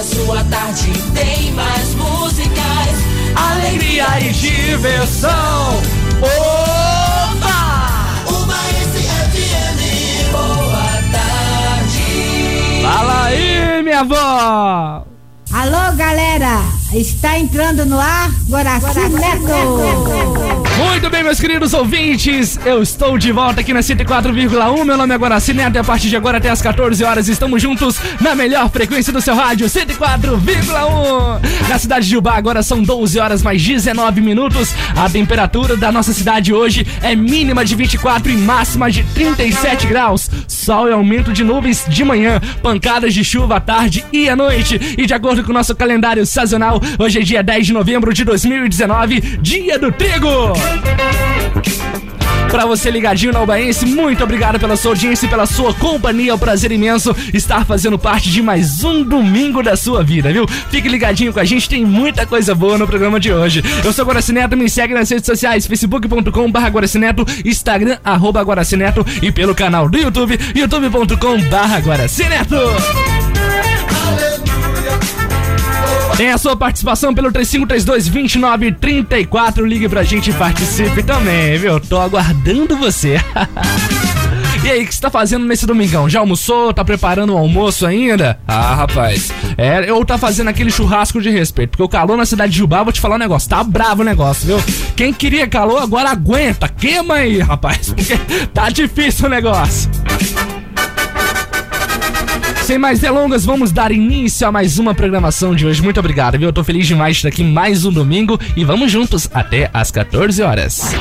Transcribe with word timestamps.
a 0.00 0.02
sua 0.02 0.42
tarde 0.44 0.90
tem 1.14 1.52
mais 1.52 1.94
músicas, 1.94 2.96
alegria 3.36 4.06
e 4.20 4.32
diversão. 4.32 5.76
Opa! 6.22 7.52
Uma 8.26 8.54
FM, 8.54 10.32
boa 10.32 11.02
tarde. 11.12 12.82
Fala 12.82 13.24
aí, 13.24 13.82
minha 13.82 14.00
avó! 14.00 15.04
Alô, 15.52 15.96
galera! 15.96 16.62
Está 16.94 17.38
entrando 17.38 17.84
no 17.84 18.00
ar 18.00 18.30
Guaraci 18.48 19.00
Neto! 19.00 20.49
Muito 20.90 21.08
bem, 21.08 21.22
meus 21.22 21.38
queridos 21.38 21.72
ouvintes, 21.72 22.58
eu 22.66 22.82
estou 22.82 23.16
de 23.16 23.30
volta 23.30 23.60
aqui 23.60 23.72
na 23.72 23.78
104,1. 23.78 24.84
Meu 24.84 24.96
nome 24.96 25.14
é 25.14 25.16
Guaraci 25.16 25.54
Neto 25.54 25.76
e 25.76 25.78
a 25.78 25.84
partir 25.84 26.08
de 26.08 26.16
agora 26.16 26.38
até 26.38 26.50
as 26.50 26.60
14 26.60 27.04
horas 27.04 27.28
estamos 27.28 27.62
juntos 27.62 27.96
na 28.20 28.34
melhor 28.34 28.68
frequência 28.70 29.12
do 29.12 29.20
seu 29.20 29.36
rádio, 29.36 29.68
104,1. 29.68 31.68
Na 31.68 31.78
cidade 31.78 32.08
de 32.08 32.16
Ubá 32.16 32.34
agora 32.34 32.60
são 32.64 32.82
12 32.82 33.20
horas 33.20 33.40
mais 33.40 33.62
19 33.62 34.20
minutos. 34.20 34.74
A 34.96 35.08
temperatura 35.08 35.76
da 35.76 35.92
nossa 35.92 36.12
cidade 36.12 36.52
hoje 36.52 36.84
é 37.02 37.14
mínima 37.14 37.64
de 37.64 37.76
24 37.76 38.32
e 38.32 38.36
máxima 38.36 38.90
de 38.90 39.04
37 39.14 39.86
graus. 39.86 40.28
Sol 40.48 40.88
e 40.88 40.92
aumento 40.92 41.32
de 41.32 41.44
nuvens 41.44 41.84
de 41.88 42.04
manhã, 42.04 42.40
pancadas 42.62 43.14
de 43.14 43.22
chuva 43.22 43.56
à 43.56 43.60
tarde 43.60 44.04
e 44.12 44.28
à 44.28 44.34
noite. 44.34 44.96
E 44.98 45.06
de 45.06 45.14
acordo 45.14 45.44
com 45.44 45.50
o 45.50 45.54
nosso 45.54 45.74
calendário 45.74 46.26
sazonal, 46.26 46.80
hoje 46.98 47.20
é 47.20 47.22
dia 47.22 47.42
10 47.44 47.68
de 47.68 47.72
novembro 47.72 48.12
de 48.12 48.24
2019, 48.24 49.20
dia 49.40 49.78
do 49.78 49.92
trigo. 49.92 50.52
Pra 52.50 52.66
você 52.66 52.90
ligadinho 52.90 53.32
na 53.32 53.40
Ubaense, 53.40 53.86
muito 53.86 54.24
obrigado 54.24 54.58
pela 54.58 54.76
sua 54.76 54.90
audiência 54.90 55.24
e 55.24 55.28
pela 55.28 55.46
sua 55.46 55.72
companhia. 55.72 56.32
É 56.32 56.34
um 56.34 56.38
prazer 56.38 56.72
imenso 56.72 57.14
estar 57.32 57.64
fazendo 57.64 57.96
parte 57.96 58.28
de 58.28 58.42
mais 58.42 58.82
um 58.82 59.04
domingo 59.04 59.62
da 59.62 59.76
sua 59.76 60.02
vida, 60.02 60.32
viu? 60.32 60.46
Fique 60.68 60.88
ligadinho 60.88 61.32
com 61.32 61.38
a 61.38 61.44
gente, 61.44 61.68
tem 61.68 61.86
muita 61.86 62.26
coisa 62.26 62.54
boa 62.54 62.76
no 62.76 62.88
programa 62.88 63.20
de 63.20 63.32
hoje. 63.32 63.62
Eu 63.84 63.92
sou 63.92 64.04
Guaracineto, 64.04 64.56
me 64.56 64.68
segue 64.68 64.92
nas 64.92 65.08
redes 65.08 65.26
sociais, 65.26 65.66
facebook.com 65.66 66.50
barra 66.50 66.68
Guaracineto, 66.68 67.24
Instagram, 67.44 67.98
arroba 68.04 68.44
e 69.22 69.30
pelo 69.30 69.54
canal 69.54 69.88
do 69.88 69.96
YouTube, 69.96 70.38
youtube.com 70.54 71.40
barra 71.48 71.78
Guaracineto. 71.78 72.56
Tem 76.16 76.30
a 76.30 76.38
sua 76.38 76.56
participação 76.56 77.14
pelo 77.14 77.30
3532-2934. 77.32 79.64
Ligue 79.64 79.88
pra 79.88 80.02
gente 80.02 80.30
e 80.30 80.32
participe 80.32 81.02
também, 81.02 81.58
viu? 81.58 81.78
Tô 81.80 81.98
aguardando 81.98 82.76
você. 82.76 83.16
E 84.62 84.70
aí, 84.70 84.82
o 84.82 84.86
que 84.86 84.94
você 84.94 85.00
tá 85.00 85.10
fazendo 85.10 85.46
nesse 85.46 85.64
domingão? 85.64 86.06
Já 86.06 86.20
almoçou? 86.20 86.74
Tá 86.74 86.84
preparando 86.84 87.32
o 87.32 87.38
almoço 87.38 87.86
ainda? 87.86 88.38
Ah, 88.46 88.74
rapaz. 88.74 89.32
É, 89.56 89.90
ou 89.90 90.04
tá 90.04 90.18
fazendo 90.18 90.48
aquele 90.48 90.70
churrasco 90.70 91.18
de 91.18 91.30
respeito. 91.30 91.70
Porque 91.70 91.82
o 91.82 91.88
calor 91.88 92.14
na 92.14 92.26
cidade 92.26 92.52
de 92.52 92.58
Jubá, 92.58 92.82
vou 92.82 92.92
te 92.92 93.00
falar 93.00 93.14
um 93.14 93.18
negócio. 93.18 93.48
Tá 93.48 93.64
bravo 93.64 94.02
o 94.02 94.04
negócio, 94.04 94.46
viu? 94.46 94.62
Quem 94.94 95.14
queria 95.14 95.48
calor, 95.48 95.82
agora 95.82 96.10
aguenta. 96.10 96.68
Queima 96.68 97.14
aí, 97.14 97.38
rapaz. 97.38 97.88
Porque 97.96 98.18
tá 98.52 98.68
difícil 98.68 99.26
o 99.26 99.30
negócio. 99.30 99.90
Sem 102.70 102.78
mais 102.78 103.00
delongas, 103.00 103.44
vamos 103.44 103.72
dar 103.72 103.90
início 103.90 104.46
a 104.46 104.52
mais 104.52 104.78
uma 104.78 104.94
programação 104.94 105.56
de 105.56 105.66
hoje. 105.66 105.82
Muito 105.82 105.98
obrigado, 105.98 106.38
viu? 106.38 106.50
Eu 106.50 106.52
tô 106.52 106.62
feliz 106.62 106.86
demais 106.86 107.16
de 107.16 107.18
estar 107.18 107.28
aqui 107.28 107.42
mais 107.42 107.84
um 107.84 107.90
domingo 107.90 108.38
e 108.54 108.64
vamos 108.64 108.92
juntos 108.92 109.28
até 109.34 109.68
às 109.74 109.90
14 109.90 110.40
horas. 110.40 110.94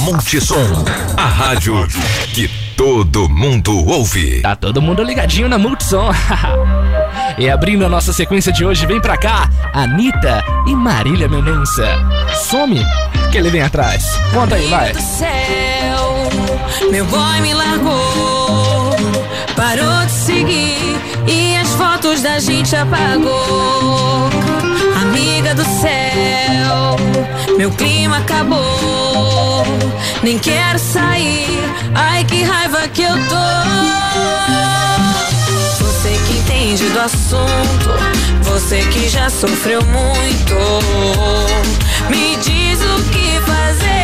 Multissom, 0.00 0.84
a 1.16 1.24
rádio 1.24 1.88
que 2.34 2.46
todo 2.76 3.26
mundo 3.26 3.74
ouve. 3.88 4.42
Tá 4.42 4.54
todo 4.54 4.82
mundo 4.82 5.02
ligadinho 5.02 5.48
na 5.48 5.56
Multissom. 5.56 6.10
e 7.38 7.48
abrindo 7.48 7.86
a 7.86 7.88
nossa 7.88 8.12
sequência 8.12 8.52
de 8.52 8.62
hoje, 8.62 8.84
vem 8.84 9.00
pra 9.00 9.16
cá, 9.16 9.48
Anitta 9.72 10.44
e 10.66 10.74
Marília 10.74 11.26
Mendonça. 11.26 11.88
Some, 12.34 12.84
que 13.32 13.38
ele 13.38 13.48
vem 13.48 13.62
atrás. 13.62 14.20
Conta 14.30 14.56
aí, 14.56 14.66
vai. 14.66 14.92
Do 14.92 15.00
céu, 15.00 16.28
meu 16.90 17.06
boy 17.06 17.40
me 17.40 17.54
largou, 17.54 18.33
fotos 22.14 22.22
da 22.22 22.38
gente 22.38 22.74
apagou. 22.76 24.30
Amiga 25.02 25.54
do 25.54 25.64
céu, 25.64 26.96
meu 27.56 27.70
clima 27.72 28.18
acabou. 28.18 29.64
Nem 30.22 30.38
quero 30.38 30.78
sair, 30.78 31.60
ai 31.94 32.24
que 32.24 32.42
raiva 32.42 32.88
que 32.88 33.02
eu 33.02 33.14
tô. 33.28 33.44
Você 35.80 36.10
que 36.26 36.38
entende 36.38 36.88
do 36.90 37.00
assunto, 37.00 37.90
você 38.42 38.80
que 38.92 39.08
já 39.08 39.28
sofreu 39.28 39.82
muito, 39.84 40.54
me 42.10 42.36
diz 42.36 42.80
o 42.80 43.02
que 43.10 43.40
fazer. 43.40 44.03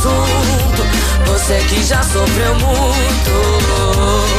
Assunto, 0.00 0.82
você 1.26 1.58
que 1.68 1.82
já 1.84 2.02
sofreu 2.02 2.54
muito. 2.54 4.29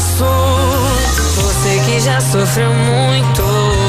Você 0.00 1.80
que 1.86 2.00
já 2.00 2.20
sofreu 2.20 2.72
muito. 2.72 3.79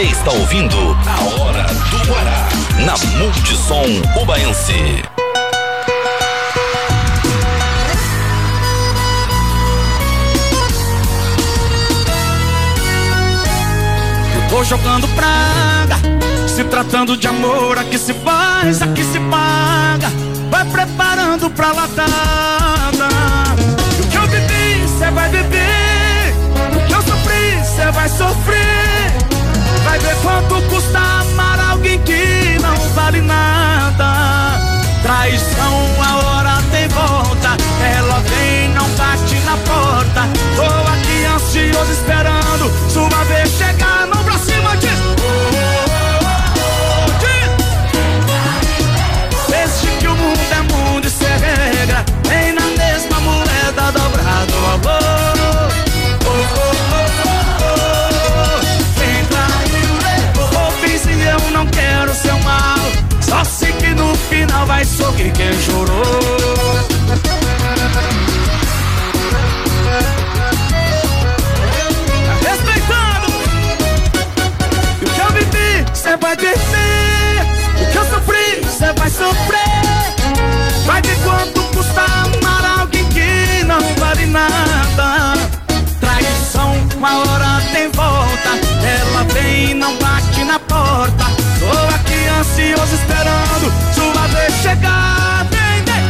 Você 0.00 0.06
está 0.06 0.30
ouvindo 0.30 0.96
A 1.06 1.42
Hora 1.42 1.62
do 1.64 2.10
Guará, 2.10 2.48
na 2.86 2.96
Multissom 3.18 3.84
Ubaense. 4.18 5.02
Eu 14.34 14.48
tô 14.48 14.64
jogando 14.64 15.06
praga, 15.08 15.98
se 16.48 16.64
tratando 16.64 17.14
de 17.14 17.28
amor, 17.28 17.76
aqui 17.76 17.98
se 17.98 18.14
faz, 18.14 18.80
aqui 18.80 19.04
se 19.04 19.20
paga. 19.20 20.10
Vai 20.50 20.64
preparando 20.64 21.50
pra 21.50 21.72
latada. 21.72 23.08
O 24.02 24.08
que 24.08 24.16
eu 24.16 24.26
bebi, 24.28 24.88
cê 24.98 25.10
vai 25.10 25.28
beber. 25.28 26.34
O 26.74 26.86
que 26.86 26.92
eu 26.94 27.02
sofri, 27.02 27.62
cê 27.76 27.90
vai 27.92 28.08
sofrer. 28.08 28.59
Quanto 30.22 30.62
custa 30.68 30.98
amar 30.98 31.58
alguém 31.70 31.98
que 32.02 32.58
não 32.60 32.76
vale 32.94 33.20
nada. 33.20 34.60
Traição, 35.02 35.74
a 36.02 36.16
hora 36.18 36.62
tem 36.70 36.88
volta. 36.88 37.56
Ela 37.96 38.20
vem, 38.20 38.68
não 38.70 38.88
bate 38.90 39.34
na 39.46 39.56
porta. 39.56 40.28
Tô 40.56 40.62
aqui 40.62 41.24
ansioso 41.24 41.92
esperando 41.92 42.70
sua 42.90 43.24
vez 43.24 43.49
final 64.50 64.66
vai 64.66 64.84
sorrir 64.84 65.30
quem 65.32 65.52
chorou. 65.60 66.02
Tá 72.26 72.34
Respeitando 72.48 73.28
o 75.02 75.10
que 75.10 75.20
eu 75.20 75.30
vivi, 75.32 75.86
cê 75.94 76.16
vai 76.16 76.36
viver. 76.36 76.56
O 77.80 77.92
que 77.92 77.98
eu 77.98 78.04
sofri, 78.06 78.64
cê 78.76 78.92
vai 78.98 79.08
sofrer. 79.08 79.80
Vai 80.84 81.00
ver 81.02 81.16
quanto 81.22 81.62
custa 81.72 82.02
amar 82.02 82.80
alguém 82.80 83.04
que 83.10 83.64
não 83.64 83.80
vale 83.98 84.26
nada. 84.26 85.34
Traição, 86.00 86.74
uma 86.96 87.18
hora 87.20 87.62
tem 87.72 87.88
volta. 87.92 88.50
Ela 88.84 89.22
vem 89.32 89.70
e 89.70 89.74
não 89.74 89.96
bate 89.98 90.42
na 90.42 90.58
porta. 90.58 91.24
Tô 91.60 91.94
aqui 91.94 92.26
ansioso 92.40 92.94
esperando 92.96 93.89
chegar. 94.70 95.46
Vem, 95.50 95.82
vem. 95.84 96.04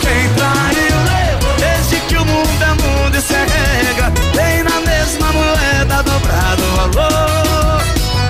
Quem 0.00 0.22
traiu 0.34 0.96
levou. 1.10 1.54
Desde 1.58 1.96
que 2.06 2.16
o 2.16 2.24
mundo 2.24 2.62
é 2.62 2.72
mundo, 2.82 3.16
isso 3.16 3.34
é 3.34 3.44
regra. 3.44 4.12
Vem 4.34 4.62
na 4.62 4.80
mesma 4.80 5.32
moeda 5.32 6.02
dobrado 6.02 6.62
o 6.62 6.76
valor. 6.76 7.82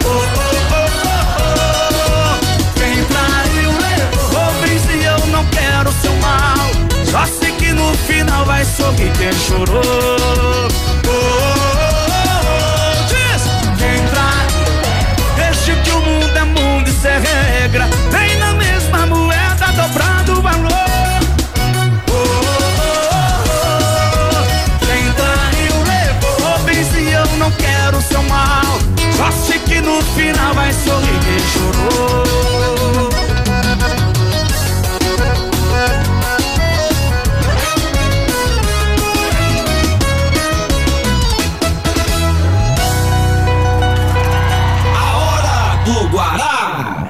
Oh, 0.05 0.09
oh, 0.09 0.21
oh, 0.73 0.91
oh, 0.97 1.21
oh. 2.01 2.79
Quem 2.79 3.05
traiu 3.05 3.71
levou. 3.71 4.45
Ouve 4.47 4.71
e 4.95 5.05
eu 5.05 5.27
não 5.29 5.45
quero 5.47 5.93
seu 6.01 6.15
mal. 6.17 6.71
Só 7.11 7.27
sei 7.27 7.53
que 7.53 7.73
no 7.73 7.95
final 7.95 8.45
vai 8.45 8.65
sorrir 8.65 9.13
quem 9.19 9.33
chorou. 9.33 9.83
Oh, 9.85 11.11
oh, 11.11 11.56
final 30.15 30.55
vai 30.55 30.73
sorrir 30.73 31.21
quem 31.25 31.39
chorou. 31.53 33.11
A 44.95 45.17
hora 45.17 45.85
do 45.85 46.09
Guará. 46.09 47.09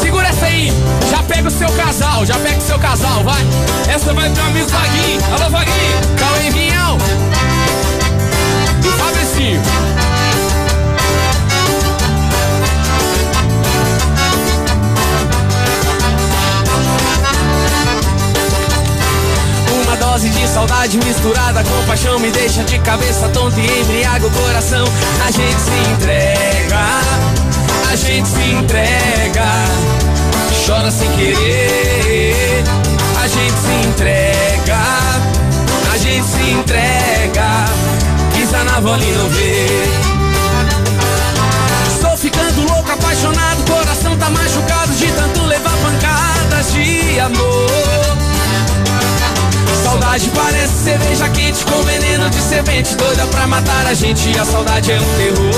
Segura 0.00 0.28
essa 0.28 0.46
aí, 0.46 0.72
já 1.10 1.22
pega 1.22 1.48
o 1.48 1.50
seu 1.50 1.70
casal, 1.72 2.24
já 2.26 2.38
pega 2.38 2.58
o 2.58 2.62
seu 2.62 2.78
casal, 2.78 3.22
vai. 3.24 3.44
Essa 3.88 4.12
vai 4.12 4.30
pro 4.30 4.42
amigo 4.44 4.68
Vaguinho. 4.68 5.20
Alô, 5.34 5.50
Vaguinho, 5.50 6.00
Cauê 6.18 6.50
Vinhão. 6.50 6.98
E 8.84 8.88
Fabricinho. 8.98 9.60
Dose 20.20 20.28
de 20.28 20.46
saudade 20.48 20.98
misturada 20.98 21.64
com 21.64 21.86
paixão 21.86 22.18
me 22.18 22.30
deixa 22.30 22.62
de 22.64 22.78
cabeça 22.80 23.26
tonta 23.30 23.58
e 23.58 23.80
embriaga 23.80 24.26
o 24.26 24.30
coração. 24.30 24.84
A 25.26 25.30
gente 25.30 25.58
se 25.58 25.92
entrega, 25.92 26.80
a 27.90 27.96
gente 27.96 28.28
se 28.28 28.50
entrega, 28.50 29.46
chora 30.66 30.90
sem 30.90 31.10
querer. 31.12 32.64
A 33.18 33.28
gente 33.28 33.60
se 33.60 33.88
entrega, 33.88 34.78
a 35.90 35.96
gente 35.96 36.26
se 36.26 36.50
entrega, 36.50 37.64
pisa 38.34 38.62
na 38.64 38.80
bola 38.80 39.02
e 39.02 39.12
não 39.12 39.28
vê. 39.30 40.10
Ficando 42.18 42.70
louco, 42.70 42.92
apaixonado, 42.92 43.64
coração 43.64 44.14
tá 44.18 44.28
machucado 44.28 44.92
de 44.92 45.06
tanto 45.12 45.42
levar 45.46 45.74
pancadas 45.78 46.70
de 46.70 47.18
amor. 47.18 48.29
Saudade 49.90 50.30
parece 50.32 50.84
cerveja 50.84 51.28
quente 51.30 51.64
com 51.64 51.82
veneno 51.82 52.30
de 52.30 52.40
serpente. 52.40 52.94
Doida 52.94 53.26
pra 53.26 53.44
matar 53.48 53.86
a 53.86 53.92
gente, 53.92 54.38
a 54.38 54.44
saudade 54.44 54.92
é 54.92 55.00
um 55.00 55.14
terror. 55.16 55.50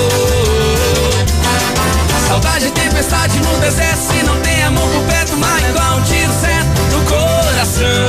Saudade 2.28 2.64
é 2.64 2.70
tempestade 2.70 3.38
no 3.40 3.58
deserto 3.58 3.98
Se 3.98 4.22
não 4.24 4.34
tem 4.40 4.62
amor 4.62 4.88
por 4.88 5.02
perto, 5.02 5.36
mas 5.36 5.68
igual 5.68 5.98
um 5.98 6.02
tiro 6.04 6.32
certo 6.40 6.80
no 6.92 7.02
coração. 7.04 8.08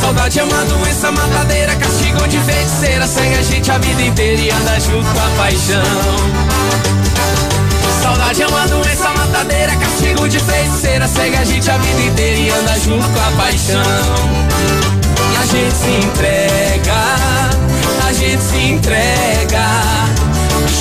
Saudade 0.00 0.38
é 0.38 0.44
uma 0.44 0.64
doença 0.66 1.10
matadeira 1.10 1.74
Castigo 1.74 2.28
de 2.28 2.38
feiticeira. 2.38 3.08
Segue 3.08 3.34
a 3.34 3.42
gente 3.42 3.68
a 3.72 3.78
vida 3.78 4.02
inteira 4.02 4.40
e 4.40 4.50
anda 4.52 4.78
junto 4.78 5.10
com 5.10 5.18
a 5.18 5.30
paixão 5.36 7.05
Saudade 8.06 8.40
é 8.40 8.46
uma 8.46 8.68
doença 8.68 9.10
matadeira, 9.10 9.74
castigo 9.74 10.28
de 10.28 10.38
feiticeira. 10.38 11.08
Segue 11.08 11.36
a 11.38 11.44
gente 11.44 11.68
a 11.68 11.76
vida 11.76 12.02
inteira 12.02 12.38
e 12.38 12.50
anda 12.50 12.78
junto 12.78 13.04
com 13.08 13.18
a 13.18 13.42
paixão. 13.42 13.82
E 15.32 15.36
a 15.36 15.46
gente 15.46 15.74
se 15.74 16.06
entrega, 16.06 16.94
a 18.06 18.12
gente 18.12 18.40
se 18.40 18.58
entrega, 18.58 19.66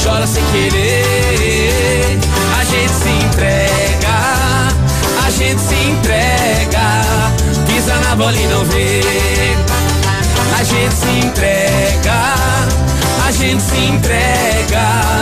chora 0.03 0.27
sem 0.27 0.43
querer. 0.51 2.19
A 2.59 2.63
gente 2.63 2.93
se 2.93 3.09
entrega, 3.25 4.17
a 5.25 5.31
gente 5.31 5.61
se 5.61 5.73
entrega, 5.73 7.01
pisa 7.65 7.95
na 8.07 8.15
bola 8.15 8.37
e 8.37 8.45
não 8.45 8.63
vê. 8.65 9.01
A 10.59 10.63
gente 10.63 10.93
se 10.93 11.25
entrega, 11.25 12.35
a 13.25 13.31
gente 13.31 13.63
se 13.63 13.77
entrega 13.77 15.15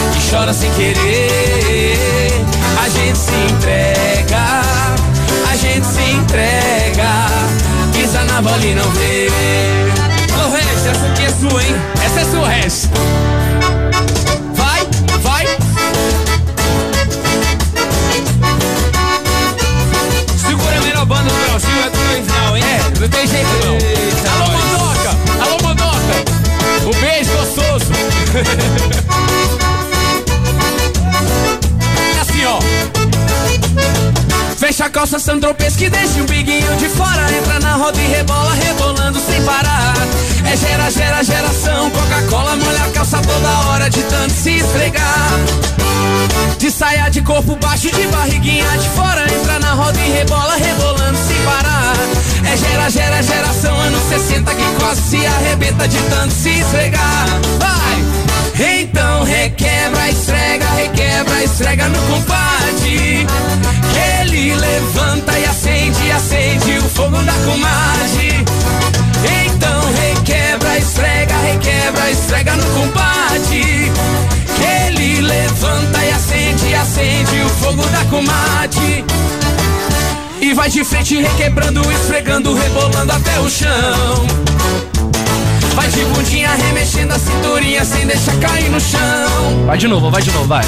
chora 0.31 0.53
sem 0.53 0.71
querer. 0.71 2.31
A 2.81 2.87
gente 2.87 3.17
se 3.17 3.33
entrega, 3.51 4.61
a 5.51 5.55
gente 5.57 5.85
se 5.85 6.01
entrega, 6.09 7.27
pisa 7.91 8.23
na 8.23 8.41
bola 8.41 8.65
e 8.65 8.73
não 8.73 8.89
vê. 8.91 9.27
Ô 10.33 10.49
Regis, 10.49 10.85
essa 10.85 11.05
aqui 11.07 11.25
é 11.25 11.29
sua, 11.31 11.61
hein? 11.61 11.75
Essa 12.05 12.21
é 12.21 12.25
sua, 12.25 12.47
Regis. 12.47 12.89
Vai, 14.55 14.87
vai. 15.21 15.45
Segura 20.37 20.77
a 20.77 20.81
melhor 20.81 21.05
banda 21.05 21.29
do 21.29 21.45
Brasil, 21.45 21.69
é 21.85 21.89
do 21.89 21.99
original, 22.09 22.57
hein? 22.57 22.63
É, 22.63 22.99
não 23.01 23.09
tem 23.09 23.27
jeito 23.27 23.49
não. 23.65 23.77
Alô, 24.31 24.47
Mandoca! 24.57 25.09
Alô, 25.43 25.57
Mandoca! 25.61 26.15
Um 26.85 27.01
beijo 27.01 27.31
gostoso! 27.33 27.91
É 32.15 32.19
assim, 32.19 32.45
ó. 32.45 32.59
Fecha 34.57 34.85
a 34.85 34.89
calça 34.89 35.19
Sandropes 35.19 35.75
que 35.75 35.89
deixa 35.89 36.21
um 36.21 36.25
biguinho 36.25 36.75
de 36.77 36.87
fora 36.89 37.31
Entra 37.33 37.59
na 37.59 37.75
roda 37.75 37.99
e 37.99 38.07
rebola, 38.07 38.53
rebolando 38.53 39.19
sem 39.19 39.41
parar 39.43 39.95
É 40.45 40.55
gera, 40.55 40.89
gera, 40.91 41.23
geração 41.23 41.89
Coca-Cola 41.89 42.55
molha 42.57 42.83
a 42.83 42.89
calça 42.91 43.19
toda 43.21 43.49
hora 43.67 43.89
De 43.89 44.03
tanto 44.03 44.31
se 44.31 44.57
esfregar 44.57 45.39
De 46.59 46.69
saia 46.69 47.09
de 47.09 47.21
corpo 47.21 47.55
baixo, 47.55 47.89
de 47.91 48.05
barriguinha 48.07 48.77
de 48.77 48.89
fora 48.89 49.25
Entra 49.33 49.57
na 49.59 49.73
roda 49.73 49.99
e 49.99 50.11
rebola, 50.11 50.55
rebolando 50.55 51.17
sem 51.27 51.37
parar 51.43 51.95
É 52.45 52.55
gera, 52.55 52.89
gera, 52.89 53.23
geração 53.23 53.75
anos 53.81 54.03
60 54.09 54.53
que 54.53 54.79
quase 54.79 55.01
se 55.01 55.25
arrebenta 55.25 55.87
de 55.87 55.97
tanto 56.09 56.33
se 56.33 56.49
esfregar. 56.49 57.27
Vai! 57.59 58.20
Então 58.61 59.23
requebra, 59.23 60.09
esfrega, 60.09 60.69
requebra, 60.75 61.43
esfrega 61.43 61.89
no 61.89 61.99
compadre. 62.07 63.25
Ele 64.19 64.55
levanta 64.55 65.39
e 65.39 65.45
acende, 65.45 66.11
acende 66.11 66.77
o 66.77 66.89
fogo 66.89 67.17
da 67.23 67.33
comadre. 67.43 68.45
Então 69.45 69.81
requebra, 69.93 70.77
esfrega, 70.77 71.35
requebra, 71.37 72.11
esfrega 72.11 72.55
no 72.55 72.65
compadre. 72.79 73.91
Ele 74.85 75.21
levanta 75.21 76.05
e 76.05 76.11
acende, 76.11 76.75
acende 76.75 77.41
o 77.41 77.49
fogo 77.49 77.83
da 77.87 78.05
comadre. 78.05 79.03
E 80.39 80.53
vai 80.53 80.69
de 80.69 80.83
frente 80.83 81.19
requebrando, 81.19 81.81
esfregando, 81.91 82.53
rebolando 82.53 83.11
até 83.11 83.39
o 83.39 83.49
chão. 83.49 85.00
Vai 85.75 85.87
de 85.89 86.03
bundinha 86.05 86.49
remexendo 86.49 87.13
a 87.13 87.19
cinturinha 87.19 87.85
sem 87.85 88.05
deixar 88.05 88.35
cair 88.39 88.69
no 88.69 88.79
chão. 88.79 89.65
Vai 89.65 89.77
de 89.77 89.87
novo, 89.87 90.11
vai 90.11 90.21
de 90.21 90.31
novo, 90.31 90.47
vai. 90.47 90.63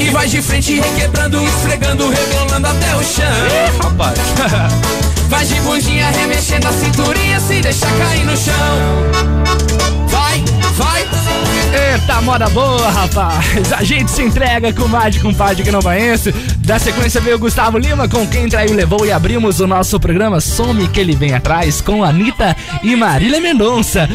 E 0.00 0.10
vai 0.10 0.28
de 0.28 0.42
frente 0.42 0.80
requebrando, 0.80 1.42
esfregando, 1.42 2.08
rebolando 2.08 2.66
até 2.66 2.96
o 2.96 3.02
chão. 3.02 3.82
Rapaz. 3.82 4.18
Vai 5.28 5.44
de 5.44 5.60
bundinha 5.60 6.08
remexendo 6.10 6.66
a 6.66 6.72
cinturinha 6.72 7.38
sem 7.38 7.60
deixar 7.60 7.92
cair 7.98 8.24
no 8.24 8.34
chão. 8.34 8.54
Vai, 10.06 10.42
vai. 10.72 11.06
Eita, 11.70 12.22
moda 12.22 12.48
boa, 12.48 12.90
rapaz. 12.90 13.72
A 13.74 13.84
gente 13.84 14.10
se 14.10 14.22
entrega 14.22 14.72
com 14.72 14.88
mais 14.88 15.14
de 15.14 15.20
compadre 15.20 15.62
que 15.62 15.70
não 15.70 15.82
conhece. 15.82 16.32
Da 16.58 16.78
sequência 16.78 17.20
veio 17.20 17.36
o 17.36 17.38
Gustavo 17.38 17.76
Lima 17.76 18.08
com 18.08 18.26
Quem 18.26 18.48
Traiu 18.48 18.72
Levou 18.72 19.04
e 19.04 19.12
abrimos 19.12 19.60
o 19.60 19.66
nosso 19.66 20.00
programa 20.00 20.40
Some 20.40 20.88
Que 20.88 21.00
Ele 21.00 21.14
Vem 21.14 21.34
Atrás 21.34 21.82
com 21.82 22.02
Anitta 22.02 22.56
e 22.82 22.96
Marília 22.96 23.38
Mendonça. 23.38 24.08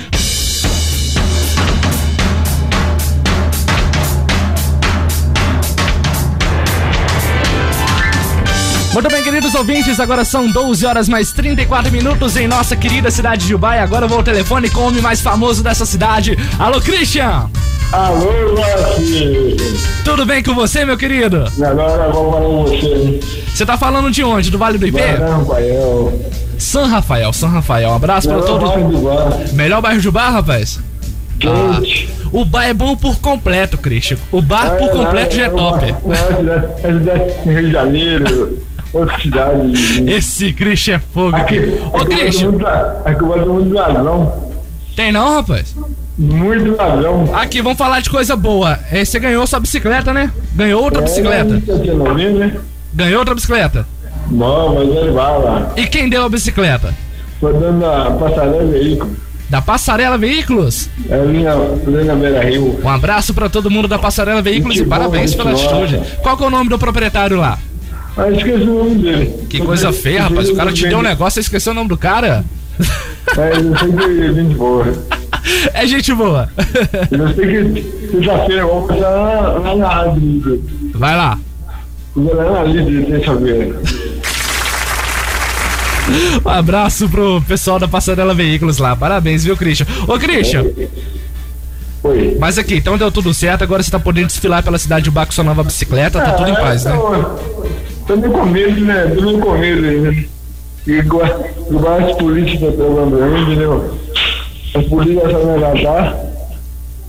Muito 8.93 9.09
bem, 9.09 9.23
queridos 9.23 9.55
ouvintes, 9.55 9.99
agora 9.99 10.23
são 10.23 10.47
12 10.49 10.85
horas 10.85 11.09
mais 11.09 11.31
34 11.31 11.91
minutos 11.91 12.37
em 12.37 12.47
nossa 12.47 12.75
querida 12.75 13.09
cidade 13.09 13.47
de 13.47 13.55
Ubai. 13.55 13.79
Agora 13.79 14.05
eu 14.05 14.09
vou 14.09 14.19
ao 14.19 14.23
telefone 14.23 14.69
com 14.69 14.81
o 14.81 14.87
homem 14.87 15.01
mais 15.01 15.19
famoso 15.19 15.63
dessa 15.63 15.83
cidade. 15.85 16.37
Alô, 16.59 16.79
Christian! 16.79 17.49
Alô, 17.91 18.55
Roque! 18.55 19.57
Tudo 20.05 20.25
bem 20.27 20.43
com 20.43 20.53
você, 20.53 20.85
meu 20.85 20.95
querido? 20.95 21.43
Agora 21.65 22.11
vou 22.11 22.31
falar 22.31 22.45
com 22.45 22.63
você. 22.65 23.19
Você 23.53 23.65
tá 23.65 23.77
falando 23.77 24.11
de 24.11 24.23
onde? 24.23 24.51
Do 24.51 24.59
Vale 24.59 24.77
do 24.77 24.85
Ipê? 24.85 25.13
Barão, 25.13 25.45
Paião. 25.45 26.19
São 26.59 26.87
Rafael, 26.87 27.33
São 27.33 27.49
Rafael. 27.49 27.89
Um 27.89 27.95
abraço 27.95 28.27
pra 28.27 28.37
Melhor 28.37 28.47
todos. 28.47 28.69
bairro 28.69 28.91
do 28.91 28.97
Bar. 28.99 29.53
Melhor 29.53 29.81
bairro 29.81 30.01
de 30.01 30.11
bar, 30.11 30.29
rapaz? 30.31 30.79
Quente. 31.39 32.09
O 32.31 32.45
bar 32.45 32.65
é 32.65 32.73
bom 32.73 32.95
por 32.95 33.19
completo, 33.19 33.77
Christian. 33.77 34.17
O 34.31 34.41
bar 34.41 34.77
por 34.77 34.89
completo 34.91 35.35
já 35.35 35.45
é 35.45 35.49
top. 35.49 35.95
Não, 36.05 36.13
é 36.13 36.91
cidade 36.93 37.33
do 37.43 37.49
Rio 37.51 37.65
de 37.67 37.71
Janeiro, 37.71 38.59
outra 38.93 39.19
cidade. 39.19 39.73
Esse 40.07 40.53
Christian 40.53 40.95
é 40.95 40.99
fogo. 40.99 41.35
Aqui, 41.35 41.59
Ô, 41.91 41.97
aqui 41.97 42.15
Christian, 42.15 42.49
muito, 42.51 42.67
aqui 42.67 43.21
eu 43.21 43.27
gosto 43.27 43.53
muito 43.53 43.67
de 43.67 43.73
ladrão. 43.73 44.51
tem 44.95 45.11
não, 45.11 45.35
rapaz? 45.35 45.75
Muito 46.17 46.75
ladrão. 46.75 47.29
Aqui, 47.35 47.61
vamos 47.61 47.77
falar 47.77 47.99
de 48.01 48.09
coisa 48.09 48.35
boa. 48.35 48.77
É, 48.91 49.03
Você 49.03 49.19
ganhou 49.19 49.45
sua 49.47 49.59
bicicleta, 49.59 50.13
né? 50.13 50.31
Ganhou 50.53 50.83
outra 50.83 51.01
bicicleta. 51.01 51.61
É, 51.67 51.93
não 51.93 52.15
viu, 52.15 52.31
né? 52.35 52.55
Ganhou 52.93 53.19
outra 53.19 53.33
bicicleta. 53.35 53.85
Não, 54.29 54.75
mas 54.75 54.87
ele 54.89 55.11
vai 55.11 55.41
lá. 55.41 55.71
E 55.75 55.85
quem 55.87 56.07
deu 56.07 56.23
a 56.23 56.29
bicicleta? 56.29 56.93
Foi 57.39 57.51
dando 57.53 57.79
na 57.79 58.11
passarela 58.11 58.65
veículo. 58.65 59.15
Da 59.49 59.61
Passarela 59.61 60.17
Veículos. 60.17 60.89
É 61.07 61.13
ali 61.15 61.43
na 61.43 62.15
Beira 62.15 62.43
Rio. 62.43 62.79
Um 62.83 62.89
abraço 62.89 63.35
pra 63.35 63.47
todo 63.49 63.69
mundo 63.69 63.87
da 63.87 63.99
Passarela 63.99 64.41
Veículos 64.41 64.77
e 64.77 64.83
bom, 64.83 64.89
parabéns 64.89 65.35
pela 65.35 65.51
muito 65.51 65.63
atitude. 65.63 65.97
bom. 65.97 66.05
Qual 66.23 66.37
que 66.37 66.43
é 66.43 66.47
o 66.47 66.49
nome 66.49 66.69
do 66.71 66.79
proprietário 66.79 67.37
lá? 67.37 67.59
Ah, 68.15 68.29
esqueci 68.29 68.63
o 68.63 68.83
nome 68.83 68.95
dele. 68.95 69.33
Que 69.49 69.59
coisa 69.59 69.91
feia, 69.91 70.23
rapaz. 70.23 70.49
O 70.49 70.55
cara 70.55 70.71
te 70.71 70.87
deu 70.87 70.99
um 70.99 71.03
negócio 71.03 71.39
e 71.39 71.41
esqueceu 71.41 71.71
o 71.71 71.75
nome 71.75 71.89
do 71.89 71.97
cara. 71.97 72.45
É, 73.37 73.57
eu 73.57 73.77
sei 73.77 73.91
que 73.91 74.21
é 74.21 74.33
gente 74.33 74.55
boa. 74.55 74.93
É 75.73 75.87
gente 75.87 76.13
boa. 76.13 76.49
Eu 77.11 77.33
sei 77.33 77.73
que 77.73 78.11
sexta-feira 78.11 78.61
eu 78.61 78.67
vou 78.67 78.87
passar 78.87 79.09
lá, 79.09 79.75
na 79.75 79.87
rádio. 79.89 80.63
Vai 80.93 81.15
lá. 81.15 81.39
Vou 82.15 82.35
lá 82.35 82.51
na 82.51 82.63
Lídia, 82.63 83.05
terça-feira. 83.05 83.75
Um 86.45 86.49
abraço 86.49 87.09
pro 87.09 87.41
pessoal 87.47 87.79
da 87.79 87.87
Passarela 87.87 88.33
Veículos 88.33 88.77
lá. 88.77 88.95
Parabéns, 88.95 89.43
viu, 89.43 89.55
Christian? 89.57 89.87
Ô, 90.07 90.19
Christian, 90.19 90.65
Oi. 92.03 92.37
mas 92.39 92.57
aqui, 92.57 92.75
então 92.75 92.97
deu 92.97 93.11
tudo 93.11 93.33
certo. 93.33 93.63
Agora 93.63 93.81
você 93.81 93.89
tá 93.89 93.99
podendo 93.99 94.27
desfilar 94.27 94.61
pela 94.63 94.77
cidade 94.77 95.05
de 95.05 95.11
Baco 95.11 95.27
com 95.27 95.33
sua 95.33 95.43
nova 95.43 95.63
bicicleta. 95.63 96.19
Tá 96.19 96.33
tudo 96.33 96.49
em 96.49 96.55
paz, 96.55 96.83
né? 96.85 96.93
Tô 98.07 98.17
meio 98.17 98.31
com 98.33 98.45
medo, 98.45 98.81
né? 98.81 99.13
Tô 99.15 99.21
meio 99.21 99.39
com 99.39 99.57
medo 99.57 99.87
ainda. 99.87 100.11
E 100.85 100.91
igual 100.91 101.23
as 101.97 102.15
polícias 102.17 102.61
estão 102.61 102.95
falando 102.95 103.23
aí, 103.23 103.41
entendeu? 103.41 103.97
As 104.75 104.85
polícias 104.85 105.31
só 105.31 105.37
me 105.39 105.63
agarrar 105.63 106.15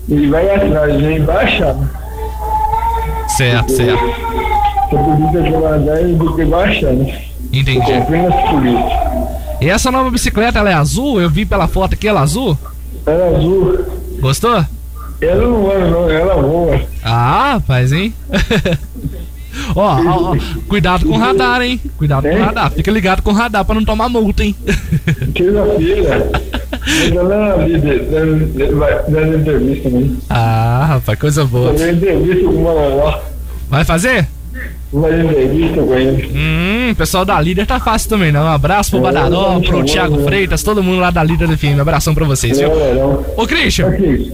e 0.07 0.27
vai 0.27 0.55
atrás, 0.55 1.01
vem 1.01 1.21
baixar. 1.23 1.75
Certo, 3.27 3.71
certo. 3.71 4.03
A 4.03 4.97
polícia 4.97 5.43
quer 5.43 5.59
mandar, 5.59 5.99
ele 5.99 6.17
tem 6.17 6.35
que 6.35 6.45
baixar, 6.45 6.93
né? 6.93 7.21
Entendi. 7.51 7.91
polícias. 8.49 9.05
E 9.59 9.69
essa 9.69 9.91
nova 9.91 10.11
bicicleta, 10.11 10.59
ela 10.59 10.69
é 10.69 10.73
azul? 10.73 11.19
Eu 11.19 11.29
vi 11.29 11.45
pela 11.45 11.67
foto 11.67 11.93
aqui, 11.93 12.07
ela 12.07 12.21
é 12.21 12.23
azul? 12.23 12.57
Ela 13.05 13.23
é 13.23 13.35
azul. 13.35 13.85
Gostou? 14.19 14.65
Ela 15.21 15.47
não 15.47 15.61
voa, 15.61 15.79
não, 15.79 16.09
ela 16.09 16.41
voa. 16.41 16.81
Ah, 17.03 17.53
rapaz, 17.53 17.91
hein? 17.91 18.13
Ó, 19.75 19.81
ó, 19.81 20.31
ó, 20.33 20.37
cuidado 20.67 21.05
com 21.05 21.13
o 21.15 21.17
radar, 21.17 21.61
hein? 21.61 21.79
Cuidado 21.97 22.23
com 22.23 22.29
o 22.29 22.37
Hein? 22.37 22.43
radar. 22.43 22.71
Fica 22.71 22.91
ligado 22.91 23.21
com 23.21 23.31
o 23.31 23.33
radar 23.33 23.63
pra 23.65 23.75
não 23.75 23.85
tomar 23.85 24.09
multa, 24.09 24.43
hein? 24.43 24.55
Terça-feira, 25.33 26.29
eu 27.05 27.13
tô 27.13 27.21
lá 27.23 27.53
ali, 27.53 27.77
dando 27.79 29.37
entrevista, 29.39 29.89
né? 29.89 30.09
Ah, 30.29 30.85
rapaz, 30.89 31.19
coisa 31.19 31.45
boa. 31.45 31.71
Fazer 31.71 31.93
entrevista 31.93 32.43
com 32.45 32.63
o. 32.63 33.13
Vai 33.69 33.83
fazer? 33.83 34.27
Fazer 34.91 35.25
entrevista 35.25 35.81
com 35.81 35.93
ele. 35.95 36.31
Hum, 36.33 36.91
o 36.91 36.95
pessoal 36.95 37.25
da 37.25 37.41
líder 37.41 37.65
tá 37.65 37.79
fácil 37.79 38.09
também, 38.09 38.31
não? 38.31 38.43
Um 38.43 38.47
abraço 38.49 38.91
pro 38.91 38.99
É, 38.99 39.03
Badaró, 39.03 39.59
pro 39.59 39.83
Thiago 39.83 40.17
né? 40.17 40.23
Freitas, 40.25 40.63
todo 40.63 40.83
mundo 40.83 40.99
lá 41.01 41.09
da 41.11 41.23
líder 41.23 41.47
do 41.47 41.57
FM. 41.57 41.79
Abração 41.79 42.13
pra 42.13 42.25
vocês, 42.25 42.59
viu? 42.59 42.69
Ô, 43.35 43.45
Christian, 43.47 43.87
Aqui, 43.89 44.31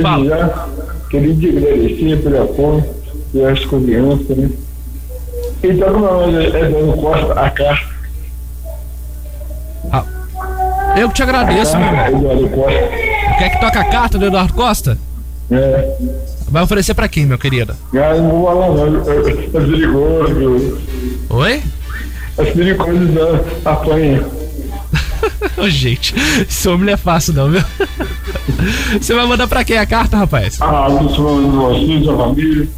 Fala. 0.00 0.24
desde 0.24 0.28
já, 0.28 0.66
queria 1.10 1.34
te 1.34 1.48
agradecer 1.56 2.22
pelo 2.22 2.42
apoio 2.42 2.84
e 3.34 3.44
as 3.44 3.64
confianças, 3.64 4.36
né? 4.36 4.50
Então, 5.62 5.92
como 5.94 6.06
é 6.38 6.70
dando 6.70 6.92
Costa, 7.00 7.32
a 7.40 7.50
carta, 7.50 7.92
eu 10.96 11.08
que 11.08 11.14
te 11.14 11.22
agradeço, 11.22 11.76
meu 11.78 11.86
irmão. 11.86 12.06
Eduardo 12.06 12.48
Costa, 12.50 12.88
Quer 13.38 13.48
que 13.50 13.60
toque 13.60 13.78
a 13.78 13.84
carta 13.84 14.18
do 14.18 14.26
Eduardo 14.26 14.52
Costa? 14.52 14.98
é, 15.50 15.96
Vai 16.48 16.62
oferecer 16.62 16.92
pra 16.94 17.08
quem, 17.08 17.24
meu 17.26 17.38
querido? 17.38 17.74
já 17.94 18.14
não 18.14 18.28
vou 18.30 18.44
falar 18.46 18.68
não, 18.68 19.10
é, 19.10 19.30
é 19.30 19.34
perigoso, 19.50 20.78
Oi? 21.30 21.62
as 22.38 22.48
perigosas 22.50 23.10
da 23.62 23.70
apanha. 23.72 24.22
Ô, 25.56 25.68
gente, 25.70 26.14
esse 26.48 26.68
homem 26.68 26.86
não 26.86 26.92
é 26.92 26.96
fácil, 26.96 27.32
não, 27.34 27.50
viu? 27.50 27.62
Você 29.00 29.14
vai 29.14 29.26
mandar 29.26 29.46
pra 29.48 29.64
quem 29.64 29.78
a 29.78 29.86
carta, 29.86 30.16
rapaz? 30.18 30.58
Ah, 30.60 30.88
dos 30.88 31.16
falando 31.16 31.50
de 31.50 31.56
você, 31.56 32.04
sua 32.04 32.16
família. 32.16 32.68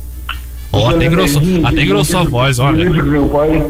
Ó, 0.75 0.91
até 0.91 1.07
engrossou, 1.07 1.43
até 1.65 1.83
engrossou 1.83 2.21
a 2.21 2.25
voz, 2.25 2.59
olha. 2.59 2.85
Bonito 2.85 3.03
que 3.05 3.11
meu 3.11 3.29
pai. 3.29 3.67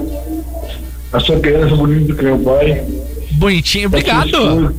A 1.13 1.21
sua 1.21 1.39
criança 1.39 1.77
bonita 1.77 2.15
que 2.15 2.23
meu 2.23 2.39
pai. 2.39 2.85
Bonitinho, 3.33 3.87
obrigado. 3.89 4.75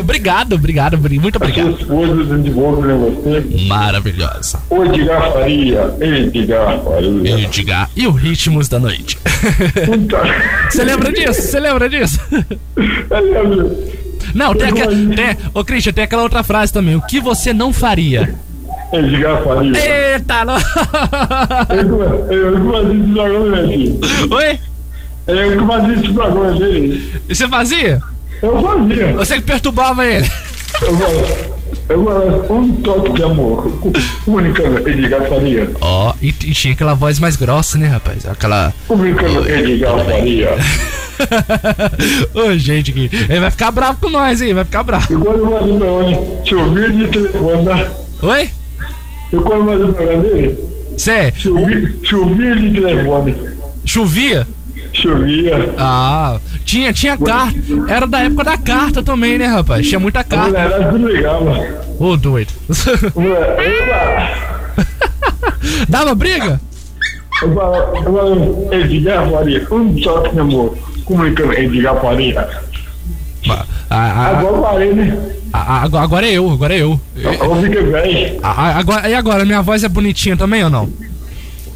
obrigado, 0.00 0.52
obrigado, 0.54 0.96
bri- 0.96 1.18
muito 1.18 1.36
obrigado. 1.36 1.70
esposa 1.80 2.38
de 2.38 2.50
boa 2.50 2.76
pra 2.80 2.94
você. 2.94 3.64
Maravilhosa. 3.66 4.60
O 4.70 4.84
Edgar 4.84 5.32
Faria. 5.32 5.94
Edgar 6.00 6.80
Faria. 6.84 7.40
Edgar. 7.44 7.90
E 7.96 8.06
o 8.06 8.10
Ritmos 8.12 8.68
da 8.68 8.78
Noite. 8.78 9.18
Você 10.70 10.84
lembra 10.84 11.12
disso? 11.12 11.42
Você 11.42 11.60
lembra 11.60 11.88
disso? 11.88 12.20
Eu 13.10 13.32
lembro. 13.32 13.76
Não, 14.34 14.54
tem 14.54 14.68
aquela. 14.68 14.92
Ô, 15.54 15.64
Christian, 15.64 15.92
tem 15.92 16.04
aquela 16.04 16.22
outra 16.22 16.42
frase 16.42 16.72
também. 16.72 16.94
O 16.96 17.02
que 17.02 17.20
você 17.20 17.52
não 17.52 17.72
faria? 17.72 18.34
Edgar 18.92 19.42
Faria. 19.42 20.14
Eita, 20.14 20.44
não. 20.44 20.56
Eu 22.30 22.60
que 22.60 22.72
fazia 22.72 22.94
esse 22.94 23.12
programa, 23.12 23.56
meu 23.56 23.68
filho. 23.68 24.00
Oi? 24.30 24.60
Eu 25.26 25.58
que 25.58 25.66
fazia 25.66 25.94
esse 25.94 26.12
programa 26.12 26.58
dele. 26.58 27.20
E 27.28 27.34
você 27.34 27.48
fazia? 27.48 28.02
Eu 28.42 28.62
fazia. 28.62 29.12
Você 29.14 29.34
que 29.36 29.42
perturbava 29.42 30.06
ele. 30.06 30.30
Eu 30.82 31.58
eu 31.88 32.04
falava 32.04 32.52
um 32.52 32.72
toque 32.82 33.12
de 33.12 33.22
amor. 33.22 33.70
Comunicando 34.24 34.86
Edgar 34.88 35.26
Faria. 35.28 35.70
Ó, 35.80 36.14
e, 36.20 36.28
e 36.28 36.32
tinha 36.32 36.74
aquela 36.74 36.94
voz 36.94 37.18
mais 37.18 37.36
grossa, 37.36 37.78
né, 37.78 37.88
rapaz? 37.88 38.26
Aquela. 38.26 38.72
Comunicando 38.86 39.48
Edgar 39.48 40.04
Faria. 40.04 40.50
Ô, 42.34 42.56
gente, 42.56 42.92
que 42.92 43.10
ele 43.28 43.40
vai 43.40 43.50
ficar 43.50 43.70
bravo 43.70 43.98
com 44.00 44.10
nós, 44.10 44.40
hein? 44.40 44.54
Vai 44.54 44.64
ficar 44.64 44.82
bravo. 44.82 45.06
E 45.10 45.14
eu 45.14 45.50
mandei 45.50 45.78
pra 45.78 45.86
onde? 45.86 46.48
Chovia 46.48 46.90
de 46.90 47.08
telefone? 47.08 47.86
Oi? 48.22 48.50
E 49.32 49.36
quando 49.36 49.70
eu 49.70 49.78
mandei 49.78 49.92
pra 49.92 50.16
dele? 50.16 50.58
Cê, 50.96 51.32
Chovia, 51.36 51.94
chovia 52.02 52.56
de 52.56 52.70
telefone. 52.80 53.34
chovia? 53.84 54.46
Chovia. 54.92 55.74
Ah, 55.78 56.38
tinha, 56.64 56.92
tinha 56.92 57.16
carta. 57.16 57.56
Era 57.88 58.06
da 58.06 58.20
época 58.20 58.42
da 58.44 58.56
carta 58.56 59.02
também, 59.02 59.38
né, 59.38 59.46
rapaz? 59.46 59.86
Tinha 59.86 60.00
muita 60.00 60.24
carta. 60.24 60.46
mulherada 60.48 60.88
tudo 60.90 61.08
ligava. 61.08 61.66
Ô, 62.00 62.16
doido. 62.16 62.50
Mulher- 63.14 63.56
Eu 63.60 63.86
Dava 65.88 66.14
briga? 66.14 66.60
eu 67.42 67.54
falava, 67.54 67.96
eu 67.96 68.68
Edgar 68.72 69.30
Faria, 69.30 69.66
um 69.70 69.96
só 70.02 70.20
que 70.22 70.34
namorou, 70.34 70.76
comunicando 71.04 71.52
Edgar 71.52 72.00
Faria. 72.00 72.48
Agora 73.90 74.62
parei, 74.62 74.92
né? 74.92 75.16
A- 75.52 75.82
a- 75.82 76.02
agora 76.02 76.26
é 76.26 76.32
eu, 76.32 76.50
agora 76.50 76.74
é 76.74 76.82
eu. 76.82 77.00
Eu 77.16 77.62
fiquei 77.62 77.82
velho. 77.82 78.38
A- 78.42 78.50
a- 78.50 78.78
Agora, 78.78 79.08
e 79.08 79.14
agora, 79.14 79.44
minha 79.44 79.62
voz 79.62 79.82
é 79.84 79.88
bonitinha 79.88 80.36
também 80.36 80.62
ou 80.64 80.70
não? 80.70 80.88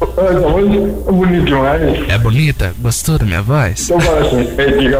Essa 0.01 0.39
voz 0.39 0.65
é 0.65 1.11
bonita 1.11 1.45
demais. 1.45 2.09
É 2.09 2.17
bonita? 2.17 2.75
Gostou 2.79 3.17
da 3.17 3.25
minha 3.25 3.41
voz? 3.41 3.85
Então 3.85 3.99
fala 3.99 4.21
assim, 4.21 4.45
Faria. 4.55 4.99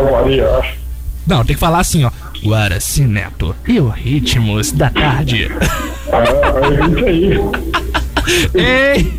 Não, 1.28 1.46
tem 1.46 1.56
que 1.56 1.60
falar 1.60 1.80
assim, 1.80 2.04
ó. 2.04 2.12
Guaraci 2.44 3.04
Neto 3.06 3.56
e 3.68 3.80
os 3.80 3.94
ritmos 3.96 4.72
da 4.74 4.90
tarde. 4.90 5.50
Ah, 6.12 6.24
é 6.68 6.90
isso 6.90 7.06
aí. 7.06 7.74
Ei! 8.56 9.14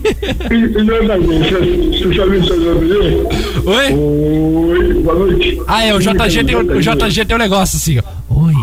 E, 0.50 0.54
e 0.54 0.90
é 0.90 1.06
sabe 1.06 2.64
o 2.64 2.75
nome? 2.75 3.26
Oi? 3.66 3.92
Oi, 3.92 4.94
boa 5.02 5.18
noite. 5.18 5.61
Ah, 5.66 5.84
é, 5.84 5.94
o 5.94 5.99
JG 5.99 6.44
tem 6.44 6.56
o, 6.56 6.61
o 6.61 6.80
JG 6.80 7.25
tem 7.26 7.37
um 7.37 7.38
negócio 7.38 7.76
assim, 7.76 7.99
ó. 7.99 8.02
Oi, 8.34 8.54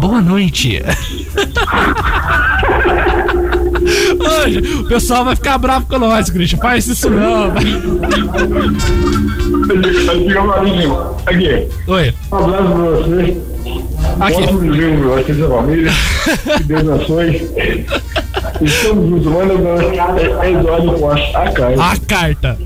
boa 0.00 0.20
noite. 0.20 0.82
Hoje, 4.20 4.58
o 4.80 4.84
pessoal 4.88 5.24
vai 5.24 5.34
ficar 5.36 5.58
bravo 5.58 5.86
com 5.86 5.98
nós, 5.98 6.30
Christian. 6.30 6.58
Faz 6.58 6.86
isso 6.86 7.10
não. 7.10 7.52
Aqui. 11.26 11.68
Oi, 11.86 12.14
Um 12.32 12.36
abraço 12.36 12.64
pra 12.64 12.76
você. 12.76 13.36
aqui. 14.20 14.40
Mostra 14.40 14.56
o 14.56 14.70
livro 14.74 15.10
pra 15.10 15.22
você 15.22 15.32
e 15.32 15.34
sua 15.36 15.48
família. 15.48 15.92
Que 16.56 16.62
Deus 16.64 16.88
abençoe. 16.88 17.50
Estamos 18.60 19.10
juntos, 19.10 19.32
manda 19.32 19.54
é 19.54 20.50
Eduardo 20.50 21.06
a 21.34 21.50
cara. 21.50 21.74
A 21.82 21.96
carta. 21.98 22.58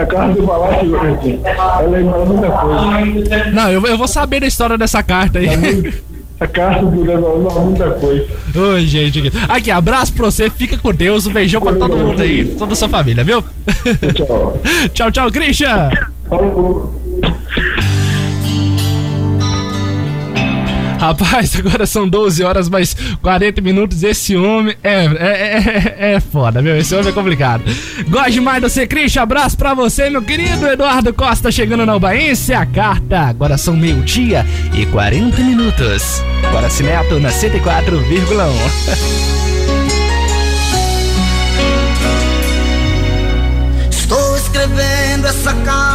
A 0.00 0.06
carta 0.06 0.40
do 0.40 0.46
Palácio, 0.46 0.96
ela 1.44 1.80
lembra 1.80 2.24
muita 2.24 2.50
coisa. 2.50 3.50
Não, 3.52 3.70
eu, 3.70 3.86
eu 3.86 3.98
vou 3.98 4.08
saber 4.08 4.40
da 4.40 4.46
história 4.46 4.78
dessa 4.78 5.02
carta 5.02 5.38
aí. 5.38 5.48
A 6.40 6.46
carta 6.46 6.86
do 6.86 7.02
lembra 7.02 7.34
muita 7.34 7.90
coisa. 7.90 8.26
Oi, 8.54 8.86
gente. 8.86 9.18
Aqui. 9.18 9.32
aqui, 9.48 9.70
abraço 9.72 10.12
pra 10.12 10.26
você, 10.26 10.48
fica 10.48 10.78
com 10.78 10.94
Deus. 10.94 11.26
Um 11.26 11.32
beijão 11.32 11.60
pra 11.60 11.72
todo 11.72 11.96
mundo 11.96 12.22
aí, 12.22 12.44
toda 12.56 12.74
a 12.74 12.76
sua 12.76 12.88
família, 12.88 13.24
viu? 13.24 13.42
Tchau. 14.14 14.60
tchau, 14.94 15.10
tchau, 15.10 15.32
Christian. 15.32 15.90
Falou. 16.28 17.07
Rapaz, 21.08 21.54
agora 21.56 21.86
são 21.86 22.08
12 22.08 22.42
horas 22.42 22.68
mais 22.68 22.96
40 23.22 23.60
minutos. 23.60 24.02
Esse 24.02 24.36
homem 24.36 24.76
é, 24.82 25.04
é, 25.04 25.94
é, 25.98 26.14
é 26.14 26.20
foda, 26.20 26.60
meu. 26.60 26.76
Esse 26.76 26.94
homem 26.94 27.08
é 27.08 27.12
complicado. 27.12 27.62
Gosto 28.08 28.32
demais 28.32 28.60
de 28.62 28.68
você, 28.68 28.86
Christian. 28.86 29.22
Abraço 29.22 29.56
pra 29.56 29.74
você, 29.74 30.10
meu 30.10 30.22
querido 30.22 30.66
Eduardo 30.66 31.14
Costa, 31.14 31.52
chegando 31.52 31.86
na 31.86 31.94
Ubaense. 31.96 32.52
A 32.52 32.66
carta. 32.66 33.20
Agora 33.20 33.56
são 33.56 33.76
meio-dia 33.76 34.44
e 34.74 34.84
40 34.86 35.40
minutos. 35.42 36.22
Agora 36.44 36.68
Neto 36.82 37.20
na 37.20 37.30
104,1. 37.30 39.28
Estou 43.90 44.36
escrevendo 44.36 45.26
essa 45.26 45.52
carta 45.54 45.87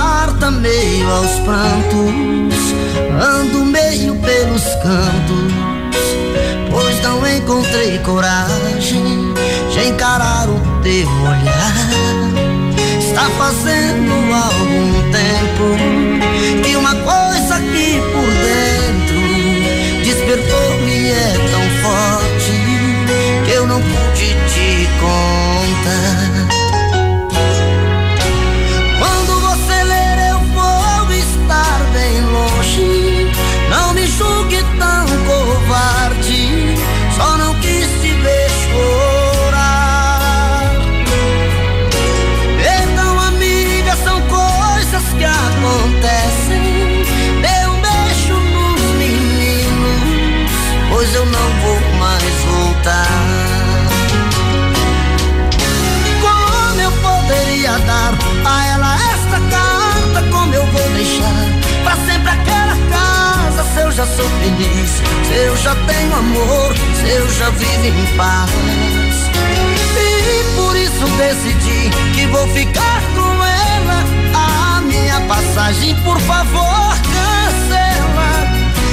meio 0.52 1.10
aos 1.10 1.40
prantos, 1.40 2.74
ando 3.22 3.66
meio 3.66 4.16
pelos 4.16 4.64
cantos, 4.82 5.54
pois 6.70 7.02
não 7.02 7.26
encontrei 7.26 7.98
coragem 8.00 9.34
de 9.72 9.88
encarar 9.88 10.50
o 10.50 10.60
teu 10.82 11.08
olhar. 11.08 11.74
Está 13.00 13.30
fazendo 13.38 14.12
algum 14.34 15.12
tempo 15.12 16.64
que 16.64 16.76
uma 16.76 16.96
coisa 16.96 17.56
aqui 17.56 18.02
por 18.12 18.30
dentro 18.44 19.20
despertou 20.04 20.80
e 20.88 21.12
é 21.12 21.34
tão 21.52 21.64
forte 21.82 22.52
que 23.46 23.52
eu 23.52 23.68
não 23.68 23.82
pude 23.82 24.36
te 24.50 24.90
contar. 25.00 26.23
Já 65.64 65.74
tenho 65.88 66.14
amor, 66.14 66.76
se 67.00 67.10
eu 67.10 67.32
já 67.32 67.50
vivo 67.52 67.86
em 67.86 68.18
paz. 68.18 68.52
E 69.96 70.56
por 70.56 70.76
isso 70.76 71.08
decidi 71.18 71.90
que 72.14 72.28
vou 72.28 72.46
ficar 72.50 73.02
com 73.16 73.44
ela. 73.46 74.04
A 74.36 74.82
minha 74.82 75.22
passagem, 75.22 75.96
por 76.04 76.20
favor, 76.20 76.94
cancela. 77.16 78.30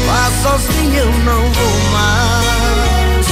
Vá 0.06 0.30
sozinho, 0.42 0.94
eu 0.94 1.12
não 1.24 1.40
vou 1.50 1.78
mais. 1.92 3.26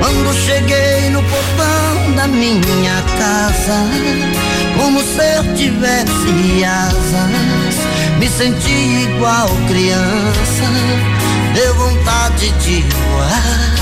Quando 0.00 0.34
cheguei 0.34 1.10
no 1.10 1.22
portão 1.22 2.12
da 2.16 2.26
minha 2.26 3.02
casa, 3.18 3.86
como 4.76 5.00
se 5.00 5.36
eu 5.36 5.54
tivesse 5.54 6.64
asas, 6.64 7.76
me 8.18 8.28
senti 8.28 9.04
igual 9.04 9.48
criança, 9.68 11.27
deu 11.58 11.74
vontade 11.74 12.50
de 12.60 12.82
voar. 12.82 13.74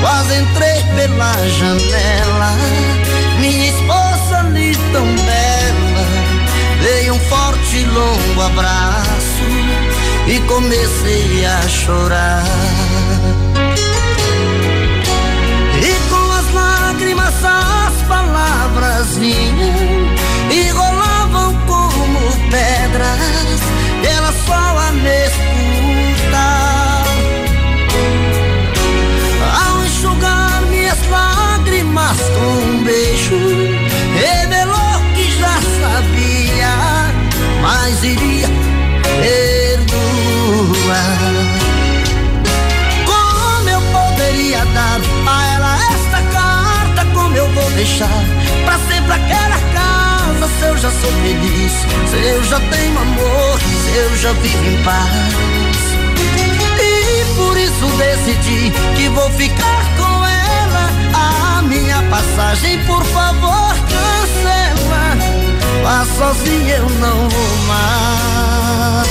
Quase 0.00 0.36
entrei 0.36 0.82
pela 0.94 1.32
janela, 1.48 2.52
minha 3.38 3.68
esposa 3.68 4.38
ali 4.38 4.74
tão 4.92 5.04
bela, 5.04 6.06
veio 6.80 7.14
um 7.14 7.20
forte 7.20 7.76
e 7.76 7.84
longo 7.84 8.40
abraço 8.40 9.46
e 10.26 10.38
comecei 10.46 11.44
a 11.44 11.68
chorar. 11.68 12.44
E 15.82 16.10
com 16.10 16.32
as 16.32 16.54
lágrimas 16.54 17.34
as 17.44 18.02
palavras 18.08 19.16
vinham 19.18 20.14
e 20.50 20.70
rolavam 20.70 21.54
como 21.66 22.20
pedras 22.50 23.60
pela 24.02 24.32
só 24.46 24.78
a 24.78 24.92
um 32.38 32.84
beijo, 32.84 33.36
revelou 34.14 35.00
que 35.14 35.30
já 35.38 35.54
sabia, 35.80 36.72
mas 37.62 38.04
iria 38.04 38.48
perdoar. 39.20 39.86
Como 43.04 43.68
eu 43.68 43.80
poderia 43.80 44.64
dar 44.66 45.00
a 45.26 45.54
ela 45.54 45.78
esta 45.94 46.20
carta? 46.32 47.04
Como 47.14 47.36
eu 47.36 47.48
vou 47.50 47.70
deixar 47.72 48.24
pra 48.64 48.78
sempre 48.88 49.12
aquela 49.12 49.58
casa? 49.72 50.48
Se 50.58 50.64
eu 50.66 50.76
já 50.76 50.90
sou 50.90 51.12
feliz, 51.22 51.72
se 52.10 52.16
eu 52.28 52.44
já 52.44 52.60
tenho 52.60 52.98
amor, 52.98 53.60
se 53.60 53.96
eu 53.96 54.16
já 54.16 54.32
vivo 54.32 54.64
em 54.64 54.82
paz. 54.82 55.96
E 56.78 57.24
por 57.34 57.56
isso 57.56 57.86
decidi 57.96 58.72
que 58.96 59.08
vou 59.08 59.30
ficar 59.30 59.75
viagem, 62.56 62.78
por 62.84 63.04
favor, 63.04 63.74
cancela. 63.88 65.16
Lá 65.82 66.06
sozinho 66.16 66.68
eu 66.68 66.88
não 67.00 67.28
vou 67.28 67.56
mais. 67.66 69.08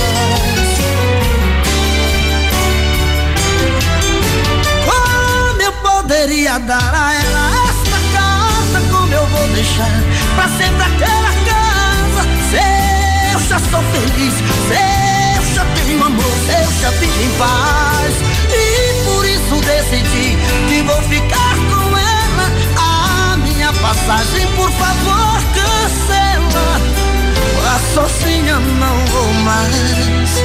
Como 4.84 5.62
eu 5.62 5.72
poderia 5.72 6.58
dar 6.58 6.94
a 6.94 7.14
ela 7.14 7.50
esta 7.70 7.98
casa? 8.12 8.80
Como 8.90 9.12
eu 9.12 9.26
vou 9.26 9.48
deixar 9.48 10.02
pra 10.34 10.48
sempre 10.48 10.82
aquela 10.82 11.32
casa? 11.46 12.22
Se 12.50 13.34
eu 13.34 13.40
já 13.48 13.58
sou 13.58 13.82
feliz, 13.92 14.34
se 14.34 14.76
eu 15.36 15.54
já 15.54 15.64
tenho 15.76 16.04
amor, 16.04 16.24
se 16.46 16.52
eu 16.52 16.72
já 16.82 16.90
vivo 16.90 17.22
em 17.22 17.30
paz. 17.38 18.14
E 18.52 19.04
por 19.04 19.24
isso 19.24 19.56
decidi 19.64 20.36
que 20.68 20.82
vou 20.82 21.02
ficar 21.02 21.56
com 21.56 21.96
ela 21.96 22.85
Passagem, 23.80 24.46
por 24.56 24.70
favor, 24.72 25.40
cancela. 25.54 26.80
A 27.74 27.78
sozinha 27.94 28.56
não 28.58 28.96
vou 29.06 29.32
mais. 29.44 30.42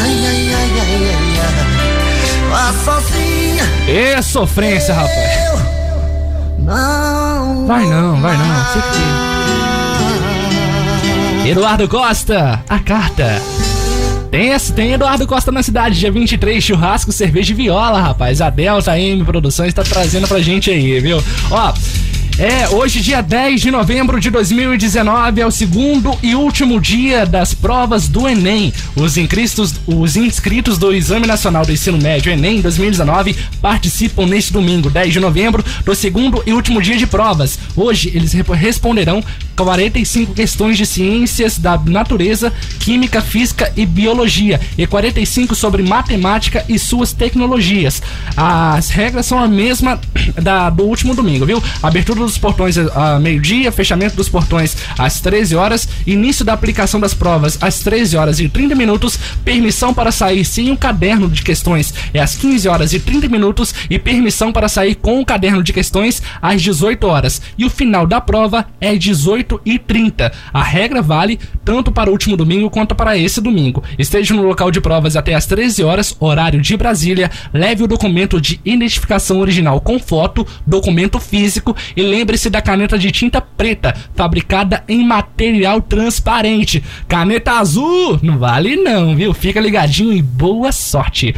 Ai, 0.00 0.26
ai, 0.26 0.54
ai, 0.54 0.70
ai, 0.80 1.14
ai, 1.14 1.38
ai. 1.40 1.52
A 2.52 2.72
sozinha 2.84 3.64
É 3.88 4.20
sofrência, 4.22 4.94
rapaz. 4.94 5.62
não. 6.58 7.66
Vai 7.66 7.86
não, 7.86 8.20
vai 8.20 8.36
não. 8.36 8.64
Fica 8.66 8.78
aqui. 8.88 9.02
Eduardo 11.48 11.88
Costa, 11.88 12.62
a 12.68 12.78
carta. 12.78 13.40
Tem, 14.30 14.56
tem 14.74 14.92
Eduardo 14.92 15.26
Costa 15.26 15.50
na 15.52 15.62
cidade, 15.62 15.98
dia 15.98 16.10
23, 16.10 16.62
churrasco, 16.64 17.12
cerveja 17.12 17.52
e 17.52 17.56
viola, 17.56 18.00
rapaz. 18.00 18.40
A 18.40 18.48
Delta 18.48 18.98
M 18.98 19.22
Produções 19.24 19.74
tá 19.74 19.82
trazendo 19.82 20.26
pra 20.26 20.40
gente 20.40 20.70
aí, 20.70 21.00
viu? 21.00 21.22
Ó. 21.50 21.72
É, 22.38 22.66
hoje, 22.70 23.00
dia 23.00 23.20
10 23.20 23.60
de 23.60 23.70
novembro 23.70 24.18
de 24.18 24.30
2019, 24.30 25.40
é 25.40 25.46
o 25.46 25.50
segundo 25.50 26.18
e 26.22 26.34
último 26.34 26.80
dia 26.80 27.26
das 27.26 27.52
provas 27.52 28.08
do 28.08 28.26
Enem. 28.26 28.72
Os 28.96 29.18
inscritos, 29.18 29.74
os 29.86 30.16
inscritos 30.16 30.78
do 30.78 30.94
Exame 30.94 31.26
Nacional 31.26 31.64
do 31.64 31.72
Ensino 31.72 31.98
Médio 31.98 32.32
Enem 32.32 32.60
2019 32.62 33.36
participam 33.60 34.26
neste 34.26 34.52
domingo, 34.52 34.88
10 34.88 35.12
de 35.12 35.20
novembro, 35.20 35.64
do 35.84 35.94
segundo 35.94 36.42
e 36.46 36.52
último 36.52 36.80
dia 36.80 36.96
de 36.96 37.06
provas. 37.06 37.58
Hoje, 37.76 38.10
eles 38.14 38.32
responderão 38.32 39.22
45 39.64 40.34
questões 40.34 40.76
de 40.76 40.84
ciências 40.84 41.58
da 41.58 41.78
natureza, 41.78 42.52
química, 42.80 43.22
física 43.22 43.72
e 43.76 43.86
biologia 43.86 44.60
e 44.76 44.86
45 44.86 45.54
sobre 45.54 45.82
matemática 45.82 46.64
e 46.68 46.78
suas 46.78 47.12
tecnologias. 47.12 48.02
As 48.36 48.90
regras 48.90 49.26
são 49.26 49.38
a 49.38 49.46
mesma 49.46 50.00
da, 50.42 50.68
do 50.68 50.82
último 50.82 51.14
domingo, 51.14 51.46
viu? 51.46 51.62
Abertura 51.82 52.20
dos 52.20 52.38
portões 52.38 52.76
a 52.76 53.18
meio-dia, 53.18 53.70
fechamento 53.70 54.16
dos 54.16 54.28
portões 54.28 54.76
às 54.98 55.20
13 55.20 55.54
horas, 55.54 55.88
início 56.06 56.44
da 56.44 56.52
aplicação 56.52 56.98
das 56.98 57.14
provas 57.14 57.56
às 57.60 57.78
13 57.80 58.16
horas 58.16 58.40
e 58.40 58.48
30 58.48 58.74
minutos, 58.74 59.18
permissão 59.44 59.94
para 59.94 60.10
sair 60.10 60.44
sem 60.44 60.70
um 60.70 60.76
caderno 60.76 61.28
de 61.28 61.42
questões 61.42 61.94
é 62.12 62.20
às 62.20 62.34
15 62.36 62.68
horas 62.68 62.92
e 62.92 63.00
30 63.00 63.28
minutos 63.28 63.74
e 63.88 63.98
permissão 63.98 64.52
para 64.52 64.68
sair 64.68 64.94
com 64.94 65.20
o 65.20 65.26
caderno 65.26 65.62
de 65.62 65.72
questões 65.72 66.22
às 66.40 66.60
18 66.60 67.06
horas. 67.06 67.40
E 67.56 67.64
o 67.64 67.70
final 67.70 68.06
da 68.06 68.20
prova 68.20 68.66
é 68.80 68.96
18 68.96 69.51
e 69.64 69.78
30. 69.78 70.32
A 70.52 70.62
regra 70.62 71.02
vale 71.02 71.38
tanto 71.64 71.92
para 71.92 72.10
o 72.10 72.12
último 72.12 72.36
domingo 72.36 72.70
quanto 72.70 72.94
para 72.94 73.16
esse 73.16 73.40
domingo. 73.40 73.82
Esteja 73.98 74.34
no 74.34 74.42
local 74.42 74.70
de 74.70 74.80
provas 74.80 75.16
até 75.16 75.34
às 75.34 75.46
13 75.46 75.82
horas, 75.82 76.16
horário 76.20 76.60
de 76.60 76.76
Brasília. 76.76 77.30
Leve 77.52 77.82
o 77.82 77.88
documento 77.88 78.40
de 78.40 78.60
identificação 78.64 79.40
original 79.40 79.80
com 79.80 79.98
foto, 79.98 80.46
documento 80.66 81.18
físico 81.18 81.76
e 81.96 82.02
lembre-se 82.02 82.50
da 82.50 82.60
caneta 82.60 82.98
de 82.98 83.10
tinta 83.10 83.40
preta, 83.40 83.94
fabricada 84.14 84.84
em 84.88 85.04
material 85.04 85.80
transparente. 85.80 86.82
Caneta 87.08 87.52
azul 87.52 88.18
não 88.22 88.38
vale 88.38 88.76
não, 88.76 89.14
viu? 89.16 89.32
Fica 89.34 89.60
ligadinho 89.60 90.12
e 90.12 90.22
boa 90.22 90.72
sorte. 90.72 91.34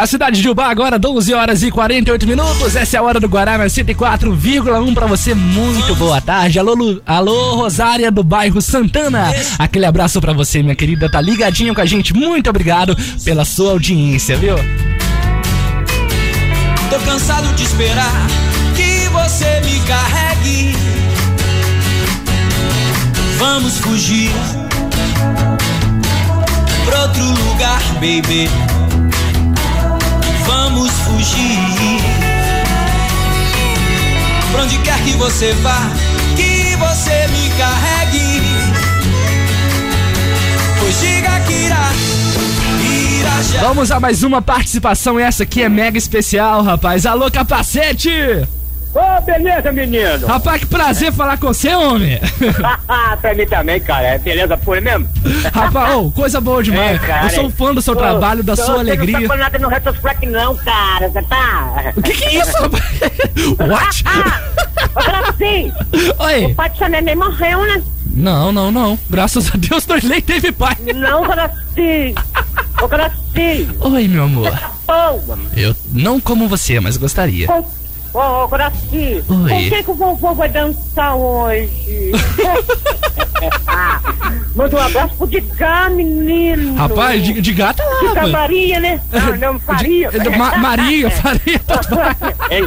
Na 0.00 0.06
cidade 0.06 0.40
de 0.40 0.48
Ubá, 0.48 0.70
agora 0.70 0.98
12 0.98 1.34
horas 1.34 1.62
e 1.62 1.70
48 1.70 2.26
minutos. 2.26 2.74
Essa 2.74 2.96
é 2.96 3.00
a 3.00 3.02
hora 3.02 3.20
do 3.20 3.28
Guará, 3.28 3.58
104,1 3.58 4.94
pra 4.94 5.06
você. 5.06 5.34
Muito 5.34 5.94
boa 5.94 6.22
tarde. 6.22 6.58
Alô, 6.58 6.72
Lu- 6.74 7.02
alô, 7.04 7.56
Rosária 7.56 8.10
do 8.10 8.24
bairro 8.24 8.62
Santana. 8.62 9.30
Aquele 9.58 9.84
abraço 9.84 10.18
pra 10.18 10.32
você, 10.32 10.62
minha 10.62 10.74
querida. 10.74 11.10
Tá 11.10 11.20
ligadinho 11.20 11.74
com 11.74 11.82
a 11.82 11.84
gente. 11.84 12.14
Muito 12.14 12.48
obrigado 12.48 12.96
pela 13.22 13.44
sua 13.44 13.72
audiência, 13.72 14.38
viu? 14.38 14.54
Tô 16.88 16.98
cansado 17.00 17.54
de 17.54 17.62
esperar 17.64 18.26
que 18.74 19.06
você 19.10 19.60
me 19.66 19.80
carregue. 19.80 20.74
Vamos 23.36 23.76
fugir 23.80 24.30
pra 26.86 27.02
outro 27.02 27.22
lugar, 27.22 27.82
baby. 27.96 28.48
Vamos 30.46 30.90
fugir 30.90 32.00
pra 34.52 34.62
onde 34.62 34.78
quer 34.78 34.98
que 35.02 35.12
você 35.12 35.52
vá, 35.54 35.90
que 36.36 36.76
você 36.76 37.28
me 37.28 37.50
carregue. 37.56 38.42
Pois 40.78 41.00
diga 41.00 41.40
que 41.40 41.52
irá. 41.52 41.90
Vamos 43.60 43.90
a 43.90 44.00
mais 44.00 44.22
uma 44.22 44.42
participação. 44.42 45.18
Essa 45.18 45.42
aqui 45.44 45.62
é 45.62 45.68
mega 45.68 45.98
especial, 45.98 46.62
rapaz. 46.62 47.06
Alô, 47.06 47.30
capacete! 47.30 48.10
Ô, 48.92 49.20
beleza, 49.22 49.70
menino? 49.70 50.26
Rapaz, 50.26 50.60
que 50.60 50.66
prazer 50.66 51.12
falar 51.12 51.38
com 51.38 51.46
você, 51.46 51.72
homem. 51.74 52.18
pra 53.20 53.34
mim 53.34 53.46
também, 53.46 53.80
cara. 53.80 54.06
É 54.08 54.18
beleza 54.18 54.56
pura 54.56 54.80
mesmo? 54.80 55.08
Rapaz, 55.52 55.94
ô, 55.94 56.10
coisa 56.10 56.40
boa 56.40 56.60
demais. 56.62 57.00
É, 57.00 57.06
cara, 57.06 57.26
Eu 57.26 57.30
sou 57.30 57.46
é. 57.46 57.50
fã 57.50 57.74
do 57.74 57.80
seu 57.80 57.94
Ô, 57.94 57.96
trabalho, 57.96 58.42
da 58.42 58.56
sua 58.56 58.64
Você 58.74 58.80
alegria. 58.80 59.12
não 59.12 59.20
tá 59.22 59.28
falando 59.28 59.40
nada 59.42 59.58
no 59.60 59.68
retrospect 59.68 60.26
não, 60.26 60.56
cara. 60.56 61.08
Você 61.08 61.22
tá... 61.22 61.92
O 61.96 62.02
que 62.02 62.12
que 62.12 62.24
é 62.24 62.40
isso, 62.40 62.52
rapaz? 62.52 62.82
What? 63.60 64.04
Ô, 64.96 65.04
Gracinho, 65.04 65.74
Oi. 66.18 66.44
o 66.46 66.54
pai 66.56 66.72
seu 66.76 66.88
neném 66.88 67.14
morreu, 67.14 67.60
né? 67.66 67.82
Não, 68.12 68.50
não, 68.50 68.72
não. 68.72 68.98
Graças 69.08 69.52
a 69.54 69.56
Deus, 69.56 69.86
nem 70.02 70.20
teve 70.20 70.50
pai. 70.50 70.76
Não, 70.96 71.22
Gracinho. 71.22 72.14
Ô, 72.82 72.88
Gracinho. 72.88 73.76
Oi, 73.80 74.08
meu 74.08 74.24
amor. 74.24 74.52
Boa. 74.84 75.38
Eu 75.56 75.76
não 75.92 76.20
como 76.20 76.48
você, 76.48 76.80
mas 76.80 76.96
gostaria. 76.96 77.46
Com... 77.46 77.64
Ô, 78.12 78.48
Gracinho. 78.48 79.16
Oi. 79.18 79.24
Com 79.28 79.46
quem 79.70 79.84
que 79.84 79.90
o 79.90 79.94
vovô 79.94 80.34
vai 80.34 80.48
dançar 80.48 81.14
hoje? 81.14 82.10
Manda 84.54 84.76
um 84.76 84.80
abraço 84.80 85.14
pro 85.16 85.26
Digá, 85.28 85.88
menino. 85.90 86.74
Rapaz, 86.74 87.22
de, 87.24 87.40
de 87.40 87.52
gata 87.52 87.82
lá, 87.84 88.08
rapaz. 88.08 88.30
Maria, 88.32 88.80
né? 88.80 89.00
Não, 89.12 89.36
não, 89.52 89.60
Faria. 89.60 90.10
De- 90.10 90.18
de- 90.20 90.30
Ma- 90.30 90.56
Maria, 90.58 91.08
Faria. 91.12 91.58
tá 91.60 91.80
Ei. 92.50 92.64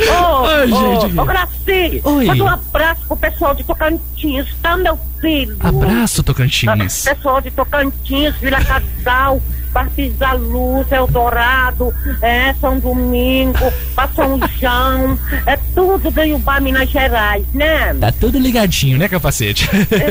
Ô, 0.00 0.42
ô, 0.42 0.66
gente. 1.00 1.18
ô, 1.18 1.24
Graci, 1.24 2.00
Oi. 2.04 2.24
manda 2.26 2.44
um 2.44 2.48
abraço 2.48 3.02
pro 3.08 3.16
pessoal 3.16 3.54
de 3.54 3.64
Tocantins, 3.64 4.46
tá, 4.62 4.76
meu 4.76 4.98
filho? 5.20 5.56
Abraço, 5.60 6.22
Tocantins. 6.22 7.04
Pessoal 7.04 7.40
de 7.40 7.50
Tocantins, 7.50 8.34
Vila 8.36 8.58
Casal, 8.64 9.40
Barris 9.72 10.16
da 10.16 10.32
Luz, 10.32 10.90
Eldorado, 10.90 11.94
é, 12.22 12.54
São 12.60 12.78
Domingo, 12.78 13.72
São 14.14 14.38
João, 14.60 15.18
é 15.46 15.56
tudo 15.74 16.10
do 16.10 16.22
Iubá, 16.22 16.60
Minas 16.60 16.90
Gerais, 16.90 17.44
né? 17.54 17.94
Tá 17.94 18.12
tudo 18.12 18.38
ligadinho, 18.38 18.98
né, 18.98 19.08
capacete? 19.08 19.68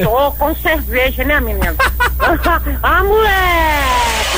Ô, 0.08 0.32
com 0.32 0.56
cerveja, 0.56 1.24
né, 1.24 1.39
menino? 1.39 1.76
ah, 2.84 3.04
moleque! 3.04 4.30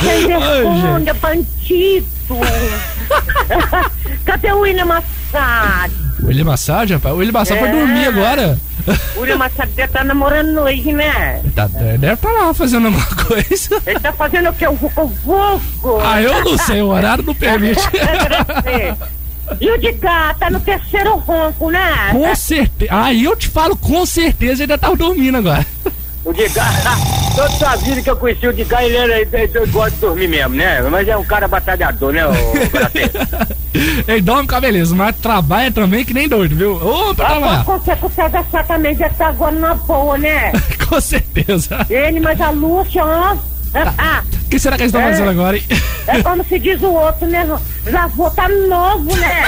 Sem 0.00 0.26
vergonha, 0.26 1.14
bandido! 1.14 2.08
Cadê 4.24 4.52
o 4.52 4.60
William 4.60 5.02
Massad? 5.32 5.92
O 6.22 6.26
William 6.26 6.44
Massad, 6.44 6.90
rapaz? 6.92 7.14
O 7.14 7.18
William 7.18 7.32
Massad 7.32 7.58
foi 7.58 7.68
É. 7.68 7.72
dormir 7.72 8.06
agora. 8.08 8.58
O 9.16 9.20
William 9.20 9.36
Massad 9.36 9.68
deve 9.70 9.82
estar 9.88 10.04
namorando 10.04 10.58
hoje, 10.60 10.92
né? 10.92 11.42
Tá, 11.54 11.66
deve 11.66 12.12
estar 12.14 12.30
lá 12.32 12.52
fazendo 12.54 12.86
alguma 12.86 13.06
coisa. 13.26 13.82
Ele 13.86 14.00
tá 14.00 14.12
fazendo 14.12 14.48
o 14.50 14.52
que? 14.54 14.66
O 14.66 14.74
Vucu 14.74 15.06
Vucu? 15.24 16.00
Ah, 16.02 16.20
eu 16.22 16.44
não 16.44 16.56
sei, 16.58 16.80
o 16.82 16.88
horário 16.88 17.24
não 17.24 17.34
permite. 17.34 17.80
E 19.60 19.70
o 19.70 19.78
de 19.78 19.92
gato 19.92 20.40
tá 20.40 20.50
no 20.50 20.60
terceiro 20.60 21.16
ronco, 21.16 21.70
né? 21.70 22.10
Com 22.12 22.34
certeza. 22.36 22.90
Aí 22.94 23.24
eu 23.24 23.34
te 23.34 23.48
falo, 23.48 23.74
com 23.78 24.04
certeza 24.04 24.62
ele 24.64 24.76
tá 24.76 24.90
dormindo 24.94 25.38
agora. 25.38 25.66
O 26.28 26.34
toda 27.34 27.70
a 27.70 27.76
vida 27.76 28.02
que 28.02 28.10
eu 28.10 28.16
conheci 28.16 28.46
o 28.46 28.52
Digá, 28.52 28.82
ele, 28.84 28.96
era, 28.96 29.18
ele, 29.20 29.30
ele 29.32 29.66
gosta 29.68 29.90
de 29.92 29.96
dormir 30.00 30.28
mesmo, 30.28 30.54
né? 30.56 30.82
Mas 30.82 31.08
é 31.08 31.16
um 31.16 31.24
cara 31.24 31.48
batalhador, 31.48 32.12
né, 32.12 32.22
Gracê? 32.70 33.10
Ele 34.08 34.20
dorme 34.22 34.48
com 34.48 34.56
a 34.56 34.60
beleza, 34.60 34.92
mas 34.94 35.14
trabalha 35.16 35.70
também 35.70 36.04
que 36.04 36.12
nem 36.12 36.28
doido, 36.28 36.56
viu? 36.56 36.74
Ô, 36.74 37.14
pra 37.14 37.28
Ah, 37.28 37.62
com 37.64 37.80
certeza 37.80 38.28
da 38.28 38.42
sua 38.44 38.62
também 38.64 38.94
deve 38.94 39.12
estar 39.12 39.28
agora 39.28 39.54
na 39.54 39.74
boa, 39.74 40.18
né? 40.18 40.50
Com 40.88 41.00
certeza. 41.00 41.86
Ele, 41.88 42.18
mas 42.18 42.40
a 42.40 42.50
Lúcia, 42.50 43.04
ó. 43.04 43.36
Ah, 43.74 44.22
O 44.46 44.48
que 44.48 44.58
será 44.58 44.76
que 44.76 44.82
eles 44.82 44.92
estão 44.92 45.06
É. 45.06 45.10
fazendo 45.12 45.30
agora, 45.30 45.56
hein? 45.56 45.62
é 46.08 46.22
como 46.22 46.42
se 46.44 46.58
diz 46.58 46.80
o 46.82 46.90
outro, 46.90 47.28
né? 47.28 47.46
Já 47.86 48.06
vou 48.08 48.30
tá 48.30 48.48
novo, 48.48 49.14
né? 49.16 49.44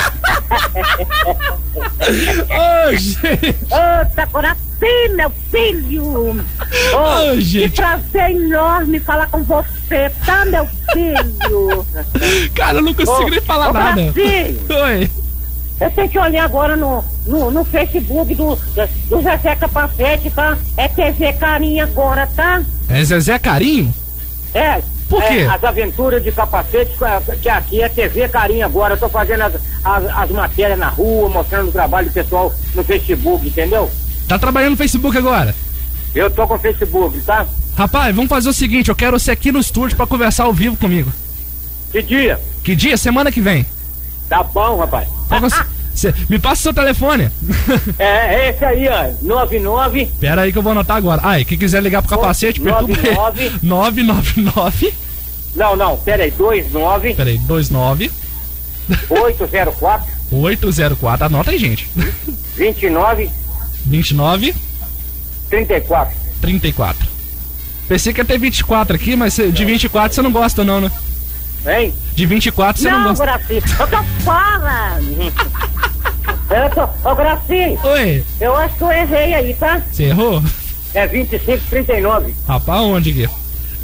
Ô, 2.88 2.92
gente. 2.96 3.56
Ô, 3.70 4.06
tá 4.14 4.26
coração. 4.26 4.69
Guaraci, 4.80 5.08
meu 5.14 5.30
filho! 5.50 6.44
Oh, 6.94 7.30
Ô, 7.30 7.34
que 7.34 7.40
gente. 7.40 7.76
prazer 7.76 8.30
enorme 8.30 8.98
falar 9.00 9.26
com 9.28 9.42
você, 9.44 10.10
tá, 10.24 10.44
meu 10.46 10.66
filho? 10.92 11.86
Cara, 12.54 12.78
eu 12.78 12.82
não 12.82 12.94
consigo 12.94 13.24
Ô, 13.24 13.28
nem 13.28 13.40
falar 13.40 13.70
ô, 13.70 13.72
nada. 13.72 14.12
Brasil. 14.12 14.58
Oi. 14.84 15.10
Eu 15.80 15.90
tenho 15.92 16.08
que 16.08 16.18
olhar 16.18 16.44
agora 16.44 16.76
no, 16.76 17.02
no, 17.26 17.50
no 17.50 17.64
Facebook 17.64 18.34
do, 18.34 18.54
do 18.54 19.22
Zezé 19.22 19.56
Capacete, 19.56 20.30
tá? 20.30 20.58
É 20.76 20.88
TV 20.88 21.32
Carinha 21.34 21.84
agora, 21.84 22.26
tá? 22.26 22.62
É 22.88 23.02
Zezé 23.02 23.38
Carinho? 23.38 23.92
É. 24.52 24.82
Por 25.08 25.20
quê? 25.24 25.38
é, 25.38 25.46
as 25.46 25.64
aventuras 25.64 26.22
de 26.22 26.30
capacete, 26.30 26.92
é, 27.02 27.36
que 27.36 27.48
aqui 27.48 27.82
é 27.82 27.88
TV 27.88 28.28
Carinha 28.28 28.66
agora. 28.66 28.94
Eu 28.94 28.98
tô 28.98 29.08
fazendo 29.08 29.42
as, 29.42 29.54
as, 29.82 30.04
as 30.04 30.30
matérias 30.30 30.78
na 30.78 30.88
rua, 30.88 31.28
mostrando 31.28 31.68
o 31.68 31.72
trabalho 31.72 32.08
do 32.08 32.12
pessoal 32.12 32.52
no 32.74 32.84
Facebook, 32.84 33.48
entendeu? 33.48 33.90
Tá 34.30 34.38
trabalhando 34.38 34.70
no 34.70 34.76
Facebook 34.76 35.18
agora? 35.18 35.52
Eu 36.14 36.30
tô 36.30 36.46
com 36.46 36.54
o 36.54 36.58
Facebook, 36.58 37.20
tá? 37.22 37.44
Rapaz, 37.76 38.14
vamos 38.14 38.28
fazer 38.28 38.48
o 38.48 38.52
seguinte, 38.52 38.88
eu 38.88 38.94
quero 38.94 39.18
você 39.18 39.32
aqui 39.32 39.50
no 39.50 39.58
estúdio 39.58 39.96
pra 39.96 40.06
conversar 40.06 40.44
ao 40.44 40.52
vivo 40.52 40.76
comigo. 40.76 41.12
Que 41.90 42.00
dia? 42.00 42.40
Que 42.62 42.76
dia? 42.76 42.96
Semana 42.96 43.32
que 43.32 43.40
vem. 43.40 43.66
Tá 44.28 44.44
bom, 44.44 44.78
rapaz. 44.78 45.08
Você- 45.40 45.64
Cê- 45.92 46.14
me 46.28 46.38
passa 46.38 46.60
o 46.60 46.62
seu 46.62 46.72
telefone. 46.74 47.28
É, 47.98 48.04
é 48.36 48.50
esse 48.50 48.64
aí, 48.64 48.86
ó. 48.88 49.10
99 49.20 50.06
Pera 50.20 50.42
aí 50.42 50.52
que 50.52 50.58
eu 50.58 50.62
vou 50.62 50.70
anotar 50.70 50.96
agora. 50.96 51.20
Ai, 51.24 51.44
quem 51.44 51.58
quiser 51.58 51.82
ligar 51.82 52.00
pro 52.00 52.16
capacete, 52.16 52.60
perturba 52.60 52.94
aí. 53.36 53.52
999. 53.60 54.94
Não, 55.56 55.74
não, 55.74 55.96
pera 55.96 56.22
aí, 56.22 56.30
29 56.30 57.14
Pera 57.14 57.30
aí, 57.30 57.36
29 57.36 58.12
804 59.10 60.06
804. 60.30 61.26
Anota 61.26 61.50
aí, 61.50 61.58
gente. 61.58 61.90
29 62.56 63.28
29 63.86 64.54
34. 65.48 66.14
34. 66.40 67.08
Pensei 67.88 68.12
que 68.12 68.20
ia 68.20 68.24
ter 68.24 68.38
24 68.38 68.94
aqui, 68.94 69.16
mas 69.16 69.34
cê- 69.34 69.50
de 69.50 69.64
24 69.64 70.14
você 70.14 70.22
não 70.22 70.30
gosta, 70.30 70.62
não, 70.64 70.80
né? 70.80 70.90
Hein? 71.66 71.92
De 72.14 72.24
24 72.24 72.80
você 72.80 72.90
não, 72.90 72.98
Não, 73.00 73.08
gosta. 73.08 73.24
Graci, 73.24 73.54
eu 73.78 73.88
tô 73.88 74.02
fora. 74.24 74.98
Eu 76.50 76.68
tô, 76.74 77.08
ô 77.08 77.14
Graci, 77.14 77.78
Oi, 77.84 78.24
eu 78.40 78.56
acho 78.56 78.74
que 78.74 78.82
eu 78.82 78.90
errei 78.90 79.34
aí, 79.34 79.54
tá? 79.54 79.80
você 79.88 80.04
errou? 80.06 80.42
É 80.92 81.06
25 81.06 81.62
39. 81.70 82.34
Rapaz, 82.48 82.80
onde 82.80 83.10
aqui? 83.10 83.28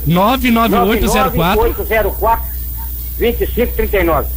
99804. 0.04 1.61
804 1.62 2.44
25 3.18 3.72
39. 3.76 4.28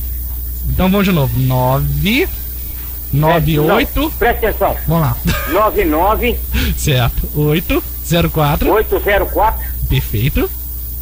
Então 0.69 0.91
vamos 0.91 1.07
de 1.07 1.11
novo. 1.11 1.39
9 1.39 2.29
98. 3.11 3.99
Não, 3.99 4.11
presta 4.11 4.47
atenção. 4.47 4.77
Vamos 4.87 5.03
lá. 5.03 5.17
99 5.51 6.37
Certo. 6.77 7.29
804. 7.35 8.71
804 8.71 9.65
Perfeito. 9.89 10.49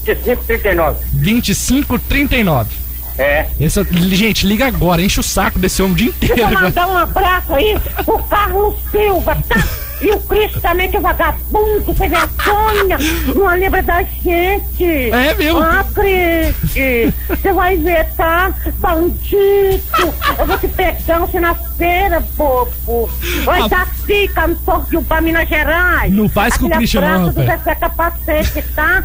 25 0.03 0.43
39. 0.45 1.05
2539. 1.13 2.69
É. 3.17 3.47
Esse, 3.59 3.83
gente, 4.15 4.45
liga 4.45 4.67
agora, 4.67 5.01
enche 5.01 5.19
o 5.19 5.23
saco 5.23 5.57
desse 5.57 5.81
homem 5.81 5.93
o 5.93 5.97
dia 5.97 6.07
inteiro. 6.09 6.35
Deixa 6.35 6.53
eu 6.53 6.61
mandar 6.61 6.87
um 6.87 6.97
abraço 6.97 7.53
aí 7.53 7.77
pro 8.05 8.19
Carlos 8.23 8.75
Silva, 8.91 9.35
tá? 9.49 9.67
E 9.99 10.11
o 10.11 10.19
Cristo 10.21 10.61
também, 10.61 10.91
que 10.91 10.97
é 10.97 10.99
vagabundo, 10.99 11.93
sem 11.95 12.09
vergonha, 12.09 12.97
não 13.33 13.47
lembra 13.47 13.81
da 13.81 14.03
gente. 14.03 15.11
É 15.11 15.33
mesmo? 15.33 15.59
Ah, 15.59 15.83
Cris, 15.93 17.13
você 17.27 17.51
vai 17.51 17.77
ver, 17.77 18.05
tá? 18.15 18.53
Bandido, 18.77 20.13
eu 20.37 20.45
vou 20.45 20.57
te 20.59 20.67
pegar 20.67 21.19
você 21.19 21.39
na 21.39 21.55
feira, 21.55 22.19
bobo. 22.35 23.09
Vai 23.43 23.67
dar 23.69 23.83
assim, 23.83 24.27
cantor 24.27 24.85
de 24.85 24.97
Uba, 24.97 25.19
Minas 25.19 25.49
Gerais. 25.49 26.13
Não 26.13 26.29
faz 26.29 26.57
com 26.57 26.67
o 26.67 26.69
Christian, 26.69 27.01
não, 27.01 27.29
do. 27.29 27.43
Zezé 27.43 27.75
Capacete, 27.75 28.61
tá? 28.75 29.03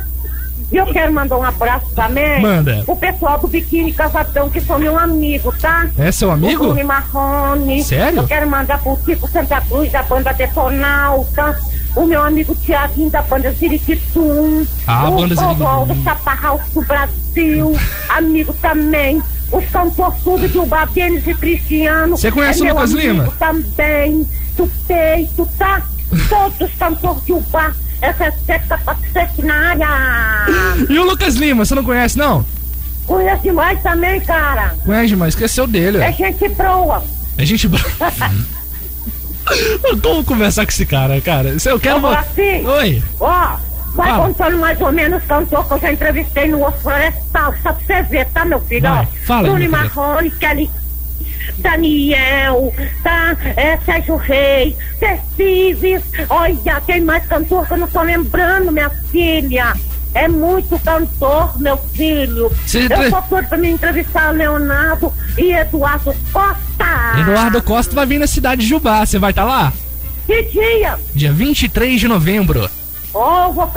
E 0.72 0.76
eu 0.76 0.86
quero 0.86 1.12
mandar 1.12 1.36
um 1.36 1.42
abraço 1.42 1.86
também. 1.94 2.40
Manda. 2.40 2.82
O 2.86 2.96
pessoal 2.96 3.38
do 3.38 3.46
Biquíni 3.46 3.92
Casadão, 3.92 4.48
que 4.48 4.60
são 4.60 4.78
meu 4.78 4.98
amigo, 4.98 5.52
tá? 5.60 5.86
É 5.98 6.10
seu 6.10 6.28
O 6.30 6.32
amigo? 6.32 6.68
Bruno 6.72 6.84
Marrone. 6.86 7.84
Sério? 7.84 8.20
Eu 8.20 8.26
quero 8.26 8.48
mandar 8.48 8.80
pro 8.82 8.98
Tico 9.04 9.28
Santa 9.28 9.60
Cruz, 9.60 9.92
da 9.92 10.02
banda 10.02 10.32
Detonauta. 10.32 11.58
O 11.94 12.06
meu 12.06 12.22
amigo 12.22 12.54
Tiaguinho, 12.54 13.10
da 13.10 13.20
banda 13.20 13.52
Ziriquitum. 13.52 14.66
Ah, 14.86 15.02
a 15.02 15.08
o 15.10 15.16
banda 15.16 15.34
Ziriquitum. 15.34 15.58
Forró 15.58 15.84
do 15.84 16.02
Chaparral 16.02 16.60
do 16.72 16.82
Brasil. 16.82 17.76
amigo 18.08 18.52
também. 18.54 19.22
Os 19.52 19.64
cantores 19.66 20.18
tudo 20.24 20.48
de 20.48 20.56
Uba, 20.58 20.86
Denis 20.86 21.26
e 21.26 21.34
Cristiano. 21.34 22.16
Você 22.16 22.32
conhece 22.32 22.66
é 22.66 22.72
o 22.72 22.74
Lucas 22.74 22.92
Lima? 22.92 23.28
também. 23.38 24.26
Tu 24.56 24.70
peito, 24.88 25.46
tá? 25.58 25.82
Todos 26.30 26.60
os 26.62 26.74
cantores 26.78 27.22
de 27.26 27.32
Uba. 27.34 27.74
Essa 28.02 28.24
é 28.24 28.32
na 29.44 29.54
área. 29.54 29.88
E 30.90 30.98
o 30.98 31.04
Lucas 31.04 31.36
Lima, 31.36 31.64
você 31.64 31.74
não 31.74 31.84
conhece, 31.84 32.18
não? 32.18 32.44
Conhece 33.06 33.44
demais 33.44 33.80
também, 33.80 34.20
cara. 34.20 34.74
Conhece, 34.84 35.14
mas 35.14 35.34
esqueceu 35.34 35.68
dele. 35.68 35.98
É 35.98 36.12
gente 36.12 36.48
boa. 36.48 37.02
É 37.38 37.46
gente 37.46 37.68
boa. 37.68 37.80
Como 40.02 40.24
conversar 40.24 40.64
com 40.64 40.72
esse 40.72 40.84
cara, 40.84 41.20
cara? 41.20 41.58
Se 41.58 41.70
Eu 41.70 41.78
quero. 41.78 42.00
Vamos 42.00 42.16
lá, 42.16 42.24
sim. 42.34 42.66
Oi. 42.66 43.02
Ó, 43.20 43.56
vai 43.94 44.10
Fala. 44.10 44.26
contando 44.26 44.58
mais 44.58 44.80
ou 44.80 44.92
menos 44.92 45.22
cantor 45.24 45.66
que 45.66 45.74
eu 45.74 45.80
já 45.80 45.92
entrevistei 45.92 46.48
no 46.48 46.66
Osso 46.66 46.78
Florestal, 46.78 47.54
só 47.62 47.72
pra 47.72 47.86
você 47.86 48.02
ver, 48.02 48.26
tá, 48.26 48.44
meu 48.44 48.60
filho? 48.60 48.82
Vai, 48.82 49.02
Ó, 49.02 49.06
fala, 49.26 49.50
querido. 49.52 49.70
Marrone, 49.70 50.30
Kelly, 50.32 50.70
Daniel, 51.58 52.72
tá? 53.02 53.36
É, 53.56 53.78
Sérgio 53.84 54.16
Reis, 54.16 54.74
Percives, 54.98 56.02
olha, 56.28 56.80
tem 56.86 57.00
mais 57.00 57.24
cantor 57.26 57.66
que 57.66 57.72
eu 57.74 57.78
não 57.78 57.88
tô 57.88 58.02
lembrando, 58.02 58.72
minha 58.72 58.90
filha. 59.10 59.74
É 60.14 60.28
muito 60.28 60.78
cantor, 60.80 61.58
meu 61.58 61.76
filho. 61.78 62.52
Você 62.66 62.84
eu 62.84 63.10
tô 63.10 63.20
doido 63.30 63.48
pra 63.48 63.56
me 63.56 63.70
entrevistar 63.70 64.30
Leonardo 64.30 65.12
e 65.38 65.52
Eduardo 65.52 66.14
Costa. 66.30 67.18
Eduardo 67.18 67.62
Costa 67.62 67.94
vai 67.94 68.04
vir 68.04 68.18
na 68.18 68.26
cidade 68.26 68.60
de 68.60 68.68
Jubá. 68.68 69.06
Você 69.06 69.18
vai 69.18 69.30
estar 69.30 69.44
lá? 69.44 69.72
Que 70.26 70.42
dia? 70.42 70.98
Dia 71.14 71.32
23 71.32 71.98
de 71.98 72.08
novembro. 72.08 72.68
Ô, 73.14 73.52
vou, 73.52 73.70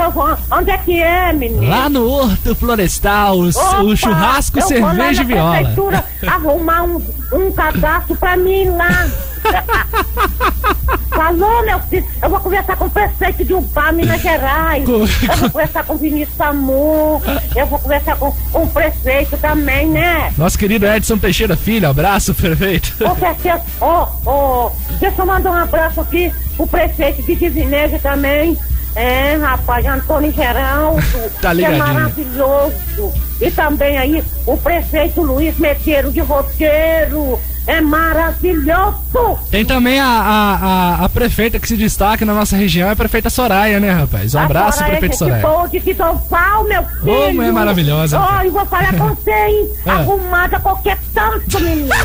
onde 0.51 0.71
é 0.71 0.77
que 0.77 1.01
é, 1.01 1.33
menino? 1.33 1.67
Lá 1.67 1.89
no 1.89 2.09
Horto 2.09 2.55
Florestal, 2.55 3.37
o, 3.37 3.49
Opa, 3.49 3.81
o 3.81 3.95
churrasco, 3.95 4.61
cerveja 4.61 5.23
e 5.23 5.25
viola. 5.25 5.55
prefeitura 5.57 6.05
arrumar 6.25 6.83
um, 6.83 7.01
um 7.33 7.51
cadastro 7.51 8.15
pra 8.15 8.37
mim 8.37 8.69
lá. 8.69 9.07
Falou, 11.09 11.63
meu 11.63 11.79
filho. 11.81 12.05
Eu 12.21 12.29
vou 12.29 12.39
conversar 12.39 12.75
com 12.77 12.85
o 12.85 12.89
prefeito 12.89 13.45
de 13.45 13.53
Ubá, 13.53 13.91
Minas 13.91 14.21
Gerais. 14.21 14.87
Eu 14.87 15.05
vou 15.37 15.49
conversar 15.49 15.83
com 15.85 15.93
o 15.93 15.97
Vinícius 15.97 16.37
Samu. 16.37 17.21
Eu 17.55 17.65
vou 17.67 17.79
conversar 17.79 18.17
com, 18.17 18.33
o 18.53 18.67
prefeito 18.67 19.37
também, 19.37 19.87
né? 19.87 20.33
Nosso 20.37 20.57
querido 20.57 20.85
Edson 20.85 21.17
Teixeira 21.17 21.55
Filho, 21.55 21.89
abraço, 21.89 22.33
prefeito. 22.33 22.97
Com 22.97 23.15
certeza. 23.15 23.61
Ó, 23.79 24.07
ó, 24.25 24.71
deixa 24.99 25.21
eu 25.21 25.25
mandar 25.25 25.51
um 25.51 25.55
abraço 25.55 26.01
aqui 26.01 26.31
pro 26.57 26.67
prefeito 26.67 27.21
de 27.23 27.35
Divinésia 27.35 27.99
também. 27.99 28.57
É, 28.95 29.35
rapaz, 29.35 29.85
Antônio 29.85 30.31
Geraldo. 30.31 31.01
Tá 31.41 31.53
que 31.53 31.65
é 31.65 31.77
maravilhoso. 31.77 33.13
E 33.41 33.51
também 33.51 33.97
aí 33.97 34.23
o 34.45 34.57
prefeito 34.57 35.21
Luiz 35.21 35.57
Meteiro 35.59 36.11
de 36.11 36.21
Roteiro. 36.21 37.39
É 37.67 37.81
maravilhoso. 37.81 39.39
Tem 39.49 39.65
também 39.65 39.99
a, 39.99 40.05
a, 40.05 40.55
a, 41.01 41.05
a 41.05 41.09
prefeita 41.09 41.59
que 41.59 41.67
se 41.67 41.75
destaca 41.75 42.25
na 42.25 42.33
nossa 42.33 42.55
região, 42.55 42.89
é 42.89 42.91
a 42.91 42.95
prefeita 42.95 43.29
Soraya, 43.29 43.79
né, 43.79 43.91
rapaz? 43.91 44.35
Um 44.35 44.39
abraço, 44.39 44.83
Agora 44.83 44.97
prefeita 44.97 45.15
é 45.15 45.17
Soraya. 45.17 45.41
gente 45.41 45.51
boa 45.51 45.67
de 45.67 45.79
Quitofal, 45.79 46.63
meu 46.65 46.83
filho. 46.83 47.11
Ô, 47.11 47.33
mulher 47.33 47.53
maravilhosa. 47.53 48.19
Ó, 48.19 48.43
e 48.43 48.49
vou 48.49 48.65
falar 48.65 48.95
com 48.95 49.07
você, 49.15 49.31
hein? 49.31 49.69
Ah. 49.85 49.99
Arrumada 49.99 50.59
qualquer 50.59 50.97
tanto, 51.13 51.59
menino. 51.59 51.91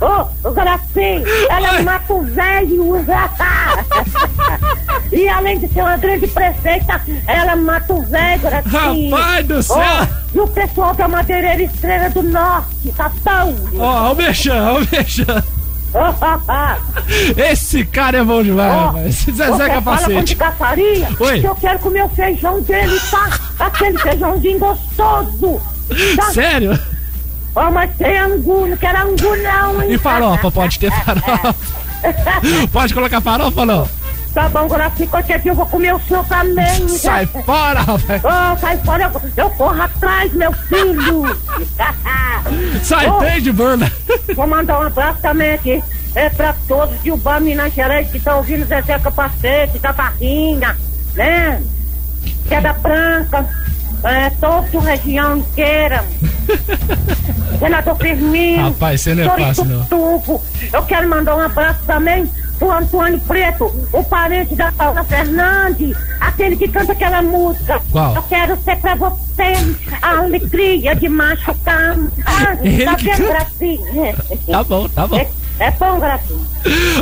Ô, 0.00 0.48
ô, 0.48 0.52
Gracinha, 0.52 1.22
ela 1.50 1.78
é 1.78 1.82
mato 1.82 2.22
velho. 2.22 3.04
e 5.12 5.28
além 5.28 5.58
de 5.58 5.68
ser 5.68 5.82
uma 5.82 5.96
grande 5.96 6.26
prefeita, 6.26 7.00
ela 7.26 7.52
é 7.52 7.56
mato 7.56 8.00
velho, 8.02 8.40
Gracinha. 8.40 9.16
Rapaz 9.16 9.46
do 9.46 9.62
céu. 9.62 9.76
Ó, 9.76 10.06
e 10.34 10.40
o 10.40 10.48
pessoal 10.48 10.94
da 10.94 11.06
Madeireira 11.06 11.62
Estrela 11.62 12.10
do 12.10 12.22
Norte, 12.22 12.92
tá 12.96 13.10
tão... 13.22 13.54
Ó, 13.84 13.90
ó 13.90 14.02
o 14.02 14.06
ó 14.08 14.12
o 14.12 14.16
Mexão. 14.16 15.42
Esse 17.36 17.84
cara 17.84 18.18
é 18.18 18.24
bom 18.24 18.42
demais, 18.42 18.72
Ó, 18.72 18.86
rapaz. 18.86 19.06
Esse 19.06 19.30
Zezé 19.32 19.52
fala 19.52 19.68
Capacete. 19.68 20.24
de 20.24 20.36
caçaria 20.36 21.08
Oi. 21.20 21.40
que 21.40 21.46
eu 21.46 21.54
quero 21.54 21.78
comer 21.78 22.04
o 22.04 22.08
feijão 22.08 22.60
dele, 22.62 22.98
tá? 23.10 23.38
Aquele 23.60 23.98
feijãozinho 23.98 24.58
gostoso. 24.58 25.60
Tá? 26.16 26.32
Sério? 26.32 26.78
Ó, 27.54 27.70
mas 27.70 27.94
tem 27.96 28.18
angu, 28.18 28.66
não 28.66 28.76
quero 28.76 28.98
angu 29.06 29.36
não, 29.36 29.82
hein? 29.82 29.92
E 29.92 29.98
farofa, 29.98 30.50
pode 30.50 30.78
ter 30.80 30.90
farofa. 31.04 31.54
Pode 32.70 32.92
colocar 32.92 33.20
farofa 33.22 33.60
ou 33.60 33.66
não? 33.66 33.88
Tá 34.34 34.48
bom, 34.48 34.66
Guaraci, 34.66 35.06
qualquer 35.06 35.38
dia 35.38 35.52
eu 35.52 35.54
vou 35.54 35.64
comer 35.64 35.94
o 35.94 36.00
senhor 36.00 36.26
também. 36.26 36.88
Sai 36.88 37.24
fora, 37.24 37.80
rapaz. 37.82 38.20
Oh, 38.24 38.58
sai 38.58 38.76
fora, 38.78 39.04
eu, 39.04 39.44
eu 39.44 39.50
corro 39.50 39.80
atrás, 39.80 40.32
meu 40.34 40.52
filho. 40.52 41.38
Sai 42.82 43.08
Ô. 43.08 43.20
bem 43.20 43.40
de 43.40 43.52
banda. 43.52 43.90
Vou 44.34 44.46
mandar 44.46 44.80
um 44.80 44.82
abraço 44.82 45.20
também 45.22 45.52
aqui. 45.52 45.82
É 46.16 46.28
pra 46.28 46.52
todos 46.66 47.00
de 47.02 47.12
Ubá, 47.12 47.38
Minas 47.38 47.72
Gerais, 47.72 48.10
que 48.10 48.18
estão 48.18 48.38
ouvindo 48.38 48.66
Zezé 48.66 48.98
Capacete, 48.98 49.78
da 49.78 49.92
Barrinha, 49.92 50.76
né? 51.14 51.62
Queda 52.48 52.72
Branca, 52.72 53.48
é, 54.02 54.30
toda 54.30 54.78
a 54.78 54.94
região 54.94 55.38
inteira. 55.38 56.04
Senador 57.58 57.96
Firmino. 57.96 58.64
Rapaz, 58.64 59.00
você 59.00 59.14
não 59.14 59.22
é 59.22 59.38
fácil, 59.38 59.64
não. 59.64 60.42
Eu 60.72 60.82
quero 60.82 61.08
mandar 61.08 61.36
um 61.36 61.40
abraço 61.40 61.80
também 61.86 62.28
pro 62.58 62.70
Antônio 62.70 63.20
Preto, 63.20 63.64
o 63.92 64.04
parente 64.04 64.54
da 64.54 64.70
Paula 64.72 65.04
Fernandes, 65.04 65.96
aquele 66.20 66.56
que 66.56 66.68
canta 66.68 66.92
aquela 66.92 67.22
música. 67.22 67.80
Qual? 67.90 68.14
Eu 68.14 68.22
quero 68.24 68.56
ser 68.62 68.76
pra 68.76 68.94
você 68.94 69.52
a 70.02 70.18
alegria 70.18 70.94
de 70.94 71.08
machucar. 71.08 71.96
Ah, 72.24 72.56
Ele 72.62 72.84
tá 72.84 72.96
que 72.96 73.04
vendo? 73.04 73.28
Gracinha? 73.28 74.14
Tá 74.46 74.64
bom, 74.64 74.88
tá 74.88 75.06
bom. 75.06 75.16
É, 75.16 75.28
é 75.60 75.70
bom, 75.72 75.98
Gracinha. 75.98 76.40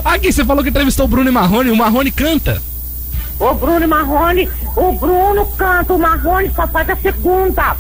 Aqui, 0.05 0.33
você 0.33 0.45
falou 0.45 0.63
que 0.63 0.71
entrevistou 0.71 1.07
o 1.07 1.09
Bruno 1.09 1.29
e 1.29 1.33
Marrone. 1.33 1.71
O 1.71 1.77
Marrone 1.77 2.11
canta. 2.11 2.61
O 3.39 3.55
Bruno 3.55 3.89
Marrone, 3.89 4.49
o 4.77 4.93
Bruno 4.93 5.47
canta, 5.57 5.95
o 5.95 5.99
Marrone 5.99 6.51
só 6.55 6.67
faz 6.69 6.89
a 6.89 6.97
segunda. 6.97 7.77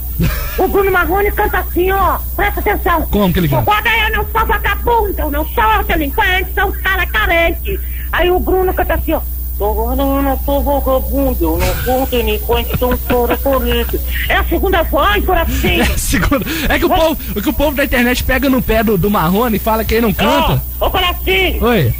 O 0.58 0.68
Bruno 0.68 0.90
Marrone 0.90 1.30
canta 1.32 1.58
assim, 1.58 1.90
ó, 1.90 2.18
presta 2.36 2.60
atenção. 2.60 3.02
Como 3.06 3.32
que 3.32 3.38
ele 3.40 3.48
canta? 3.48 3.62
Agora 3.62 4.08
eu 4.08 4.16
não 4.16 4.26
sou 4.30 4.46
vagabundo, 4.46 5.14
eu 5.18 5.30
não 5.30 5.46
sou 5.48 5.84
delinquente, 5.86 6.52
sou 6.54 6.72
cara 6.82 7.06
carente. 7.06 7.80
Aí 8.12 8.30
o 8.30 8.38
Bruno 8.38 8.72
canta 8.74 8.94
assim, 8.94 9.12
ó. 9.12 9.20
Agora 9.56 10.02
eu 10.02 10.22
não 10.22 10.38
sou 10.40 10.62
vagabundo, 10.62 11.44
eu 11.44 11.58
não 11.58 11.84
sou 11.84 12.06
delinquente, 12.06 12.78
sou 12.78 12.98
cara 12.98 13.36
carente. 13.36 14.00
É 14.28 14.36
a 14.36 14.44
segunda 14.44 14.82
voz, 14.82 15.24
assim. 15.28 15.80
É, 15.80 15.84
segundo, 15.96 16.44
é 16.68 16.78
que 16.78 16.84
o 16.84 16.88
povo, 16.88 17.18
o 17.36 17.42
que 17.42 17.48
o 17.48 17.52
povo 17.52 17.76
da 17.76 17.84
internet 17.84 18.24
pega 18.24 18.48
no 18.48 18.62
pé 18.62 18.82
do, 18.82 18.98
do 18.98 19.10
Marrone 19.10 19.56
e 19.56 19.60
fala 19.60 19.84
que 19.84 19.94
ele 19.94 20.06
não 20.06 20.12
canta. 20.12 20.62
Ô 20.80 20.90
Coracinho, 20.90 21.64
Oi. 21.64 21.94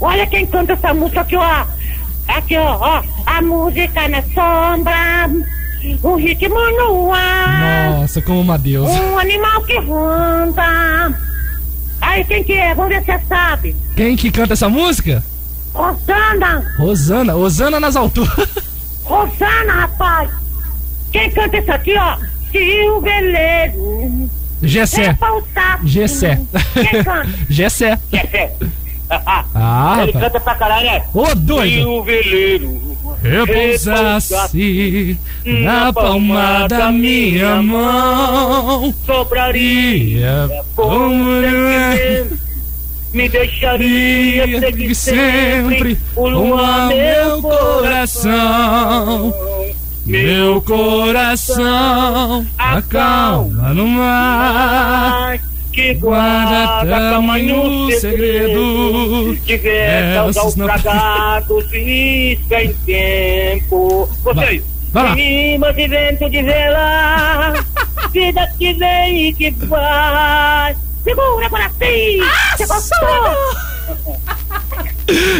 olha 0.00 0.26
quem 0.26 0.46
canta 0.46 0.74
essa 0.74 0.92
música 0.92 1.22
aqui, 1.22 1.36
ó. 1.36 1.64
Aqui, 2.28 2.56
ó, 2.56 2.78
ó. 2.80 3.02
A 3.26 3.42
música 3.42 4.08
na 4.08 4.22
sombra, 4.22 5.30
o 6.02 6.16
ritmo 6.16 6.54
no 6.54 7.12
ar. 7.12 7.90
Nossa, 8.00 8.20
como 8.22 8.40
uma 8.40 8.58
deusa. 8.58 8.90
Um 8.92 9.18
animal 9.18 9.62
que 9.62 9.78
ronda. 9.78 11.14
Aí 12.00 12.24
quem 12.24 12.42
que 12.44 12.52
é? 12.52 12.74
Vamos 12.74 12.90
ver 12.90 13.00
se 13.00 13.06
você 13.12 13.20
sabe. 13.28 13.76
Quem 13.96 14.16
que 14.16 14.30
canta 14.30 14.52
essa 14.54 14.68
música? 14.68 15.22
Rosana. 15.72 16.64
Rosana. 16.78 17.32
Rosana 17.32 17.80
nas 17.80 17.96
alturas. 17.96 18.48
Rosana, 19.04 19.72
rapaz. 19.72 20.30
Quem 21.12 21.30
canta 21.30 21.58
isso 21.58 21.72
aqui, 21.72 21.94
ó? 21.96 22.16
Silveleiro. 22.50 24.30
Gessé. 24.62 25.16
Gessé. 25.84 26.40
Quem 26.74 27.02
canta? 27.02 27.28
Gessé. 27.48 27.98
Gessé. 28.10 28.52
Ah, 29.10 29.98
Ele 30.02 30.12
rapaz. 30.12 30.24
canta 30.24 30.40
pra 30.40 30.54
caralho, 30.54 30.86
né? 30.86 31.02
Ô, 31.12 31.34
doido. 31.34 31.82
Silveleiro. 31.82 32.91
Repousasse 33.22 35.18
na 35.44 35.92
palma 35.92 36.66
da 36.68 36.90
minha 36.92 37.62
mão. 37.62 38.94
Sobraria 39.04 40.12
Ia 40.22 40.64
como 40.74 41.24
me 43.12 43.28
deixaria 43.28 44.46
Ia 44.46 44.60
seguir 44.60 44.94
sempre 44.94 45.98
o 46.16 46.28
luar 46.28 46.88
meu 46.88 47.42
coração. 47.42 49.34
Meu 50.06 50.60
coração 50.62 52.46
acalma 52.58 53.72
no 53.74 53.86
mar. 53.86 55.38
Que 55.72 55.94
Guarda 55.94 56.84
tamanho 57.10 57.90
segredo. 57.98 59.34
Diverte 59.44 59.68
É, 59.68 60.16
aos 60.18 60.36
naufragados 60.56 61.64
e 61.72 62.38
sem 62.48 62.72
tempo 62.86 64.08
Vocês, 64.22 64.62
rimas 65.14 65.74
de 65.74 65.88
vento 65.88 66.30
de 66.30 66.42
vela 66.42 67.52
Vida 68.12 68.46
que 68.58 68.72
vem 68.74 69.28
e 69.28 69.34
que 69.34 69.50
vai 69.66 70.76
Segura 71.02 71.48
coração 71.50 71.78
Ah, 72.22 72.56
Você 72.56 72.66
gostou? 72.66 73.02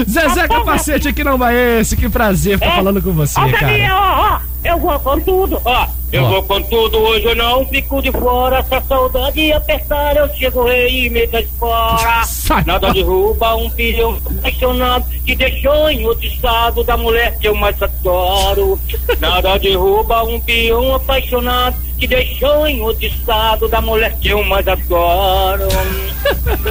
Zezé 0.08 0.48
Capacete 0.48 1.08
aqui 1.08 1.22
não 1.24 1.38
vai 1.38 1.54
esse. 1.80 1.96
Que 1.96 2.08
prazer 2.08 2.58
ficar 2.58 2.72
falando 2.76 3.00
com 3.00 3.12
você, 3.12 3.38
Ó, 3.38 3.48
cara. 3.50 3.72
ó, 3.94 4.34
ó, 4.34 4.40
eu 4.64 4.78
vou 4.78 4.98
com 5.00 5.20
tudo, 5.20 5.60
ó. 5.64 5.86
Eu 6.12 6.28
vou 6.28 6.42
com 6.42 6.62
tudo, 6.64 6.98
hoje 6.98 7.24
eu 7.24 7.34
não 7.34 7.66
fico 7.66 8.02
de 8.02 8.12
fora. 8.12 8.62
Se 8.62 8.74
a 8.74 8.82
saudade 8.82 9.50
apertar, 9.50 10.14
eu 10.14 10.28
chego 10.34 10.64
rei 10.64 11.08
e 11.08 11.36
as 11.36 11.48
fora. 11.58 12.22
Nada 12.66 12.92
derruba 12.92 13.56
um 13.56 13.70
filho 13.70 14.20
apaixonado 14.38 15.06
que 15.24 15.34
deixou 15.34 15.88
em 15.88 16.04
outro 16.04 16.26
estado 16.26 16.84
da 16.84 16.98
mulher 16.98 17.38
que 17.38 17.48
eu 17.48 17.54
mais 17.54 17.80
adoro. 17.82 18.78
Nada 19.18 19.56
derruba 19.58 20.22
um 20.24 20.38
peão 20.38 20.94
apaixonado 20.94 21.76
que 21.98 22.06
deixou 22.06 22.66
em 22.66 22.82
outro 22.82 23.06
estado 23.06 23.68
da 23.68 23.80
mulher 23.80 24.14
que 24.20 24.28
eu 24.28 24.44
mais 24.44 24.68
adoro. 24.68 25.68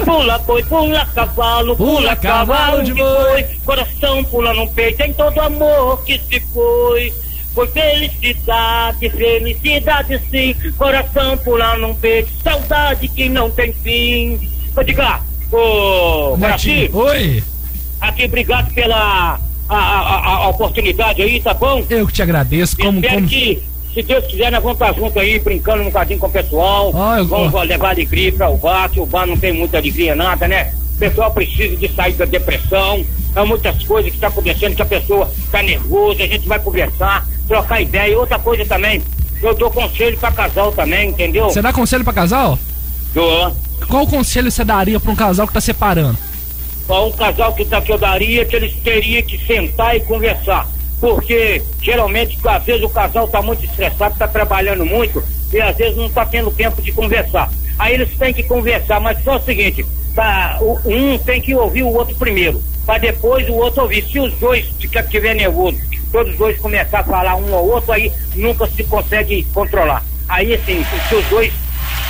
Pula 0.04 0.38
boi, 0.38 0.62
pula 0.62 1.04
cavalo, 1.06 1.76
Pula 1.76 2.00
pula, 2.00 2.16
cavalo 2.16 2.46
cavalo 2.46 2.82
de 2.84 2.94
boi. 2.94 3.42
Coração 3.64 4.22
pula 4.24 4.54
no 4.54 4.68
peito, 4.68 4.98
tem 4.98 5.12
todo 5.12 5.40
amor 5.40 6.04
que 6.04 6.16
se 6.18 6.38
foi. 6.52 7.12
Foi 7.54 7.66
felicidade, 7.68 9.10
felicidade 9.10 10.20
sim. 10.30 10.54
Coração 10.78 11.36
pula 11.38 11.76
no 11.76 11.94
peito, 11.94 12.30
saudade 12.42 13.08
que 13.08 13.28
não 13.28 13.50
tem 13.50 13.72
fim. 13.72 14.40
Ô, 14.76 14.82
diga, 14.82 15.20
ô. 15.52 16.36
Brasil, 16.38 16.88
Oi. 16.94 17.42
aqui, 18.00 18.24
obrigado 18.24 18.72
pela 18.72 19.38
a, 19.68 19.76
a- 19.76 20.24
a- 20.44 20.48
oportunidade 20.48 21.20
aí, 21.22 21.40
tá 21.40 21.52
bom? 21.54 21.84
Eu 21.90 22.06
que 22.06 22.12
te 22.14 22.22
agradeço. 22.22 22.76
Como, 22.76 22.98
Espero 23.00 23.14
como... 23.16 23.28
que, 23.28 23.62
se 23.92 24.02
Deus 24.02 24.26
quiser, 24.26 24.50
nós 24.50 24.62
vamos 24.62 24.76
estar 24.80 24.94
juntos 24.94 25.16
aí, 25.18 25.38
brincando 25.38 25.82
um 25.82 25.86
bocadinho 25.86 26.18
com 26.18 26.26
o 26.26 26.30
pessoal. 26.30 26.90
Ó, 26.94 27.16
eu- 27.16 27.26
vamos 27.26 27.68
levar 27.68 27.90
alegria 27.90 28.32
para 28.32 28.48
o 28.48 28.56
bar, 28.56 28.88
que 28.88 28.98
o 29.00 29.04
bar 29.06 29.26
não 29.26 29.36
tem 29.36 29.52
muita 29.52 29.76
alegria, 29.76 30.14
nada, 30.14 30.48
né? 30.48 30.72
O 31.02 31.04
pessoal 31.04 31.32
precisa 31.32 31.76
de 31.76 31.88
sair 31.88 32.12
da 32.12 32.24
depressão. 32.24 33.04
Há 33.34 33.44
muitas 33.44 33.82
coisas 33.82 34.08
que 34.08 34.16
estão 34.16 34.28
acontecendo 34.28 34.76
que 34.76 34.82
a 34.82 34.86
pessoa 34.86 35.28
está 35.36 35.60
nervosa, 35.60 36.22
a 36.22 36.26
gente 36.28 36.46
vai 36.46 36.60
conversar, 36.60 37.26
trocar 37.48 37.80
ideia. 37.80 38.12
E 38.12 38.14
outra 38.14 38.38
coisa 38.38 38.64
também, 38.64 39.02
eu 39.42 39.52
dou 39.52 39.68
conselho 39.68 40.16
para 40.16 40.30
casal 40.30 40.70
também, 40.70 41.08
entendeu? 41.08 41.46
Você 41.46 41.60
dá 41.60 41.72
conselho 41.72 42.04
pra 42.04 42.12
casal? 42.12 42.56
Dou. 43.12 43.52
Qual 43.88 44.06
conselho 44.06 44.48
você 44.48 44.64
daria 44.64 45.00
pra 45.00 45.10
um 45.10 45.16
casal 45.16 45.44
que 45.48 45.52
tá 45.52 45.60
separando? 45.60 46.16
Ó, 46.88 47.08
um 47.08 47.12
casal 47.12 47.52
que, 47.52 47.64
tá, 47.64 47.82
que 47.82 47.90
eu 47.90 47.98
daria 47.98 48.44
que 48.44 48.54
eles 48.54 48.72
teriam 48.76 49.24
que 49.24 49.44
sentar 49.44 49.96
e 49.96 50.00
conversar. 50.02 50.68
Porque 51.00 51.60
geralmente, 51.82 52.38
às 52.44 52.62
vezes, 52.62 52.84
o 52.84 52.88
casal 52.88 53.24
está 53.24 53.42
muito 53.42 53.64
estressado, 53.64 54.12
está 54.12 54.28
trabalhando 54.28 54.86
muito 54.86 55.20
e 55.52 55.60
às 55.60 55.76
vezes 55.76 55.96
não 55.96 56.06
está 56.06 56.24
tendo 56.24 56.52
tempo 56.52 56.80
de 56.80 56.92
conversar. 56.92 57.50
Aí 57.76 57.94
eles 57.94 58.16
têm 58.16 58.32
que 58.32 58.44
conversar, 58.44 59.00
mas 59.00 59.20
só 59.24 59.36
o 59.38 59.42
seguinte, 59.42 59.84
tá, 60.14 60.58
o- 60.60 60.78
um 60.84 61.18
tem 61.18 61.40
que 61.40 61.54
ouvir 61.54 61.82
o 61.82 61.88
outro 61.92 62.14
primeiro, 62.16 62.62
para 62.86 62.98
depois 62.98 63.48
o 63.48 63.54
outro 63.54 63.82
ouvir. 63.82 64.04
Se 64.04 64.18
os 64.18 64.32
dois 64.34 64.66
ficar 64.80 65.02
tiver 65.04 65.34
nervoso, 65.34 65.78
todos 66.10 66.32
os 66.32 66.38
dois 66.38 66.58
começar 66.58 67.00
a 67.00 67.04
falar 67.04 67.36
um 67.36 67.54
ao 67.54 67.66
outro, 67.66 67.92
aí 67.92 68.12
nunca 68.34 68.66
se 68.66 68.84
consegue 68.84 69.44
controlar. 69.54 70.02
Aí 70.28 70.54
assim, 70.54 70.84
se 71.08 71.14
os 71.14 71.24
dois 71.26 71.52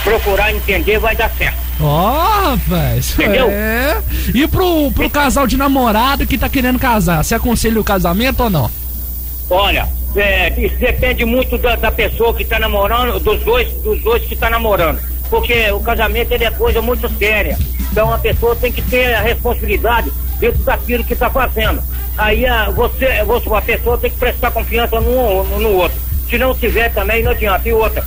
procurar 0.04 0.52
entender, 0.52 0.98
vai 0.98 1.14
dar 1.16 1.30
certo. 1.30 1.58
Ó, 1.80 2.50
rapaz. 2.50 3.12
Entendeu? 3.14 3.48
É. 3.50 4.00
E 4.34 4.46
pro, 4.46 4.90
pro 4.92 5.08
casal 5.10 5.46
de 5.46 5.56
namorado 5.56 6.26
que 6.26 6.36
tá 6.38 6.48
querendo 6.48 6.78
casar, 6.78 7.24
você 7.24 7.34
aconselha 7.34 7.80
o 7.80 7.84
casamento 7.84 8.42
ou 8.44 8.50
não? 8.50 8.70
Olha, 9.50 9.88
é, 10.16 10.48
isso 10.60 10.76
depende 10.76 11.24
muito 11.24 11.58
da, 11.58 11.76
da 11.76 11.90
pessoa 11.90 12.34
que 12.34 12.42
está 12.42 12.58
namorando, 12.58 13.18
dos 13.20 13.40
dois, 13.42 13.70
dos 13.82 14.00
dois 14.02 14.24
que 14.24 14.34
está 14.34 14.48
namorando. 14.48 15.00
Porque 15.32 15.70
o 15.70 15.80
casamento 15.80 16.34
é 16.34 16.50
coisa 16.50 16.82
muito 16.82 17.08
séria. 17.16 17.56
Então 17.90 18.12
a 18.12 18.18
pessoa 18.18 18.54
tem 18.54 18.70
que 18.70 18.82
ter 18.82 19.14
a 19.14 19.22
responsabilidade 19.22 20.12
dentro 20.38 20.62
daquilo 20.62 21.02
que 21.04 21.14
está 21.14 21.30
fazendo. 21.30 21.82
Aí 22.18 22.44
a, 22.44 22.68
você, 22.68 23.24
você, 23.24 23.48
a 23.54 23.62
pessoa 23.62 23.96
tem 23.96 24.10
que 24.10 24.18
prestar 24.18 24.50
confiança 24.50 25.00
no, 25.00 25.42
no, 25.44 25.58
no 25.58 25.70
outro. 25.70 25.98
Se 26.28 26.36
não 26.36 26.54
tiver 26.54 26.92
também, 26.92 27.22
não 27.22 27.32
adianta. 27.32 27.66
E 27.66 27.72
outra, 27.72 28.06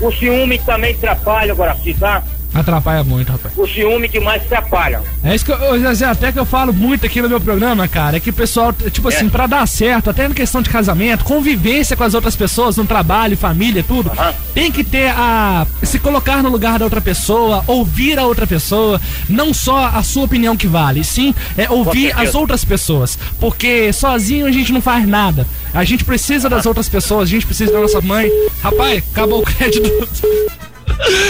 o 0.00 0.12
ciúme 0.12 0.60
também 0.60 0.94
atrapalha, 0.94 1.54
Guaraci, 1.54 1.92
tá? 1.94 2.22
Atrapalha 2.52 3.04
muito, 3.04 3.30
rapaz. 3.30 3.54
O 3.56 3.66
ciúme 3.66 4.08
que 4.08 4.18
mais 4.18 4.42
atrapalha. 4.42 5.02
É 5.22 5.34
isso 5.34 5.44
que 5.44 5.52
eu, 5.52 5.78
Zezé, 5.78 6.06
até 6.06 6.32
que 6.32 6.38
eu 6.38 6.44
falo 6.44 6.72
muito 6.72 7.06
aqui 7.06 7.22
no 7.22 7.28
meu 7.28 7.40
programa, 7.40 7.86
cara, 7.86 8.16
é 8.16 8.20
que 8.20 8.30
o 8.30 8.32
pessoal, 8.32 8.72
tipo 8.72 9.08
assim, 9.08 9.28
pra 9.28 9.46
dar 9.46 9.66
certo, 9.66 10.10
até 10.10 10.26
na 10.26 10.34
questão 10.34 10.60
de 10.60 10.68
casamento, 10.68 11.24
convivência 11.24 11.96
com 11.96 12.02
as 12.02 12.14
outras 12.14 12.34
pessoas, 12.34 12.76
no 12.76 12.84
trabalho, 12.84 13.36
família, 13.36 13.84
tudo, 13.86 14.10
tem 14.52 14.72
que 14.72 14.82
ter 14.82 15.10
a. 15.10 15.66
se 15.82 15.98
colocar 15.98 16.42
no 16.42 16.48
lugar 16.48 16.78
da 16.78 16.84
outra 16.84 17.00
pessoa, 17.00 17.62
ouvir 17.66 18.18
a 18.18 18.26
outra 18.26 18.46
pessoa, 18.46 19.00
não 19.28 19.54
só 19.54 19.86
a 19.86 20.02
sua 20.02 20.24
opinião 20.24 20.56
que 20.56 20.66
vale, 20.66 21.04
sim 21.04 21.34
é 21.56 21.70
ouvir 21.70 22.12
as 22.16 22.34
outras 22.34 22.64
pessoas, 22.64 23.18
porque 23.38 23.92
sozinho 23.92 24.46
a 24.46 24.52
gente 24.52 24.72
não 24.72 24.80
faz 24.80 25.06
nada. 25.06 25.46
A 25.72 25.84
gente 25.84 26.04
precisa 26.04 26.48
das 26.48 26.66
outras 26.66 26.88
pessoas, 26.88 27.28
a 27.28 27.30
gente 27.30 27.46
precisa 27.46 27.72
da 27.72 27.80
nossa 27.80 28.00
mãe. 28.00 28.28
Rapaz, 28.62 29.04
acabou 29.12 29.40
o 29.40 29.42
crédito. 29.42 29.88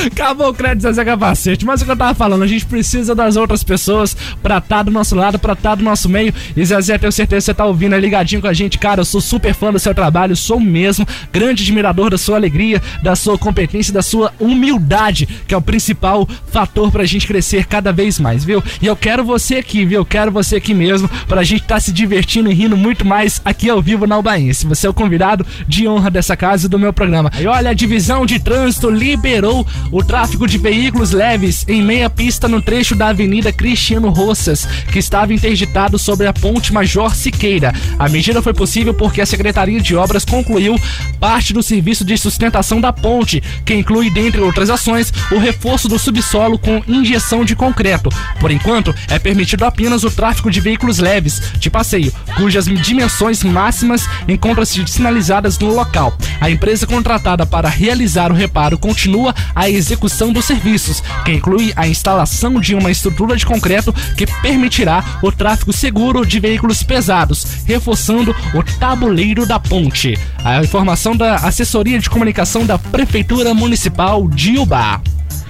Acabou 0.07 0.49
o 0.49 0.55
crédito 0.55 0.83
Zezé 0.83 1.05
Capacete, 1.05 1.65
mas 1.65 1.81
o 1.81 1.85
que 1.85 1.91
eu 1.91 1.97
tava 1.97 2.15
falando, 2.15 2.43
a 2.43 2.47
gente 2.47 2.67
precisa 2.67 3.15
das 3.15 3.37
outras 3.37 3.63
pessoas 3.63 4.17
pra 4.43 4.59
estar 4.59 4.83
do 4.83 4.91
nosso 4.91 5.15
lado, 5.15 5.39
pra 5.39 5.53
estar 5.53 5.77
do 5.77 5.85
nosso 5.85 6.09
meio. 6.09 6.35
E 6.57 6.65
Zezé, 6.65 6.99
tenho 6.99 7.13
certeza 7.13 7.41
que 7.41 7.45
você 7.47 7.55
tá 7.55 7.65
ouvindo 7.65 7.95
aí 7.95 8.01
ligadinho 8.01 8.41
com 8.41 8.49
a 8.49 8.53
gente, 8.53 8.79
cara. 8.79 9.01
Eu 9.01 9.05
sou 9.05 9.21
super 9.21 9.55
fã 9.55 9.73
do 9.73 9.79
seu 9.79 9.95
trabalho, 9.95 10.35
sou 10.37 10.59
mesmo 10.59 11.07
grande 11.33 11.63
admirador 11.63 12.11
da 12.11 12.19
sua 12.19 12.37
alegria, 12.37 12.83
da 13.03 13.15
sua 13.15 13.39
competência, 13.39 13.93
da 13.93 14.03
sua 14.03 14.33
humildade, 14.39 15.27
que 15.47 15.55
é 15.55 15.57
o 15.57 15.63
principal 15.63 16.29
fator 16.51 16.91
pra 16.91 17.05
gente 17.05 17.27
crescer 17.27 17.67
cada 17.67 17.93
vez 17.93 18.19
mais, 18.19 18.45
viu? 18.45 18.63
E 18.83 18.87
eu 18.87 18.97
quero 18.97 19.25
você 19.25 19.57
aqui, 19.57 19.85
viu? 19.85 20.01
Eu 20.01 20.05
quero 20.05 20.31
você 20.31 20.57
aqui 20.57 20.75
mesmo, 20.75 21.09
pra 21.29 21.45
gente 21.45 21.63
estar 21.63 21.81
se 21.81 21.93
divertindo 21.93 22.51
e 22.51 22.55
rindo 22.55 22.77
muito 22.77 23.07
mais 23.07 23.41
aqui 23.45 23.71
ao 23.71 23.81
vivo 23.81 24.07
na 24.07 24.17
Albaense. 24.17 24.67
Você 24.67 24.87
é 24.87 24.91
o 24.91 24.95
convidado 24.95 25.47
de 25.67 25.87
honra 25.87 26.11
dessa 26.11 26.37
casa 26.37 26.67
e 26.67 26.69
do 26.69 26.79
meu 26.79 26.93
programa. 26.93 27.31
E 27.39 27.47
olha, 27.47 27.71
a 27.71 27.75
divisão 27.75 28.27
de 28.27 28.39
trânsito 28.39 28.91
liberou 28.91 29.60
o 29.91 30.03
tráfego 30.03 30.47
de 30.47 30.59
veículos 30.59 31.13
leves 31.13 31.65
em 31.69 31.83
meia 31.83 32.11
pista 32.11 32.49
no 32.49 32.61
trecho 32.61 32.95
da 32.95 33.09
Avenida 33.09 33.53
Cristiano 33.53 34.11
Roças, 34.11 34.67
que 34.93 34.99
estava 34.99 35.33
interditado 35.33 35.99
sobre 35.99 36.27
a 36.27 36.33
Ponte 36.33 36.73
Major 36.73 37.15
Siqueira. 37.15 37.73
A 37.99 38.09
medida 38.09 38.43
foi 38.43 38.55
possível 38.55 38.95
porque 38.95 39.21
a 39.21 39.27
Secretaria 39.27 39.81
de 39.81 39.97
Obras 39.97 40.25
concluiu 40.25 40.77
parte 41.19 41.53
do 41.53 41.63
serviço 41.63 42.05
de 42.05 42.17
sustentação 42.17 42.81
da 42.81 42.93
ponte, 42.93 43.43
que 43.65 43.75
inclui, 43.75 44.11
dentre 44.11 44.41
outras 44.41 44.71
ações, 44.71 45.13
o 45.31 45.39
reforço 45.39 45.89
do 45.89 45.99
subsolo 45.99 46.59
com 46.59 46.83
injeção 46.89 47.45
de 47.45 47.55
concreto. 47.55 48.11
Por 48.41 48.51
enquanto, 48.51 48.95
é 49.09 49.19
permitido 49.19 49.65
apenas 49.65 50.05
o 50.05 50.11
tráfego 50.11 50.51
de 50.51 50.61
veículos 50.61 50.99
leves 50.99 51.41
de 51.59 51.71
passeio, 51.71 52.13
cujas 52.37 52.65
dimensões 52.65 53.43
máximas 53.43 54.07
encontram-se 54.27 54.87
sinalizadas 54.87 55.59
no 55.59 55.75
local. 55.75 56.17
A 56.41 56.51
empresa 56.51 56.87
contratada 56.87 57.45
para 57.45 57.69
realizar 57.69 58.31
o 58.31 58.35
reparo 58.35 58.79
continua 58.79 59.35
a 59.55 59.69
execução 59.69 60.33
dos 60.33 60.45
serviços, 60.45 61.03
que 61.25 61.33
inclui 61.33 61.73
a 61.77 61.87
instalação 61.87 62.61
de 62.61 62.75
uma 62.75 62.91
estrutura 62.91 63.37
de 63.37 63.47
concreto 63.47 63.93
que 64.17 64.27
permitirá 64.27 65.05
o 65.23 65.31
tráfego 65.33 65.73
seguro 65.73 66.27
de 66.27 66.41
veículos 66.41 66.83
pesados, 66.83 67.47
reforçando 67.67 68.35
o 68.55 68.63
tabuleiro 68.79 69.47
da 69.47 69.59
ponte. 69.59 70.19
A 70.45 70.63
informação 70.63 71.17
da 71.17 71.37
Assessoria 71.37 71.99
de 71.99 72.11
Comunicação 72.11 72.65
da 72.65 72.79
Prefeitura 72.79 73.55
Municipal 73.55 74.29
de 74.29 74.59
Ubá. 74.59 75.01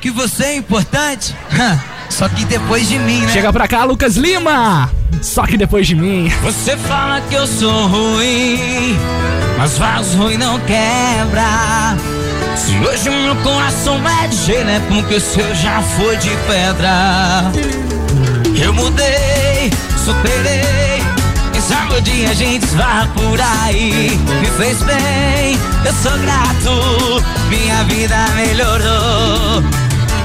Que 0.01 0.11
você 0.11 0.45
é 0.45 0.57
importante? 0.57 1.35
Só 2.09 2.29
que 2.29 2.45
depois 2.45 2.89
de 2.89 2.99
mim, 2.99 3.21
né? 3.21 3.29
Chega 3.33 3.53
pra 3.53 3.69
cá, 3.69 3.85
Lucas 3.85 4.17
Lima! 4.17 4.91
Só 5.23 5.47
que 5.47 5.57
depois 5.57 5.87
de 5.87 5.95
mim. 5.95 6.29
Você 6.43 6.77
fala 6.77 7.21
que 7.21 7.35
eu 7.35 7.47
sou 7.47 7.87
ruim, 7.87 8.97
mas 9.59 9.77
vaso 9.77 10.17
ruim 10.17 10.37
não 10.37 10.59
quebra. 10.61 11.97
Se 12.57 12.77
hoje 12.79 13.11
meu 13.11 13.37
coração 13.37 14.01
é 14.23 14.27
de 14.27 14.37
gelo, 14.37 14.71
é 14.71 14.81
porque 14.89 15.15
o 15.15 15.21
seu 15.21 15.55
já 15.55 15.83
foi 15.83 16.17
de 16.17 16.31
pedra. 16.47 17.51
Eu 18.63 18.73
mudei, 18.75 19.71
superei. 20.05 21.03
Quem 21.53 21.61
sabe 21.63 21.95
o 21.95 22.01
dia 22.01 22.31
a 22.31 22.35
gente 22.35 22.65
esbarra 22.65 23.09
por 23.09 23.41
aí. 23.41 24.19
Me 24.41 24.47
fez 24.57 24.83
bem, 24.83 25.59
eu 25.85 25.93
sou 25.95 26.19
grato. 26.19 27.25
Minha 27.49 27.85
vida 27.85 28.17
melhorou. 28.37 29.80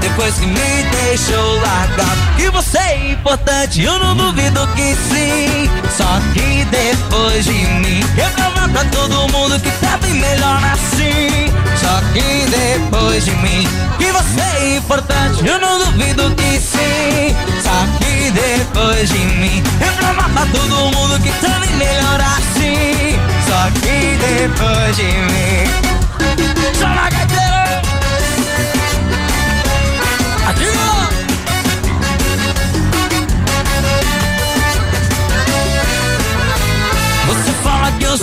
Depois 0.06 0.36
que 0.36 0.46
me 0.46 0.84
deixou 0.92 1.60
largar 1.62 2.16
Que 2.38 2.48
você 2.52 2.78
é 2.78 3.12
importante, 3.12 3.82
eu 3.82 3.98
não 3.98 4.16
duvido 4.16 4.68
que 4.76 4.96
sim. 4.96 5.68
Só 5.98 6.06
que 6.32 6.64
depois 6.66 7.44
de 7.44 7.54
mim 7.54 8.02
Eu 8.16 8.30
provar 8.30 8.70
pra 8.70 8.86
todo 8.86 9.28
mundo 9.34 9.60
que 9.60 9.72
tá 9.84 9.98
bem 9.98 10.14
melhor 10.14 10.62
assim. 10.64 11.52
Só 11.76 12.02
que 12.14 12.46
depois 12.52 13.26
de 13.26 13.32
mim 13.32 13.68
Que 13.98 14.12
você 14.12 14.42
é 14.42 14.78
importante, 14.78 15.44
eu 15.44 15.60
não 15.60 15.80
duvido 15.80 16.30
que 16.36 16.60
sim. 16.60 17.36
Só 17.64 17.98
que 17.98 18.30
depois 18.30 19.10
de 19.10 19.18
mim 19.18 19.64
Eu 19.82 19.92
provar 19.94 20.30
pra 20.30 20.46
todo 20.46 20.96
mundo 20.96 21.20
que 21.20 21.32
tá 21.44 21.60
bem 21.60 21.76
melhor 21.78 22.22
assim. 22.22 23.18
Só 23.48 23.72
que 23.82 24.20
depois 24.22 24.96
de 24.98 25.04
mim 25.04 26.78
Só 26.80 26.90
na 26.90 27.10
gaiteira 27.10 27.65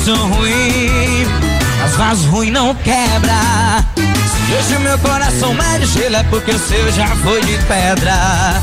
sou 0.05 0.17
ruim, 0.17 1.27
mas 1.81 1.97
vaso 1.97 2.29
ruim 2.31 2.51
não 2.51 2.75
quebra. 2.75 3.85
Se 3.95 4.55
hoje 4.55 4.79
meu 4.83 4.99
coração 4.99 5.57
é 5.63 5.79
de 5.79 5.87
gelo, 5.87 6.17
é 6.17 6.23
porque 6.25 6.51
o 6.51 6.59
seu 6.59 6.91
já 6.93 7.07
foi 7.07 7.41
de 7.43 7.57
pedra. 7.69 8.61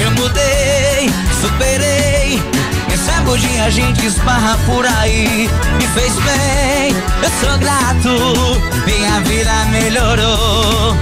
Eu 0.00 0.10
mudei, 0.12 1.10
superei. 1.40 2.42
Quem 2.88 2.96
sabe 2.98 3.38
dia 3.38 3.64
a 3.64 3.70
gente 3.70 4.06
esbarra 4.06 4.56
por 4.64 4.86
aí. 4.86 5.50
Me 5.78 5.86
fez 5.88 6.12
bem, 6.14 6.94
eu 7.22 7.30
sou 7.40 7.58
grato. 7.58 8.60
Minha 8.86 9.20
vida 9.20 9.64
melhorou. 9.72 10.96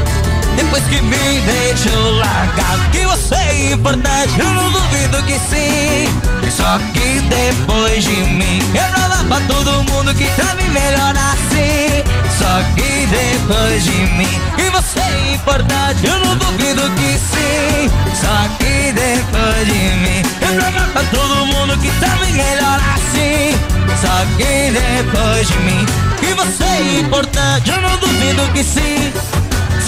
Depois 0.56 0.84
que 0.84 1.00
me 1.00 1.40
deixou 1.40 2.10
largado 2.16 2.82
Que 2.92 3.04
você 3.06 3.34
é 3.34 3.72
importante, 3.72 4.38
eu 4.38 4.46
não 4.46 4.70
duvido 4.70 5.22
que 5.24 5.38
sim. 5.38 6.30
Só 6.50 6.78
que 6.92 7.20
depois 7.22 8.02
de 8.04 8.16
mim 8.16 8.60
Eu 8.74 8.92
provar 8.92 9.24
pra 9.24 9.40
todo 9.46 9.84
mundo 9.90 10.14
que 10.14 10.26
tá 10.30 10.54
bem 10.56 10.68
melhor 10.70 11.14
assim. 11.16 12.02
Só 12.38 12.62
que 12.74 13.06
depois 13.06 13.84
de 13.84 13.90
mim 13.90 14.40
Que 14.56 14.70
você 14.70 15.00
é 15.00 15.34
importante, 15.34 16.06
eu 16.06 16.18
não 16.18 16.36
duvido 16.36 16.82
que 16.96 17.18
sim. 17.18 17.90
Só 18.14 18.48
que 18.58 18.92
depois 18.92 19.66
de 19.66 19.96
mim 19.96 20.22
Eu 20.40 20.54
provar 20.60 20.88
pra 20.88 21.02
todo 21.04 21.46
mundo 21.46 21.78
que 21.78 21.90
tá 22.00 22.08
bem 22.16 22.32
melhor 22.32 22.80
assim. 22.94 23.56
Só 24.00 24.26
que 24.36 24.72
depois 24.72 25.48
de 25.48 25.58
mim 25.60 25.86
Que 26.18 26.34
você 26.34 26.64
é 26.64 27.00
importante, 27.00 27.70
eu 27.70 27.80
não 27.80 27.96
duvido 27.98 28.52
que 28.52 28.64
sim 28.64 29.39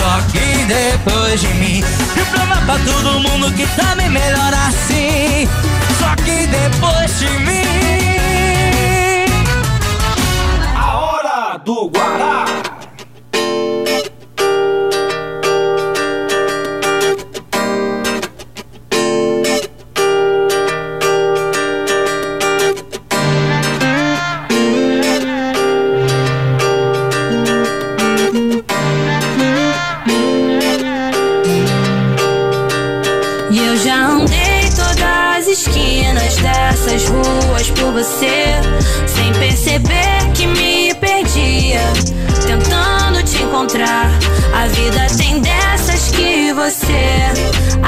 só 0.02 0.20
que 0.32 0.64
depois 0.64 1.40
de 1.40 1.48
mim. 1.54 1.84
E 2.16 2.24
provar 2.24 2.66
pra 2.66 2.76
todo 2.78 3.20
mundo 3.20 3.52
que 3.52 3.66
tá 3.76 3.94
bem 3.94 4.10
melhor 4.10 4.52
assim. 4.66 5.48
Só 5.98 6.16
que 6.16 6.46
depois 6.48 7.20
de 7.20 7.28
mim. 7.38 7.62
A 10.76 10.96
hora 10.96 11.56
do 11.58 11.88
Guará. 11.88 12.71
Você, 38.02 38.60
sem 39.06 39.32
perceber 39.34 40.32
que 40.34 40.44
me 40.44 40.92
perdia, 40.94 41.80
tentando 42.44 43.22
te 43.22 43.40
encontrar. 43.40 44.10
A 44.52 44.66
vida 44.66 45.06
tem 45.16 45.40
dessas 45.40 46.10
que 46.10 46.52
você 46.52 47.30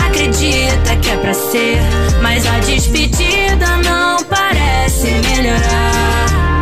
acredita 0.06 0.94
que 1.02 1.10
é 1.10 1.16
pra 1.16 1.34
ser, 1.34 1.80
mas 2.22 2.46
a 2.46 2.60
despedida 2.60 3.66
não 3.84 4.22
parece 4.22 5.08
melhorar. 5.28 6.60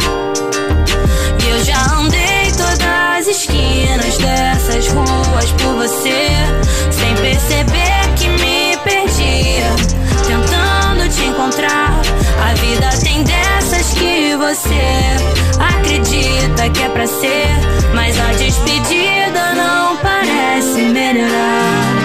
E 1.44 1.48
eu 1.50 1.62
já 1.62 1.94
andei 1.98 2.50
todas 2.56 2.80
as 2.80 3.26
esquinas 3.26 4.16
dessas 4.16 4.88
ruas 4.88 5.52
por 5.60 5.74
você, 5.74 6.30
sem 6.90 7.14
perceber 7.16 8.14
que 8.16 8.28
me 8.28 8.78
perdia, 8.78 9.68
tentando 10.26 11.06
te 11.14 11.22
encontrar. 11.26 11.91
A 12.52 12.54
vida 12.54 12.90
tem 13.02 13.24
dessas 13.24 13.94
que 13.94 14.36
você 14.36 15.16
acredita 15.58 16.68
que 16.68 16.82
é 16.82 16.88
pra 16.90 17.06
ser, 17.06 17.48
mas 17.94 18.14
a 18.20 18.32
despedida 18.34 19.54
não 19.54 19.96
parece 19.96 20.82
melhorar. 20.82 22.02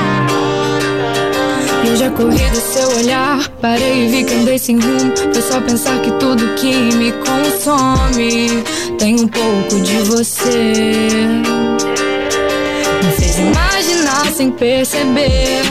Corri 2.15 2.49
do 2.49 2.55
seu 2.55 2.97
olhar, 2.97 3.47
parei 3.61 4.05
e 4.05 4.07
vi 4.07 4.23
que 4.23 4.33
andei 4.33 4.57
sem 4.57 4.79
rumo. 4.79 5.13
Foi 5.31 5.41
só 5.41 5.61
pensar 5.61 5.99
que 5.99 6.09
tudo 6.13 6.55
que 6.55 6.73
me 6.95 7.11
consome 7.11 8.63
tem 8.97 9.19
um 9.19 9.27
pouco 9.27 9.79
de 9.81 9.97
você. 9.97 10.73
Me 13.03 13.11
fez 13.19 13.37
imaginar 13.37 14.25
sem 14.35 14.49
perceber. 14.49 15.61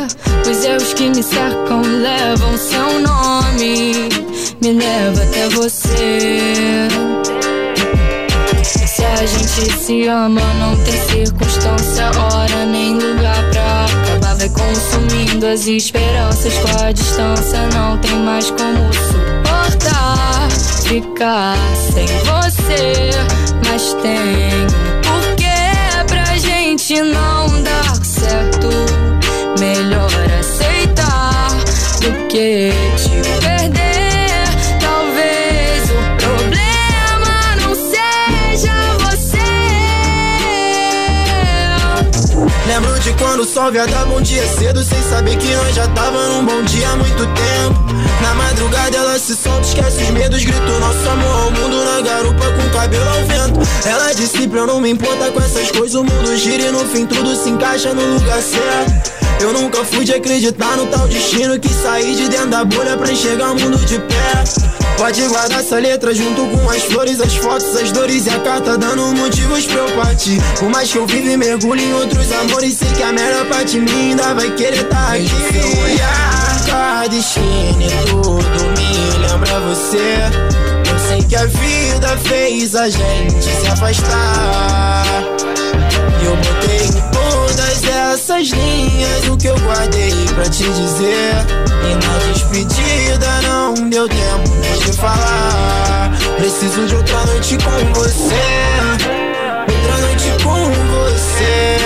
Os 0.48 0.64
erros 0.64 0.94
que 0.94 1.08
me 1.08 1.22
cercam 1.22 1.82
levam 1.82 2.56
seu 2.56 3.00
nome. 3.00 4.35
Me 4.62 4.72
leva 4.72 5.22
até 5.22 5.48
você. 5.50 6.88
Se 8.62 9.04
a 9.04 9.26
gente 9.26 9.78
se 9.78 10.08
ama, 10.08 10.40
não 10.54 10.74
tem 10.84 10.98
circunstância, 11.08 12.10
hora 12.18 12.64
nem 12.64 12.94
lugar 12.94 13.50
pra 13.50 13.84
acabar. 13.84 14.34
Vai 14.36 14.48
consumindo 14.48 15.46
as 15.46 15.66
esperanças 15.66 16.54
com 16.54 16.84
a 16.84 16.92
distância. 16.92 17.68
Não 17.74 17.98
tem 17.98 18.16
mais 18.16 18.50
como 18.50 18.92
suportar 18.94 20.48
ficar 20.84 21.56
sem 21.92 22.06
você. 22.06 23.10
Mas 23.68 23.92
tem 24.02 24.18
um 24.18 25.00
porquê 25.02 26.06
pra 26.06 26.38
gente 26.38 27.02
não 27.02 27.35
quando 43.36 43.40
o 43.40 43.44
sol 43.44 43.70
via 43.70 43.86
dar 43.86 44.06
bom 44.06 44.20
dia 44.20 44.46
cedo 44.48 44.82
Sem 44.82 45.02
saber 45.02 45.36
que 45.36 45.54
nós 45.54 45.74
já 45.74 45.86
tava 45.88 46.26
num 46.28 46.44
bom 46.44 46.62
dia 46.62 46.88
há 46.88 46.96
muito 46.96 47.18
tempo. 47.18 47.86
Na 48.22 48.34
madrugada 48.34 48.96
ela 48.96 49.18
se 49.18 49.36
solta, 49.36 49.60
esquece 49.60 50.04
os 50.04 50.10
medos 50.10 50.42
Grito 50.42 50.72
nosso 50.80 51.08
amor. 51.08 51.42
Ao 51.42 51.50
mundo 51.50 51.84
na 51.84 52.00
garupa 52.00 52.44
com 52.52 52.70
cabelo 52.70 53.08
ao 53.08 53.24
vento. 53.26 53.60
Ela 53.84 54.14
disse 54.14 54.48
pra 54.48 54.60
eu 54.60 54.66
não 54.66 54.80
me 54.80 54.90
importar 54.90 55.30
com 55.32 55.40
essas 55.40 55.70
coisas 55.70 55.94
O 55.94 56.04
mundo 56.04 56.34
gira 56.36 56.62
e 56.62 56.70
no 56.70 56.80
fim 56.86 57.04
tudo 57.04 57.36
se 57.36 57.50
encaixa 57.50 57.92
no 57.92 58.14
lugar 58.14 58.40
certo. 58.40 59.12
Eu 59.40 59.52
nunca 59.52 59.84
fui 59.84 60.04
de 60.04 60.14
acreditar 60.14 60.76
no 60.78 60.86
tal 60.86 61.06
destino 61.06 61.60
Que 61.60 61.68
saí 61.68 62.14
de 62.14 62.28
dentro 62.30 62.48
da 62.48 62.64
bolha 62.64 62.96
pra 62.96 63.12
enxergar 63.12 63.52
o 63.52 63.60
mundo 63.60 63.76
de 63.84 63.98
perto 63.98 64.85
Pode 64.96 65.22
guardar 65.28 65.60
essa 65.60 65.76
letra 65.76 66.14
junto 66.14 66.46
com 66.46 66.70
as 66.70 66.82
flores, 66.84 67.20
as 67.20 67.34
fotos, 67.36 67.76
as 67.76 67.92
dores 67.92 68.26
e 68.26 68.30
a 68.30 68.40
carta 68.40 68.78
Dando 68.78 69.14
motivos 69.14 69.66
pra 69.66 69.80
eu 69.80 69.96
partir. 69.96 70.40
Por 70.58 70.70
mais 70.70 70.90
que 70.90 70.96
eu 70.98 71.06
vive 71.06 71.32
e 71.32 71.36
mergulhe 71.36 71.84
em 71.84 71.92
outros 71.92 72.32
amores 72.32 72.74
Sei 72.74 72.88
que 72.88 73.02
a 73.02 73.12
melhor 73.12 73.46
parte 73.46 73.72
de 73.72 73.80
mim 73.80 74.10
ainda 74.10 74.34
vai 74.34 74.50
querer 74.52 74.84
tá 74.84 75.12
aqui. 75.12 75.28
Seu 75.28 75.82
olhar, 75.82 76.66
cada 76.66 77.14
esquina 77.14 77.84
e 77.84 78.06
tudo 78.06 78.40
me 78.40 79.26
lembra 79.26 79.60
você. 79.60 80.16
Eu 80.90 81.08
sei 81.08 81.22
que 81.22 81.36
a 81.36 81.44
vida 81.46 82.16
fez 82.24 82.74
a 82.74 82.88
gente 82.88 83.42
se 83.42 83.66
afastar. 83.66 85.22
E 86.22 86.24
eu 86.24 86.36
botei 86.36 86.86
em 86.86 87.10
todas 87.12 87.45
essas 88.16 88.48
linhas 88.48 89.28
o 89.28 89.36
que 89.36 89.46
eu 89.46 89.58
guardei 89.58 90.10
pra 90.34 90.44
te 90.44 90.62
dizer. 90.62 91.34
E 91.84 91.94
na 91.94 92.32
despedida 92.32 93.28
não 93.42 93.74
deu 93.90 94.08
tempo 94.08 94.50
de 94.82 94.92
falar. 94.94 96.10
Preciso 96.38 96.86
de 96.86 96.94
outra 96.96 97.26
noite 97.26 97.58
com 97.58 97.92
você. 97.92 98.34
Outra 99.68 99.98
noite 99.98 100.32
com 100.42 100.64
você. 100.94 101.76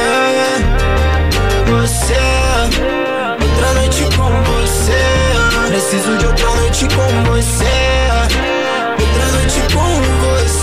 Você. 1.67 2.15
Outra 3.43 3.75
noite 3.75 4.03
com 4.17 4.31
você. 4.53 5.03
Preciso 5.69 6.17
de 6.17 6.27
outra 6.27 6.55
noite 6.55 6.87
com 6.95 7.33
você. 7.33 7.65
Outra 9.01 9.27
noite 9.33 9.61
com 9.75 9.81
você. 9.81 10.51
Você. 10.51 10.60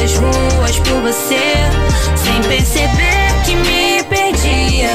Dessas 0.00 0.16
ruas 0.16 0.78
por 0.78 1.02
você, 1.02 1.54
sem 2.16 2.40
perceber 2.48 3.34
que 3.44 3.54
me 3.54 4.02
perdia, 4.04 4.88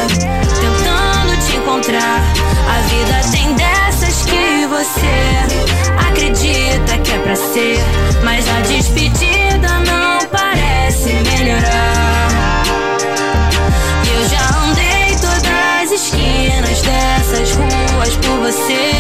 tentando 0.60 1.38
te 1.46 1.58
encontrar. 1.58 2.22
A 2.68 2.82
vida 2.90 3.22
tem 3.32 3.54
dessas 3.54 4.26
que 4.26 4.66
você 4.66 6.08
acredita 6.10 6.98
que 7.04 7.12
é 7.12 7.20
pra 7.20 7.36
ser, 7.36 7.78
mas 8.24 8.48
a 8.50 8.62
despedida 8.62 9.80
não 9.86 10.20
parece 10.28 11.14
melhorar. 11.14 12.64
Eu 14.12 14.28
já 14.28 14.58
andei 14.64 15.16
todas 15.22 15.44
as 15.84 15.92
esquinas 15.92 16.82
dessas 16.82 17.52
ruas 17.52 18.16
por 18.18 18.40
você, 18.40 18.95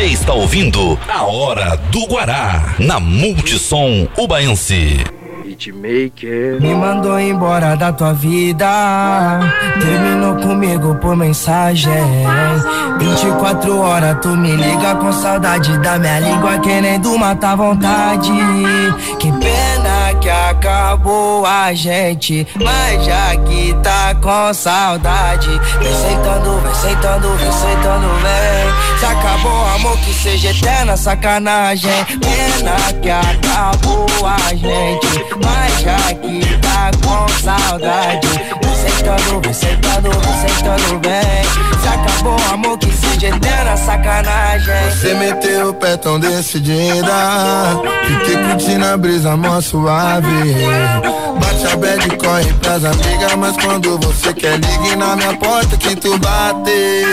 Você 0.00 0.06
está 0.06 0.32
ouvindo 0.32 0.98
A 1.06 1.24
Hora 1.24 1.76
do 1.90 2.06
Guará 2.06 2.74
na 2.78 2.98
Multissom 2.98 4.08
Ubaense. 4.16 5.04
Me 6.58 6.74
mandou 6.74 7.20
embora 7.20 7.76
da 7.76 7.92
tua 7.92 8.14
vida. 8.14 8.66
Terminou 9.78 10.36
comigo 10.36 10.94
por 11.02 11.14
mensagem. 11.14 11.92
24 12.98 13.78
horas 13.78 14.16
tu 14.22 14.28
me 14.28 14.56
liga 14.56 14.94
com 14.94 15.12
saudade 15.12 15.76
da 15.80 15.98
minha 15.98 16.18
língua, 16.20 16.58
querendo 16.60 17.18
matar 17.18 17.56
vontade. 17.56 18.32
Que 19.18 19.30
pena 19.32 19.79
que 20.20 20.28
acabou 20.28 21.44
a 21.46 21.72
gente, 21.72 22.46
mas 22.62 23.04
já 23.04 23.36
que 23.36 23.74
tá 23.82 24.14
com 24.14 24.52
saudade. 24.52 25.48
Vem 25.78 25.94
sentando, 25.94 26.60
vem 26.60 26.74
sentando, 26.74 27.28
vem 27.36 27.52
sentando, 27.52 28.08
vem. 28.20 28.98
Se 28.98 29.06
acabou 29.06 29.66
amor, 29.74 29.96
que 29.98 30.12
seja 30.12 30.50
eterna 30.50 30.96
sacanagem. 30.96 32.04
Pena 32.20 32.76
que 33.00 33.10
acabou 33.10 34.06
a 34.26 34.54
gente, 34.54 35.24
mas 35.42 35.80
já 35.80 36.14
que 36.14 36.58
tá 36.58 36.90
com 37.02 37.28
saudade. 37.42 38.28
Vem 39.00 39.14
sentando, 39.14 39.40
vem 39.40 39.54
sentando, 39.54 40.10
vem 40.10 40.48
sentando, 40.48 41.00
vem. 41.00 41.80
Se 41.80 41.88
acabou 41.88 42.36
amor, 42.52 42.78
que 42.78 42.92
seja 42.92 43.28
eterna 43.28 43.76
sacanagem. 43.76 44.90
Você 44.90 45.14
meteu 45.14 45.70
o 45.70 45.74
pé 45.74 45.96
tão 45.96 46.20
decidida 46.20 47.80
Fiquei 48.06 48.36
curtindo 48.36 48.84
a 48.84 48.96
brisa 48.98 49.36
mó 49.36 49.60
suave 49.60 50.54
Bate 51.40 51.72
a 51.72 51.76
bad, 51.76 52.16
corre 52.18 52.52
pras 52.54 52.84
amigas 52.84 53.34
Mas 53.38 53.56
quando 53.56 53.98
você 53.98 54.34
quer, 54.34 54.58
ligue 54.58 54.96
na 54.96 55.16
minha 55.16 55.34
porta 55.38 55.76
que 55.78 55.96
tu 55.96 56.18
bate 56.18 57.04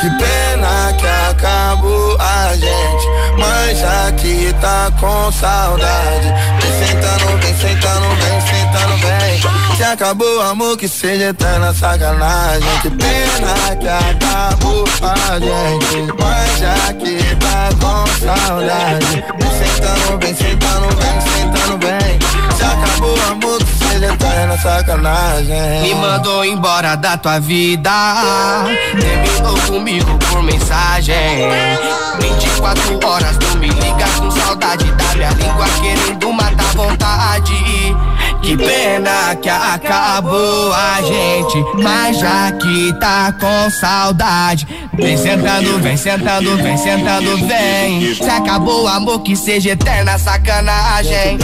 Que 0.00 0.10
pena 0.18 0.92
que 0.98 1.06
acabou 1.30 2.16
a 2.20 2.54
gente 2.54 3.06
Mas 3.38 3.78
já 3.78 4.12
que 4.12 4.52
tá 4.60 4.90
com 4.98 5.30
saudade 5.30 6.34
Vem 6.60 6.86
sentando, 6.86 7.38
vem 7.38 7.54
sentando, 7.56 8.08
vem 8.16 8.40
sentando, 8.40 8.57
vem 8.76 9.76
Se 9.76 9.82
acabou 9.84 10.40
amor, 10.42 10.76
que 10.76 10.88
seja 10.88 11.30
eterna 11.30 11.72
sacanagem 11.74 12.68
Que 12.82 12.90
pena 12.90 13.76
que 13.76 13.88
acabou 13.88 14.84
a 15.02 15.38
gente 15.38 16.12
Mas 16.18 16.58
já 16.58 16.92
que 16.94 17.36
tá 17.36 17.68
com 17.80 18.06
saudade 18.24 19.24
sentando, 19.58 20.18
vem 20.18 20.34
sentando, 20.34 20.88
vem 20.96 21.20
sentando, 21.20 21.78
vem 21.78 22.18
Se 22.56 22.64
acabou 22.64 23.16
amor, 23.30 23.58
que 23.58 23.84
seja 23.84 24.12
eterna 24.12 24.58
sacanagem 24.58 25.82
Me 25.82 25.94
mandou 25.94 26.44
embora 26.44 26.96
da 26.96 27.16
tua 27.16 27.38
vida. 27.38 27.90
Terminou 28.98 29.58
comigo 29.66 30.18
por 30.30 30.42
mensagem. 30.42 31.48
24 32.20 33.06
horas 33.06 33.36
tu 33.38 33.58
me 33.58 33.68
liga 33.68 34.06
com 34.18 34.30
saudade 34.30 34.84
da 34.92 35.14
minha 35.14 35.30
língua, 35.30 35.66
querendo 35.80 36.32
matar 36.32 36.74
vontade. 36.74 37.96
Que 38.42 38.56
pena 38.56 39.34
que 39.36 39.48
acabou 39.48 40.72
a 40.72 41.00
gente, 41.02 41.82
mas 41.82 42.18
já 42.18 42.52
que 42.52 42.92
tá 42.98 43.32
com 43.32 43.70
saudade. 43.70 44.66
Vem 44.94 45.16
sentando, 45.16 45.78
vem 45.80 45.96
sentando, 45.96 46.56
vem 46.56 46.76
sentando, 46.76 47.36
vem. 47.46 48.14
Se 48.14 48.30
acabou 48.30 48.84
o 48.84 48.88
amor, 48.88 49.20
que 49.22 49.36
seja 49.36 49.70
eterna 49.70 50.18
sacanagem. 50.18 51.38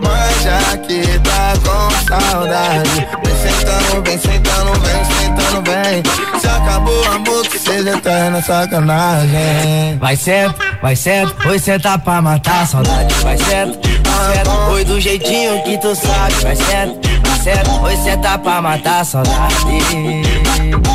Mas 0.00 0.42
já 0.42 0.76
que 0.78 1.18
tá 1.20 1.54
com 1.64 2.30
saudade 2.30 3.31
sentando, 3.42 4.02
vem 4.02 4.18
sentando, 4.18 4.72
vem 4.80 5.04
sentando, 5.04 5.62
vem 5.62 6.40
Se 6.40 6.46
acabou 6.46 7.04
amor, 7.06 7.46
que 7.48 7.58
seja 7.58 7.90
eterna 7.90 8.42
sacanagem. 8.42 9.98
Vai 9.98 10.16
certo, 10.16 10.58
vai 10.80 10.96
certo, 10.96 11.48
oi 11.48 11.58
senta 11.58 11.98
pra 11.98 12.22
matar 12.22 12.62
a 12.62 12.66
saudade. 12.66 13.14
Vai 13.22 13.36
certo, 13.38 13.78
vai 14.04 14.34
certo, 14.34 14.50
oi 14.70 14.84
do 14.84 15.00
jeitinho 15.00 15.62
que 15.64 15.78
tu 15.78 15.94
sabe. 15.94 16.34
Vai 16.42 16.56
certo, 16.56 17.00
vai 17.26 17.40
certo, 17.40 17.82
oi 17.82 17.96
senta 17.96 18.38
pra 18.38 18.62
matar 18.62 19.00
a 19.00 19.04
saudade. 19.04 19.56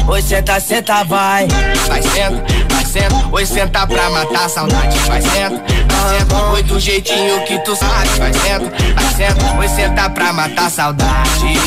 Oi 0.07 0.21
senta, 0.21 0.59
senta, 0.59 1.03
vai. 1.03 1.47
Vai 1.87 2.01
certo, 2.01 2.73
vai 2.73 2.85
certo, 2.85 3.29
oi 3.31 3.45
senta 3.45 3.85
pra 3.85 4.09
matar 4.09 4.45
a 4.45 4.49
saudade. 4.49 4.97
Vai 5.07 5.21
certo, 5.21 5.61
vai 5.97 6.17
certo, 6.17 6.35
oi 6.35 6.63
do 6.63 6.79
jeitinho 6.79 7.43
que 7.45 7.59
tu 7.59 7.75
sabe. 7.75 8.09
Vai 8.17 8.33
certo, 8.33 8.71
vai 8.95 9.13
certo, 9.15 9.57
oi 9.57 9.67
senta 9.69 10.09
pra 10.09 10.33
matar 10.33 10.67
a 10.67 10.69
saudade. 10.69 11.57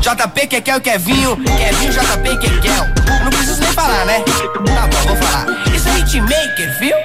JP, 0.00 0.46
Kekel, 0.46 0.80
Kevinho, 0.80 1.36
Kevinho, 1.36 1.92
JP, 1.92 2.38
Kekel. 2.38 2.84
Não 3.24 3.30
preciso 3.30 3.60
nem 3.60 3.72
falar, 3.72 4.04
né? 4.04 4.20
Tá 4.20 4.86
bom, 4.86 5.08
vou 5.08 5.16
falar. 5.16 5.46
Isso 5.74 5.88
é 5.88 5.98
hitmaker, 5.98 6.78
viu? 6.78 6.96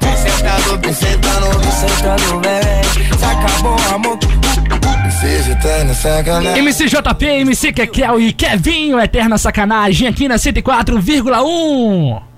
Vem 0.00 0.16
sentando, 0.16 0.78
vem 0.80 0.92
sentando, 0.92 1.58
vem 1.58 1.72
sentando, 1.72 2.40
bebê. 2.40 3.16
Se 3.18 3.24
acabou, 3.24 3.76
amor. 3.94 4.18
Que 4.18 5.10
seja 5.20 5.52
eterna 5.52 5.94
sacanagem. 5.94 6.58
MC 6.58 6.86
JP, 6.88 7.24
MC 7.26 7.72
Kekel 7.72 8.20
e 8.20 8.32
Kevinho, 8.32 9.00
eterna 9.00 9.38
sacanagem 9.38 10.06
aqui 10.06 10.28
na 10.28 10.36
104,1. 10.36 12.29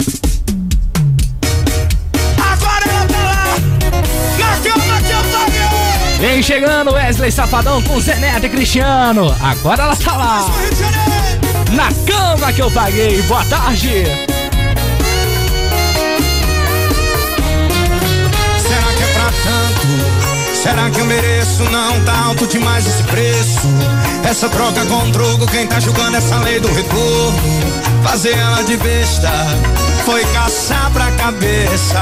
Vem 6.22 6.40
chegando 6.40 6.92
Wesley 6.92 7.32
Safadão 7.32 7.82
com 7.82 7.98
Zé 7.98 8.14
Neto 8.14 8.46
e 8.46 8.48
Cristiano. 8.48 9.36
Agora 9.40 9.82
ela 9.82 9.96
tá 9.96 10.16
lá. 10.16 10.46
Na 11.72 11.88
cama 12.06 12.52
que 12.52 12.62
eu 12.62 12.70
paguei. 12.70 13.20
Boa 13.22 13.44
tarde. 13.46 14.04
Será 18.56 18.92
que 18.96 19.02
é 19.02 19.06
pra 19.14 19.32
tanto? 19.42 20.54
Será 20.54 20.90
que 20.90 21.00
eu 21.00 21.06
mereço? 21.06 21.64
Não 21.64 22.00
tá 22.04 22.16
alto 22.16 22.46
demais 22.46 22.86
esse 22.86 23.02
preço. 23.02 23.66
Essa 24.22 24.48
troca 24.48 24.86
com 24.86 25.10
drogo, 25.10 25.44
quem 25.48 25.66
tá 25.66 25.80
julgando 25.80 26.18
essa 26.18 26.36
lei 26.36 26.60
do 26.60 26.72
retorno? 26.72 27.36
Fazer 28.04 28.38
ela 28.38 28.62
de 28.62 28.76
besta 28.76 29.32
foi 30.04 30.24
caçar 30.26 30.88
pra 30.92 31.10
cabeça. 31.10 31.98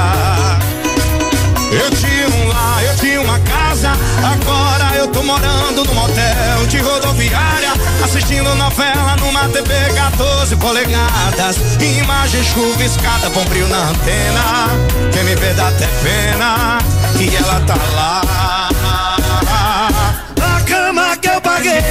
Eu 1.71 1.89
tinha 1.91 2.27
um 2.27 2.47
lar, 2.49 2.83
eu 2.83 2.95
tinha 2.97 3.21
uma 3.21 3.39
casa, 3.39 3.91
agora 4.21 4.95
eu 4.97 5.07
tô 5.07 5.23
morando 5.23 5.85
num 5.85 5.93
motel 5.93 6.67
de 6.67 6.79
rodoviária, 6.79 7.71
assistindo 8.03 8.53
novela 8.55 9.15
numa 9.21 9.47
TV 9.47 9.73
14 9.95 10.55
polegadas, 10.57 11.55
imagem 11.79 12.43
chuviscada, 12.43 13.29
bom 13.29 13.45
brilho 13.45 13.69
na 13.69 13.89
antena, 13.89 14.69
quem 15.13 15.23
me 15.23 15.35
vê 15.35 15.53
dá 15.53 15.69
até 15.69 15.87
pena, 16.03 16.79
e 17.17 17.35
ela 17.35 17.61
tá 17.61 17.75
lá. 17.95 18.69
Na 20.37 20.61
cama 20.65 21.15
que 21.17 21.29
eu 21.29 21.39
paguei, 21.39 21.81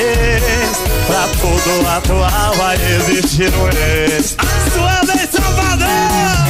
vez, 0.00 0.76
pra 1.06 1.28
tudo 1.40 1.88
atual 1.88 2.54
vai 2.54 2.76
existir 2.96 3.52
um 3.54 3.68
ex. 3.68 4.36
A 4.38 4.70
sua 4.70 5.14
vez, 5.14 5.28
Salvador! 5.30 6.49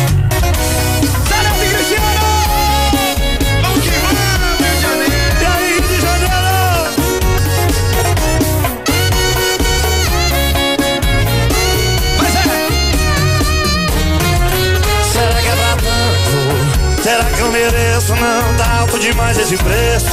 Mereço? 17.61 18.15
Não 18.15 18.55
tá 18.57 18.81
alto 18.81 18.99
demais 18.99 19.39
esse 19.39 19.57
preço. 19.57 20.07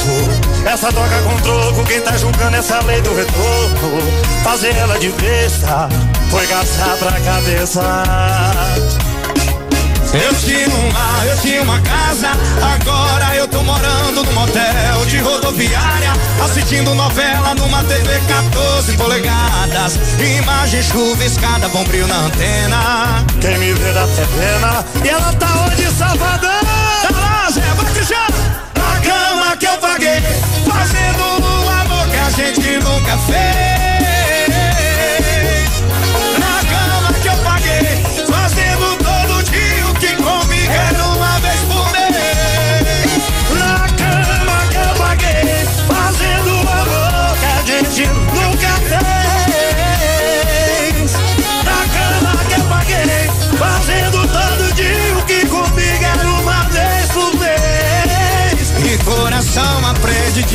Essa 0.66 0.92
troca 0.92 1.22
com 1.22 1.36
troco, 1.40 1.84
quem 1.84 2.00
tá 2.02 2.16
julgando 2.16 2.56
essa 2.56 2.80
lei 2.82 3.00
do 3.00 3.14
retorno? 3.14 4.02
Fazer 4.44 4.74
ela 4.76 4.98
de 4.98 5.08
besta 5.10 5.88
foi 6.30 6.46
gastar 6.46 6.96
pra 6.98 7.12
cabeça. 7.20 7.82
Eu 10.12 10.34
tinha 10.36 10.68
um 10.68 10.92
lar, 10.92 11.26
eu 11.26 11.36
tinha 11.38 11.62
uma 11.62 11.80
casa, 11.80 12.30
agora 12.62 13.36
eu 13.36 13.46
tô 13.46 13.62
morando 13.62 14.24
num 14.24 14.32
motel 14.32 15.04
de 15.06 15.18
rodoviária, 15.18 16.12
assistindo 16.42 16.94
novela 16.94 17.54
numa 17.54 17.84
TV 17.84 18.18
14 18.26 18.96
polegadas, 18.96 19.98
imagem 20.38 20.82
chuviscada, 20.82 21.68
bom 21.68 21.84
brilho 21.84 22.06
na 22.06 22.20
antena. 22.20 23.26
Quem 23.38 23.58
me 23.58 23.74
vê 23.74 23.92
dá 23.92 24.04
até 24.04 24.24
pena, 24.24 24.84
e 25.04 25.08
ela 25.10 25.32
tá 25.34 25.66
onde, 25.66 25.90
Salvador? 25.94 26.87
Na 28.76 29.00
cama 29.00 29.56
que 29.56 29.66
eu 29.66 29.76
paguei, 29.78 30.20
fazendo 30.68 31.20
o 31.42 31.68
amor 31.68 32.08
que 32.08 32.16
a 32.16 32.30
gente 32.30 32.78
nunca 32.78 33.18
fez. 33.26 33.87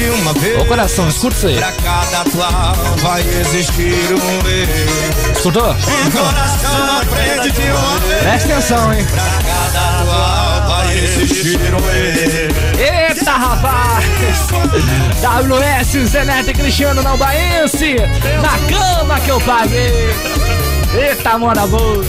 De 0.04 0.10
uma 0.10 0.34
vez. 0.34 0.62
Ô 0.62 0.66
coração, 0.66 1.08
escuta 1.08 1.36
isso 1.36 1.48
aí. 1.48 1.56
Pra 1.56 1.72
cada 1.72 2.22
atual 2.22 2.76
vai 3.02 3.22
existir 3.22 3.94
um. 4.12 5.32
Escutou? 5.32 5.64
Coração 5.64 7.02
aprende 7.02 7.52
de 7.52 7.72
uma 7.72 8.00
vez. 8.00 8.22
Presta 8.22 8.54
atenção, 8.54 8.94
hein? 8.94 9.06
Pra 9.06 9.24
cada 9.24 10.02
atual 10.02 10.68
vai 10.68 10.98
existir 10.98 11.60
um 11.74 11.90
ex. 11.96 13.18
Eita, 13.18 13.32
rapaz! 13.32 14.06
WS, 15.22 16.10
Zé 16.10 16.26
Neto 16.26 16.50
e 16.50 16.54
Cristiano 16.54 17.02
Naubaense! 17.02 17.96
Na 18.42 18.58
cama 18.78 19.20
que 19.22 19.30
eu 19.30 19.40
paguei! 19.42 20.10
Eita, 20.94 21.38
moda 21.38 21.66
boa! 21.66 22.04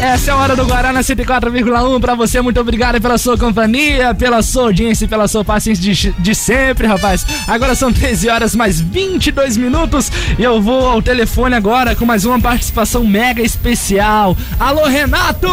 Essa 0.00 0.30
é 0.30 0.34
a 0.34 0.36
hora 0.38 0.56
do 0.56 0.64
Guarana 0.64 1.00
104,1 1.00 2.00
pra 2.00 2.14
você. 2.14 2.40
Muito 2.40 2.58
obrigado 2.58 2.98
pela 3.00 3.18
sua 3.18 3.36
companhia, 3.36 4.14
pela 4.14 4.42
sua 4.42 4.64
audiência 4.64 5.04
e 5.04 5.08
pela 5.08 5.28
sua 5.28 5.44
paciência 5.44 5.82
de, 5.82 6.12
de 6.12 6.34
sempre, 6.34 6.86
rapaz. 6.86 7.26
Agora 7.46 7.74
são 7.74 7.92
13 7.92 8.30
horas 8.30 8.54
mais 8.54 8.80
22 8.80 9.58
minutos 9.58 10.10
e 10.38 10.42
eu 10.42 10.60
vou 10.60 10.88
ao 10.88 11.02
telefone 11.02 11.54
agora 11.54 11.94
com 11.94 12.06
mais 12.06 12.24
uma 12.24 12.40
participação 12.40 13.06
mega 13.06 13.42
especial. 13.42 14.34
Alô, 14.58 14.86
Renato! 14.86 15.48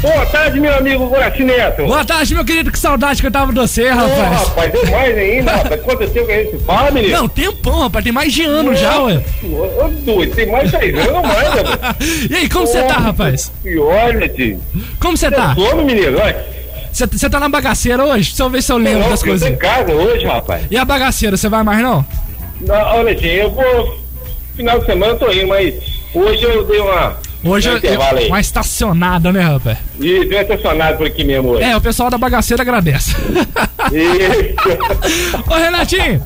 Boa 0.00 0.26
tarde, 0.26 0.60
meu 0.60 0.74
amigo 0.76 1.06
Guaraci 1.08 1.44
Neto. 1.44 1.86
Boa 1.86 2.04
tarde, 2.04 2.34
meu 2.34 2.44
querido. 2.44 2.70
Que 2.70 2.78
saudade 2.78 3.20
que 3.22 3.26
eu 3.26 3.30
tava 3.30 3.52
de 3.52 3.58
você, 3.58 3.90
Ô, 3.90 3.94
rapaz. 3.94 4.48
rapaz, 4.48 4.72
tem 4.72 4.90
mais 4.90 5.16
ainda, 5.16 5.52
rapaz. 5.52 5.80
Quanto 5.82 6.08
tempo 6.10 6.26
que 6.26 6.32
a 6.32 6.42
gente 6.44 6.58
fala, 6.58 6.90
menino? 6.90 7.16
Não, 7.16 7.28
tempão, 7.28 7.80
rapaz. 7.80 8.04
Tem 8.04 8.12
mais 8.12 8.32
de 8.32 8.42
ano 8.42 8.74
já, 8.74 9.00
ué. 9.02 9.22
Ô, 9.42 9.88
doido, 10.04 10.34
tem 10.34 10.46
mais 10.50 10.70
de 10.70 10.76
10 10.76 11.08
anos 11.08 11.22
mais, 11.22 11.48
rapaz. 11.70 11.96
E 12.30 12.34
aí, 12.34 12.48
como 12.50 12.66
você 12.66 12.82
tá, 12.82 12.94
rapaz? 12.94 13.50
E 13.64 13.78
olha, 13.78 14.28
tio. 14.28 14.60
Como 15.00 15.16
você 15.16 15.30
tá? 15.30 15.54
Some, 15.54 15.84
menino, 15.84 16.18
olha. 16.20 16.44
Você 16.92 17.28
tá 17.30 17.40
na 17.40 17.48
bagaceira 17.48 18.04
hoje? 18.04 18.28
Deixa 18.30 18.42
eu 18.42 18.50
ver 18.50 18.62
se 18.62 18.70
eu 18.72 18.76
lembro 18.76 19.00
Não, 19.00 19.08
das 19.10 19.20
eu 19.20 19.24
tô 19.24 19.30
coisas. 19.32 19.48
em 19.50 19.56
casa 19.56 19.92
hoje, 19.92 20.24
rapaz. 20.26 20.64
E 20.70 20.76
a 20.76 20.84
bagaceira, 20.84 21.36
você 21.36 21.48
vai 21.48 21.62
mais 21.64 21.80
não? 21.82 22.04
Não, 22.60 22.74
olha, 22.74 23.14
tio, 23.14 23.28
eu 23.30 23.50
vou. 23.50 23.98
Final 24.54 24.78
de 24.78 24.86
semana 24.86 25.12
eu 25.14 25.18
tô 25.18 25.32
indo, 25.32 25.48
mas 25.48 25.74
hoje 26.14 26.42
eu 26.44 26.64
dei 26.66 26.78
uma. 26.78 27.16
Hoje 27.44 27.70
um 27.70 27.76
eu, 27.76 28.28
uma 28.28 28.40
estacionada, 28.40 29.30
né, 29.30 29.42
rapaz? 29.42 29.78
E 30.00 30.24
deu 30.24 30.40
estacionado 30.40 30.96
por 30.96 31.06
aqui 31.06 31.24
mesmo 31.24 31.50
hoje. 31.50 31.62
É, 31.64 31.76
o 31.76 31.80
pessoal 31.80 32.08
da 32.08 32.16
bagaceira 32.16 32.62
agradece. 32.62 33.14
Isso. 33.92 35.44
Ô, 35.50 35.54
Renatinho, 35.54 36.22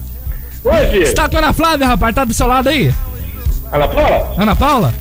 Oi, 0.65 0.87
filho. 0.87 1.07
Você 1.07 1.15
tá 1.15 1.29
com 1.29 1.37
a 1.37 1.39
Ana 1.39 1.53
Flávia, 1.53 1.87
rapaz? 1.87 2.15
Tá 2.15 2.25
do 2.25 2.35
seu 2.35 2.47
lado 2.47 2.69
aí? 2.69 2.93
Ana 3.73 3.89
Paula? 3.89 4.35
Ana 4.39 4.57
Paula? 4.57 4.95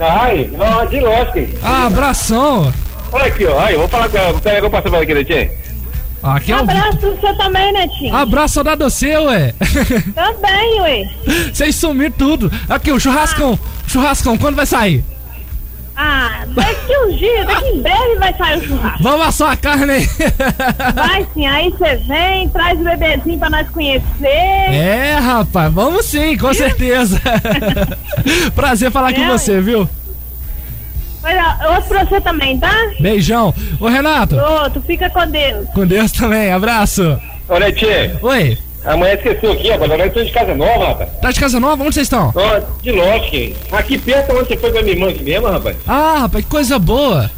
Ai, 0.00 0.50
de 0.90 1.00
lógico. 1.00 1.58
Ah, 1.62 1.86
abração. 1.86 2.72
Olha 3.10 3.24
aqui, 3.26 3.44
ó. 3.46 3.58
Aí, 3.60 3.76
vou 3.76 3.88
falar 3.88 4.08
com 4.08 4.16
ela. 4.16 4.40
Peraí 4.40 4.62
eu 4.62 4.70
passo 4.70 4.88
pra 4.88 5.00
aqui, 5.00 5.14
Netinho. 5.14 5.50
Aqui 6.22 6.52
é 6.52 6.56
o 6.56 6.58
Abraço 6.60 6.98
pro 6.98 7.16
você 7.16 7.34
também, 7.34 7.72
Netinho. 7.72 8.14
Abraço 8.14 8.54
saudade 8.54 8.90
seu, 8.90 9.24
ué. 9.24 9.54
Também, 10.14 10.80
ué. 10.80 11.10
Vocês 11.52 11.74
sumiram 11.76 12.12
tudo. 12.12 12.52
Aqui, 12.68 12.90
o 12.90 12.98
churrascão. 12.98 13.58
Churrascão, 13.86 14.36
quando 14.36 14.56
vai 14.56 14.66
sair? 14.66 15.04
Ah, 16.00 16.44
daqui 16.54 16.96
uns 16.96 17.18
dias, 17.18 17.44
daqui 17.44 17.66
em 17.70 17.82
breve 17.82 18.16
vai 18.20 18.32
sair 18.34 18.58
o 18.60 18.64
churrasco. 18.68 19.02
Vamos 19.02 19.26
assar 19.26 19.50
a 19.50 19.56
carne 19.56 19.90
aí. 19.94 20.06
Vai 20.94 21.26
sim, 21.34 21.44
aí 21.44 21.70
você 21.70 21.96
vem, 21.96 22.48
traz 22.50 22.78
o 22.80 22.84
bebezinho 22.84 23.36
pra 23.36 23.50
nós 23.50 23.68
conhecer. 23.70 24.04
É, 24.24 25.14
rapaz, 25.20 25.72
vamos 25.72 26.06
sim, 26.06 26.36
com 26.38 26.54
certeza. 26.54 27.20
Prazer 28.54 28.92
falar 28.92 29.12
com 29.12 29.22
É, 29.22 29.28
você, 29.28 29.60
viu? 29.60 29.88
Olha, 31.24 31.58
outro 31.74 31.88
pra 31.88 32.04
você 32.04 32.20
também, 32.20 32.56
tá? 32.58 32.72
Beijão. 33.00 33.52
Ô, 33.80 33.88
Renato, 33.88 34.36
Outro, 34.36 34.80
fica 34.82 35.10
com 35.10 35.26
Deus. 35.26 35.66
com 35.74 35.84
Deus 35.84 36.12
também, 36.12 36.52
abraço. 36.52 37.20
Ô, 37.48 37.58
Netinho. 37.58 38.18
Oi, 38.22 38.56
Amanhã 38.84 39.14
esqueceu 39.14 39.52
aqui, 39.52 39.68
rapaz. 39.70 39.90
Agora 39.90 40.06
eu 40.08 40.12
tô 40.12 40.22
de 40.22 40.30
casa 40.30 40.54
nova, 40.54 40.86
rapaz. 40.88 41.10
tá 41.20 41.30
de 41.32 41.40
casa 41.40 41.60
nova? 41.60 41.82
Onde 41.82 41.94
vocês 41.94 42.06
estão? 42.06 42.32
Ó, 42.34 42.60
de 42.82 42.92
lógico. 42.92 43.56
Aqui 43.72 43.98
perto 43.98 44.32
onde 44.36 44.48
você 44.48 44.56
foi 44.56 44.72
com 44.72 44.78
a 44.78 44.82
minha 44.82 44.94
irmã 44.94 45.08
aqui 45.10 45.22
mesmo, 45.22 45.46
rapaz. 45.48 45.76
Ah, 45.86 46.18
rapaz, 46.20 46.44
que 46.44 46.50
coisa 46.50 46.78
boa. 46.78 47.30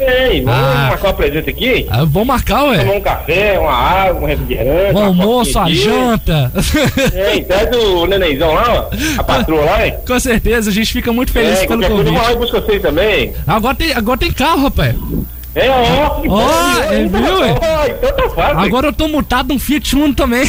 Ei, 0.00 0.42
vamos 0.42 0.60
Ah. 0.60 0.86
marcar 0.90 1.08
uma 1.08 1.14
presença 1.14 1.50
aqui? 1.50 1.86
Ah, 1.90 2.04
vou 2.04 2.24
marcar, 2.24 2.60
Tomar 2.60 2.70
ué. 2.70 2.84
um 2.96 3.00
café, 3.00 3.58
uma 3.58 3.72
água, 3.72 4.22
um 4.22 4.26
refrigerante. 4.26 4.94
O 4.94 4.98
uma 4.98 5.06
almoço, 5.08 5.58
a 5.58 5.68
janta. 5.70 6.52
É, 7.14 7.40
traz 7.42 7.76
o 7.76 8.06
nenenzão 8.06 8.54
lá, 8.54 8.64
ó. 8.92 8.96
A 9.20 9.24
patroa 9.24 9.60
lá, 9.64 9.86
hein? 9.86 9.94
Com 10.06 10.20
certeza, 10.20 10.70
a 10.70 10.72
gente 10.72 10.92
fica 10.92 11.12
muito 11.12 11.32
feliz 11.32 11.58
é, 11.62 11.66
pelo 11.66 11.80
qualquer 11.80 11.88
coisa 11.90 12.08
eu 12.10 12.12
vou 12.14 12.22
lá 12.22 12.30
e 12.30 12.34
convite. 12.36 12.52
busco 12.52 12.66
vocês 12.66 12.80
também. 12.80 13.34
Agora 13.44 13.74
tem, 13.74 13.92
agora 13.92 14.18
tem 14.20 14.30
carro, 14.32 14.62
rapaz. 14.62 14.94
É, 15.54 15.68
ó. 15.70 16.22
Ó, 16.28 16.82
é, 16.92 17.06
viu, 17.06 17.40
ué? 17.40 17.54
Ó, 17.60 17.86
então 17.86 18.12
tá 18.16 18.28
fácil. 18.30 18.58
Agora 18.58 18.86
eu 18.88 18.92
tô 18.92 19.08
mutado 19.08 19.48
num 19.48 19.58
Fiat 19.58 19.96
Uno 19.96 20.14
também. 20.14 20.44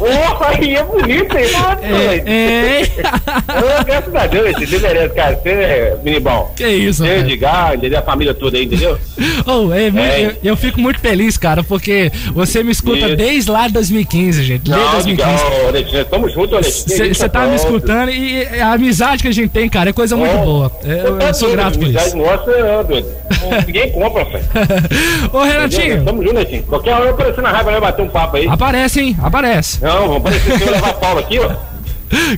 Ó, 0.00 0.44
aí 0.44 0.76
é 0.76 0.84
bonito, 0.84 1.36
hein? 1.36 1.46
Nossa, 1.52 1.84
É, 1.84 2.22
é. 2.26 2.82
Graças 3.84 4.14
a 4.14 4.26
Deus, 4.26 4.52
você 4.52 4.78
merece, 4.78 5.14
cara. 5.14 5.36
Você 5.36 5.48
é 5.48 5.96
mini 6.02 6.20
bom. 6.20 6.52
Que 6.56 6.66
isso, 6.66 7.02
Você, 7.04 7.08
rapaz. 7.08 7.32
Edgar, 7.32 7.74
entendeu? 7.74 7.98
A 7.98 8.02
família 8.02 8.34
toda 8.34 8.56
aí, 8.56 8.64
entendeu? 8.64 8.98
Oh, 9.46 9.72
é, 9.72 9.86
É. 9.86 10.26
Eu, 10.26 10.50
eu 10.50 10.56
fico 10.56 10.80
muito 10.80 10.98
feliz, 11.00 11.36
cara, 11.36 11.62
porque 11.62 12.10
você 12.32 12.62
me 12.62 12.72
escuta 12.72 13.06
Isso. 13.06 13.16
desde 13.16 13.50
lá 13.50 13.66
de 13.66 13.74
2015, 13.74 14.42
gente. 14.42 14.62
Desde 14.62 14.84
Não, 14.84 14.92
2015. 14.92 15.30
Edgar, 15.32 15.66
ô, 15.68 15.70
Netinho, 15.72 16.04
tamo 16.06 16.28
junto, 16.28 16.56
Netinho. 16.56 17.14
Você 17.14 17.28
tá 17.28 17.46
me 17.46 17.56
escutando 17.56 18.10
e 18.10 18.44
a 18.60 18.72
amizade 18.72 19.22
que 19.22 19.28
a 19.28 19.32
gente 19.32 19.50
tem, 19.50 19.68
cara, 19.68 19.90
é 19.90 19.92
coisa 19.92 20.16
muito 20.16 20.36
boa. 20.38 20.72
Eu, 20.84 21.18
eu 21.20 21.34
sou 21.34 21.50
grato 21.52 21.78
por 21.78 21.84
Amizade 21.84 22.08
isso. 22.08 22.16
Nossa, 22.16 22.50
é. 22.50 23.64
Ninguém 23.66 23.92
compra, 23.92 24.24
velho. 24.36 25.28
Ô, 25.32 25.42
Renatinho, 25.42 26.04
Tamo 26.04 26.22
junto, 26.22 26.34
Netinho. 26.34 26.62
Qualquer 26.64 26.94
hora 26.94 27.04
eu 27.06 27.10
aparecer 27.10 27.42
na 27.42 27.50
raiva, 27.50 27.70
vai 27.72 27.80
bater 27.80 28.02
um 28.02 28.08
papo 28.08 28.36
aí. 28.36 28.46
aparece, 28.46 29.00
hein? 29.00 29.16
Aparece. 29.22 29.82
Não, 29.82 30.00
vamos 30.08 30.16
aparecer 30.18 30.52
aqui, 30.54 30.62
eu 30.64 30.70
levar 30.72 30.92
Paulo 31.00 31.20
aqui, 31.20 31.38
ó. 31.38 31.50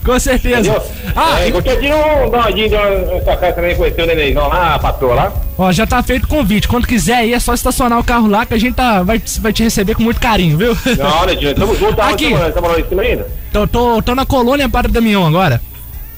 Com 0.02 0.18
certeza. 0.18 0.60
Entendeu? 0.60 0.82
Ah, 1.14 1.40
é, 1.40 1.50
qualquer 1.50 1.78
dia 1.78 1.90
eu 1.90 2.30
dou 2.30 2.40
uma 2.40 2.50
dia 2.50 2.68
na 2.70 3.20
sua 3.22 3.36
casa 3.36 3.52
também, 3.52 3.76
conhecer 3.76 4.02
o 4.02 4.06
nenenzão 4.06 4.48
lá, 4.48 4.74
a 4.74 4.78
patroa 4.78 5.14
lá. 5.14 5.32
Ó, 5.58 5.70
já 5.70 5.86
tá 5.86 6.02
feito 6.02 6.24
o 6.24 6.28
convite. 6.28 6.66
Quando 6.66 6.86
quiser 6.86 7.16
aí, 7.16 7.34
é 7.34 7.38
só 7.38 7.52
estacionar 7.52 7.98
o 7.98 8.04
carro 8.04 8.28
lá 8.28 8.46
que 8.46 8.54
a 8.54 8.58
gente 8.58 8.74
tá, 8.74 9.02
vai, 9.02 9.20
vai 9.40 9.52
te 9.52 9.62
receber 9.62 9.94
com 9.94 10.02
muito 10.02 10.20
carinho, 10.20 10.56
viu? 10.56 10.76
Não, 10.96 11.26
Netinho, 11.26 11.54
tamo 11.54 11.76
junto, 11.76 11.96
tá? 11.96 12.08
Aqui. 12.08 12.32
Tá 12.32 12.60
morando 12.62 12.80
em 12.80 12.88
cima 12.88 13.02
ainda? 13.02 13.26
Tô, 13.52 13.66
tô, 13.66 14.00
tô 14.00 14.14
na 14.14 14.24
colônia 14.24 14.68
Padre 14.70 14.90
Damião 14.90 15.26
agora. 15.26 15.60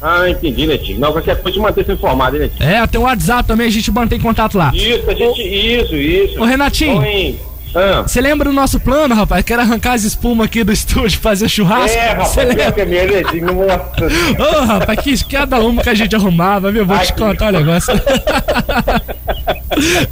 Ah, 0.02 0.28
entendi, 0.28 0.66
Netinho. 0.66 0.98
Não, 0.98 1.12
qualquer 1.12 1.36
coisa 1.42 1.58
te 1.58 1.62
manter 1.62 1.84
se 1.84 1.92
informado, 1.92 2.36
hein, 2.36 2.42
Netinho. 2.42 2.68
É, 2.70 2.86
tem 2.86 3.00
o 3.00 3.04
WhatsApp 3.04 3.46
também, 3.46 3.66
a 3.66 3.70
gente 3.70 3.90
mantém 3.90 4.18
contato 4.18 4.56
lá. 4.56 4.70
Isso, 4.74 5.10
a 5.10 5.14
gente, 5.14 5.42
isso, 5.42 5.94
isso. 5.94 6.40
Ô, 6.40 6.44
Renatinho. 6.44 6.96
Põe- 7.00 7.38
Ah. 7.72 8.02
Você 8.04 8.20
lembra 8.20 8.48
do 8.48 8.52
nosso 8.54 8.80
plano, 8.80 9.14
rapaz? 9.14 9.44
Que 9.44 9.52
era 9.52 9.62
arrancar 9.62 9.92
as 9.92 10.02
espumas 10.02 10.46
aqui 10.46 10.64
do 10.64 10.72
estúdio, 10.74 11.20
fazer 11.20 11.48
churrasco? 11.48 11.96
É, 11.96 12.08
rapaz, 12.08 12.28
Cê 12.30 12.44
lembra? 12.44 12.72
que 12.72 12.80
é 12.80 12.84
Netinho. 12.84 13.46
Nossa. 13.54 14.58
Ô, 14.58 14.64
rapaz, 14.64 14.98
que 15.00 15.24
cada 15.36 15.60
uma 15.60 15.80
que 15.80 15.88
a 15.88 15.94
gente 15.94 16.16
arrumava, 16.16 16.72
viu? 16.72 16.84
Vou 16.84 16.96
Ai, 16.96 17.06
te 17.06 17.12
contar 17.12 17.54
o 17.54 17.58
negócio. 17.58 17.92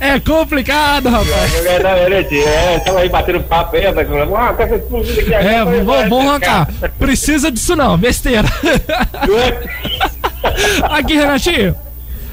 é 0.01 0.19
complicado, 0.21 1.09
rapaz. 1.09 1.66
É 1.66 1.77
é, 1.77 2.09
Netinho. 2.09 2.47
É, 2.49 2.79
tamo 2.81 2.99
aí 2.99 3.09
batendo 3.09 3.41
papo 3.41 3.77
aí. 3.77 3.87
Ah, 3.87 3.93
tá 3.93 4.01
É, 4.03 5.64
vamos 5.64 5.87
vai- 5.87 6.09
arrancar. 6.09 6.69
Precisa 6.99 7.51
disso 7.51 7.77
não, 7.77 7.97
besteira. 7.97 8.49
Aqui, 10.91 11.14
Renatinho. 11.14 11.75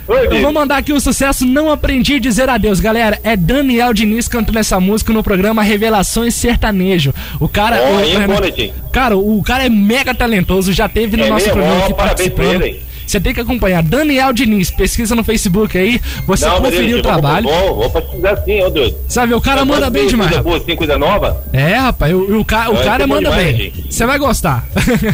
Oi, 0.07 0.27
Eu 0.38 0.41
vou 0.41 0.53
mandar 0.53 0.77
aqui 0.77 0.93
o 0.93 0.99
sucesso 0.99 1.47
Não 1.47 1.71
Aprendi 1.71 2.15
a 2.15 2.19
Dizer 2.19 2.47
Adeus, 2.47 2.79
galera. 2.79 3.19
É 3.23 3.36
Daniel 3.36 3.91
Diniz 3.91 4.27
cantando 4.27 4.59
essa 4.59 4.79
música 4.79 5.11
no 5.11 5.23
programa 5.23 5.63
Revelações 5.63 6.36
Sertanejo. 6.36 7.11
O 7.39 7.49
cara. 7.49 7.79
Ó, 7.81 7.95
o- 7.95 7.99
é 8.01 8.71
cara, 8.91 9.17
o 9.17 9.41
cara 9.43 9.65
é 9.65 9.69
mega 9.69 10.13
talentoso, 10.13 10.71
já 10.71 10.88
teve 10.88 11.17
no 11.17 11.23
É 11.23 11.29
nosso 11.29 11.45
mesmo? 11.47 11.59
programa 11.59 11.83
aqui 11.86 11.93
parabéns 11.95 12.29
pra 12.29 12.43
participando. 12.45 12.61
ele. 12.63 12.86
Você 13.05 13.19
tem 13.19 13.33
que 13.33 13.39
acompanhar 13.41 13.83
Daniel 13.83 14.33
Diniz, 14.33 14.69
pesquisa 14.71 15.15
no 15.15 15.23
Facebook 15.23 15.77
aí, 15.77 15.99
você 16.25 16.45
Não, 16.47 16.61
conferir 16.61 16.97
o 16.97 17.01
trabalho. 17.01 17.47
Vou, 17.47 17.75
vou 17.75 17.89
precisar 17.89 18.37
sim, 18.37 18.61
ô 18.61 18.69
doido. 18.69 18.95
Sabe, 19.07 19.33
o 19.33 19.41
cara 19.41 19.61
Eu 19.61 19.65
manda 19.65 19.89
bem 19.89 20.03
de 20.03 20.09
demais. 20.09 20.29
Coisa 20.31 20.43
boa 20.43 20.57
assim, 20.57 20.75
coisa 20.75 20.97
nova. 20.97 21.43
É, 21.53 21.75
rapaz, 21.75 22.13
o, 22.13 22.39
o, 22.39 22.45
ca- 22.45 22.69
o 22.69 22.77
cara 22.83 23.05
bom 23.07 23.15
manda 23.15 23.29
demais, 23.29 23.45
bem. 23.45 23.57
gente. 23.57 23.93
Você 23.93 24.05
vai 24.05 24.17
gostar. 24.17 24.65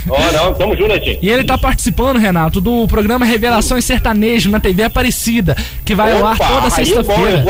Ó, 0.10 0.32
não, 0.32 0.54
tamo 0.54 0.76
junto, 0.76 0.90
Netinho. 0.90 1.18
E 1.22 1.30
ele 1.30 1.44
tá 1.44 1.58
participando, 1.58 2.18
Renato, 2.18 2.60
do 2.62 2.88
programa 2.88 3.26
Revelações 3.26 3.86
Sertanejo 3.86 4.50
na 4.50 4.60
TV 4.60 4.84
Aparecida, 4.84 5.56
que 5.86 5.94
vai 5.96 6.12
ao 6.14 6.26
ar 6.26 6.36
Opa, 6.36 6.46
toda 6.48 6.60
é 6.60 6.62
bom, 6.62 6.70
sexta-feira. 6.70 7.44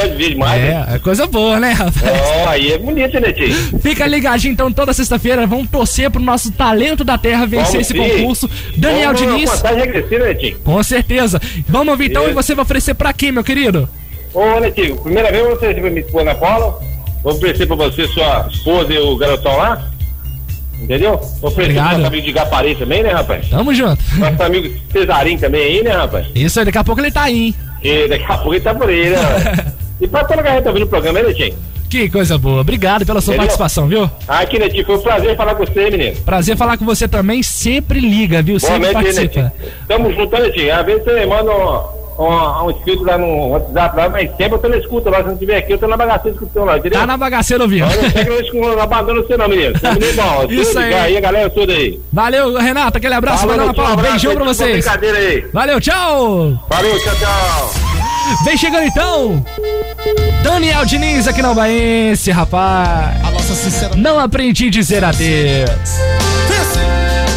É, 0.89 0.95
é 0.95 0.99
coisa 0.99 1.27
boa, 1.27 1.59
né, 1.59 1.71
rapaz? 1.71 1.95
Ó, 2.05 2.49
aí 2.49 2.71
é 2.71 2.77
bonito, 2.77 3.15
hein, 3.15 3.21
Netinho. 3.21 3.79
Fica 3.79 4.05
ligadinho 4.07 4.51
então 4.53 4.71
toda 4.71 4.93
sexta-feira. 4.93 5.45
Vamos 5.47 5.69
torcer 5.69 6.09
pro 6.09 6.21
nosso 6.21 6.51
talento 6.51 7.03
da 7.03 7.17
terra 7.17 7.45
vencer 7.45 7.65
Vamos 7.81 7.81
esse 7.89 7.93
sim. 7.93 7.99
concurso. 7.99 8.49
Daniel 8.77 9.13
Vamos 9.13 9.21
Diniz. 9.33 9.61
regressiva, 9.61 10.30
Netinho. 10.33 10.57
Com 10.59 10.81
certeza. 10.83 11.41
Vamos 11.67 11.91
ouvir 11.91 12.09
então 12.09 12.29
e 12.29 12.33
você 12.33 12.55
vai 12.55 12.63
oferecer 12.63 12.93
pra 12.93 13.13
quem, 13.13 13.31
meu 13.31 13.43
querido? 13.43 13.87
Ô, 14.33 14.59
Netinho, 14.59 14.95
primeira 14.97 15.31
vez 15.31 15.43
você 15.47 15.67
recebeu 15.67 15.91
minha 15.91 16.05
esposa 16.05 16.35
Paula. 16.35 16.79
Vou 17.23 17.33
oferecer 17.33 17.67
pra 17.67 17.75
você, 17.75 18.07
sua 18.07 18.47
esposa 18.51 18.93
e 18.93 18.97
o 18.97 19.15
garotão 19.17 19.55
lá. 19.57 19.87
Entendeu? 20.81 21.17
Vou 21.39 21.51
oferecer 21.51 21.71
Obrigado. 21.71 21.89
pro 21.89 21.97
nosso 21.97 22.07
amigo 22.07 22.25
de 22.25 22.31
Gaparei 22.31 22.75
também, 22.75 23.03
né, 23.03 23.11
rapaz? 23.11 23.47
Tamo 23.49 23.73
junto. 23.73 24.03
Nosso 24.17 24.43
amigo 24.43 24.75
Cesarinho 24.91 25.39
também 25.39 25.61
aí, 25.61 25.83
né, 25.83 25.91
rapaz? 25.91 26.27
Isso 26.33 26.59
aí, 26.59 26.65
daqui 26.65 26.77
a 26.77 26.83
pouco 26.83 27.01
ele 27.01 27.11
tá 27.11 27.23
aí, 27.23 27.45
hein? 27.47 27.55
E 27.83 28.07
daqui 28.07 28.23
a 28.23 28.37
pouco 28.37 28.53
ele 28.53 28.61
tá 28.61 28.73
por 28.73 28.89
aí, 28.89 29.09
né? 29.09 29.15
rapaz? 29.17 29.73
e 30.01 30.07
pra 30.07 30.21
a 30.21 30.23
galera 30.23 30.57
que 30.57 30.63
tá 30.63 30.69
ouvindo 30.69 30.85
o 30.85 30.89
programa, 30.89 31.19
hein, 31.19 31.25
Netinho? 31.27 31.55
Que 31.91 32.09
coisa 32.09 32.37
boa. 32.37 32.61
Obrigado 32.61 33.05
pela 33.05 33.19
sua 33.19 33.35
participação, 33.35 33.85
viu? 33.85 34.09
Aqui, 34.25 34.57
Netinho, 34.57 34.85
foi 34.85 34.95
um 34.95 35.01
prazer 35.01 35.35
falar 35.35 35.55
com 35.55 35.65
você, 35.65 35.91
menino. 35.91 36.15
Prazer 36.21 36.55
falar 36.55 36.77
com 36.77 36.85
você 36.85 37.05
também. 37.05 37.43
Sempre 37.43 37.99
liga, 37.99 38.41
viu? 38.41 38.57
Sempre 38.61 38.93
participa. 38.93 39.51
Tamo 39.89 40.09
junto, 40.13 40.31
né, 40.31 40.43
Netinho? 40.43 40.73
Às 40.73 40.85
vezes 40.85 41.03
você 41.03 41.25
manda 41.25 41.51
um, 41.51 42.23
um, 42.23 42.63
um 42.63 42.71
escrito 42.71 43.03
lá 43.03 43.17
no 43.17 43.49
WhatsApp, 43.49 43.97
lá, 43.97 44.07
mas 44.07 44.29
sempre 44.37 44.53
eu 44.53 44.57
tô 44.59 44.69
na 44.69 44.77
escuta 44.77 45.09
lá. 45.09 45.17
Se 45.17 45.27
não 45.27 45.37
tiver 45.37 45.57
aqui, 45.57 45.73
eu 45.73 45.77
tô 45.77 45.87
na 45.89 45.97
bagaceira 45.97 46.33
escutando 46.33 46.65
lá? 46.65 46.79
Tá 46.79 47.05
na 47.05 47.17
bagaceira 47.17 47.63
ouvindo. 47.65 47.83
Olha, 47.83 48.01
não 48.03 48.11
pega 48.11 48.41
isso, 48.41 48.55
não 48.55 48.79
abandona 48.79 49.21
você 49.21 49.35
não, 49.35 49.49
menino. 49.49 49.77
Você 49.77 49.87
é 49.87 49.93
menino 49.93 50.13
bom. 50.13 50.47
Isso 50.49 50.79
aí. 50.79 50.93
aí. 50.93 51.17
a 51.17 51.19
galera 51.19 51.49
toda 51.49 51.73
aí. 51.73 51.99
Valeu, 52.13 52.55
Renato. 52.55 52.99
Aquele 52.99 53.15
abraço. 53.15 53.39
Falou, 53.39 53.57
Valeu, 53.57 53.73
tchau, 53.73 53.85
abraço 53.85 54.11
Beijão 54.11 54.35
pra 54.35 54.45
vocês. 54.45 54.85
Brincadeira 54.85 55.17
aí. 55.17 55.45
Valeu, 55.51 55.81
tchau. 55.81 56.57
Valeu, 56.69 56.99
tchau, 56.99 57.15
tchau. 57.15 57.90
Vem 58.43 58.57
chegando 58.57 58.85
então. 58.85 59.45
Daniel 60.43 60.85
Diniz 60.85 61.27
aqui 61.27 61.41
na 61.41 61.53
Baense, 61.53 62.31
rapaz. 62.31 63.23
A 63.23 63.31
nossa 63.31 63.53
sincera. 63.53 63.95
Não 63.95 64.19
aprendi 64.19 64.67
a 64.67 64.71
dizer 64.71 65.03
adeus. 65.03 65.69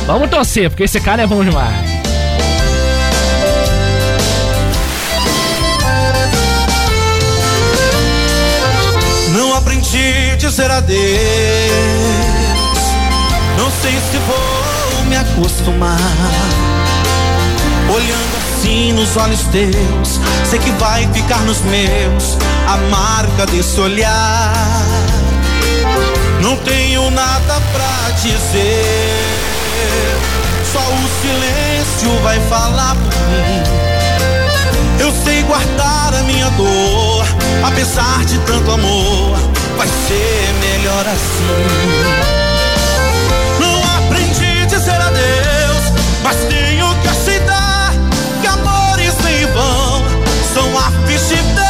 Vamos 0.06 0.28
torcer, 0.30 0.68
porque 0.70 0.84
esse 0.84 1.00
cara 1.00 1.22
é 1.22 1.26
bom 1.26 1.42
demais. 1.44 1.74
Não 9.32 9.54
aprendi 9.54 10.30
a 10.32 10.36
dizer 10.36 10.70
adeus. 10.70 10.98
Não 13.58 13.70
sei 13.82 13.92
se 13.92 14.18
vou 14.26 15.04
me 15.06 15.16
acostumar. 15.16 15.98
Olhando 17.94 18.43
assim 18.64 18.92
nos 18.94 19.14
olhos 19.16 19.42
teus, 19.52 20.20
sei 20.48 20.58
que 20.58 20.70
vai 20.72 21.06
ficar 21.12 21.40
nos 21.42 21.60
meus 21.60 22.38
a 22.66 22.76
marca 22.88 23.44
desse 23.46 23.78
olhar. 23.78 24.52
Não 26.40 26.56
tenho 26.56 27.10
nada 27.10 27.60
pra 27.72 28.10
dizer, 28.22 29.36
só 30.72 30.80
o 30.80 31.08
silêncio 31.20 32.22
vai 32.22 32.40
falar 32.48 32.94
por 32.94 33.14
mim. 33.28 33.62
Eu 34.98 35.12
sei 35.24 35.42
guardar 35.42 36.14
a 36.14 36.22
minha 36.22 36.48
dor, 36.50 37.26
apesar 37.66 38.24
de 38.24 38.38
tanto 38.38 38.70
amor, 38.70 39.36
vai 39.76 39.88
ser 39.88 40.54
melhor 40.60 41.06
assim. 41.06 41.64
Não 43.60 43.82
aprendi 43.98 44.62
a 44.62 44.66
dizer 44.66 45.00
adeus. 45.00 45.34
cicatriz. 46.24 46.83
Şimdi 51.28 51.63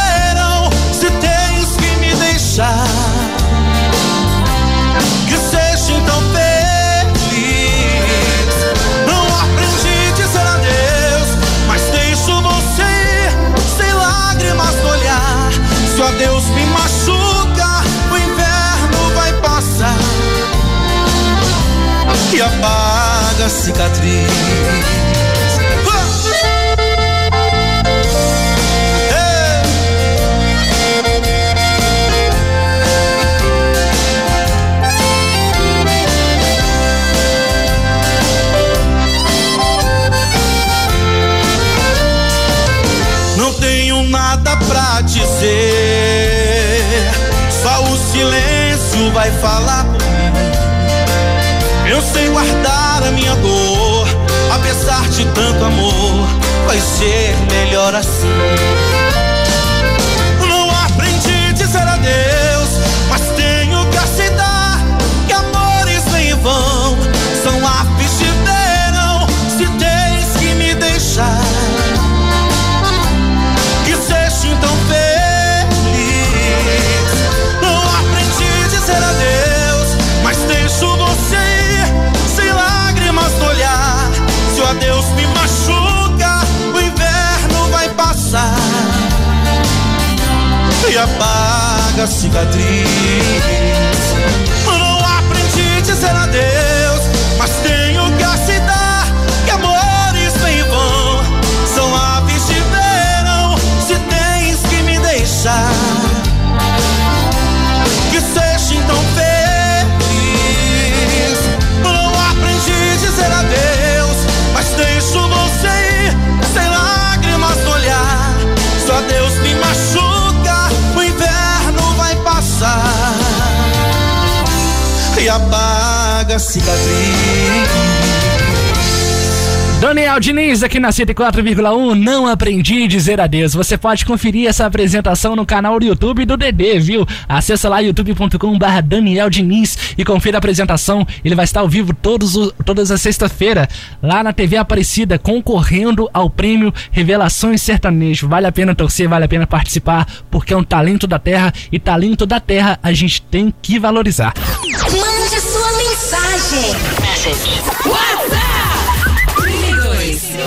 na 130.85 130.91
104,1, 130.91 131.95
não 131.95 132.27
aprendi 132.27 132.83
a 132.83 132.87
dizer 132.87 133.19
adeus. 133.19 133.55
Você 133.55 133.75
pode 133.75 134.05
conferir 134.05 134.47
essa 134.47 134.67
apresentação 134.67 135.35
no 135.35 135.43
canal 135.43 135.79
do 135.79 135.85
YouTube 135.85 136.25
do 136.25 136.37
DD, 136.37 136.79
viu? 136.79 137.07
Acesse 137.27 137.67
lá 137.67 137.79
youtube.com 137.79 138.55
barra 138.59 138.81
Daniel 138.81 139.27
Diniz 139.27 139.95
e 139.97 140.05
confira 140.05 140.37
a 140.37 140.39
apresentação. 140.39 141.05
Ele 141.23 141.33
vai 141.33 141.45
estar 141.45 141.61
ao 141.61 141.67
vivo 141.67 141.91
todos 141.91 142.35
o- 142.35 142.51
todas 142.63 142.91
as 142.91 143.01
sexta-feira 143.01 143.67
lá 144.01 144.23
na 144.23 144.31
TV 144.31 144.57
Aparecida, 144.57 145.17
concorrendo 145.17 146.07
ao 146.13 146.29
prêmio 146.29 146.71
Revelações 146.91 147.63
Sertanejo. 147.63 148.27
Vale 148.27 148.45
a 148.45 148.51
pena 148.51 148.75
torcer, 148.75 149.09
vale 149.09 149.25
a 149.25 149.27
pena 149.27 149.47
participar, 149.47 150.05
porque 150.29 150.53
é 150.53 150.57
um 150.57 150.63
talento 150.63 151.07
da 151.07 151.17
terra 151.17 151.51
e 151.71 151.79
talento 151.79 152.27
da 152.27 152.39
terra 152.39 152.77
a 152.83 152.93
gente 152.93 153.23
tem 153.23 153.51
que 153.59 153.79
valorizar. 153.79 154.33
Mande 154.61 155.41
sua 155.41 155.71
mensagem. 155.77 156.75
Message. 157.01 157.61
WhatsApp. 157.89 158.44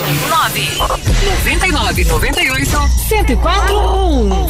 32 0.09 0.29
9 0.29 0.69
99 1.25 2.05
98 2.05 2.79
1041. 3.11 4.49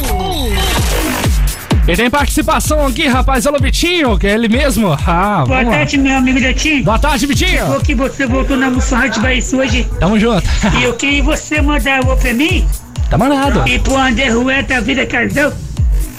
E 1.87 1.95
tem 1.95 2.09
participação 2.09 2.85
aqui, 2.85 3.07
rapaz. 3.07 3.45
Alô, 3.47 3.57
Vitinho, 3.59 4.17
que 4.17 4.27
é 4.27 4.33
ele 4.35 4.47
mesmo. 4.47 4.93
Ah, 5.05 5.43
Boa 5.45 5.57
vamos 5.57 5.65
lá. 5.65 5.71
tarde, 5.79 5.97
meu 5.97 6.17
amigo 6.17 6.39
Jatinho. 6.39 6.83
Boa 6.83 6.99
tarde, 6.99 7.25
Vitinho. 7.25 7.65
Falou 7.65 7.81
que 7.81 7.95
você 7.95 8.25
voltou 8.27 8.55
na 8.55 8.69
Mussorrante 8.69 9.19
Bahia 9.19 9.43
hoje. 9.53 9.87
Tamo 9.99 10.17
junto. 10.19 10.47
E 10.79 10.83
eu 10.83 10.93
queria 10.93 11.23
você 11.23 11.61
mandar 11.61 12.03
alô 12.03 12.15
pra 12.15 12.33
mim. 12.33 12.65
Tá 13.09 13.17
mandado. 13.17 13.67
E 13.67 13.79
pro 13.79 13.97
André 13.97 14.29
Rué 14.29 14.61
da 14.63 14.79
Vida 14.79 15.05
Casal. 15.05 15.51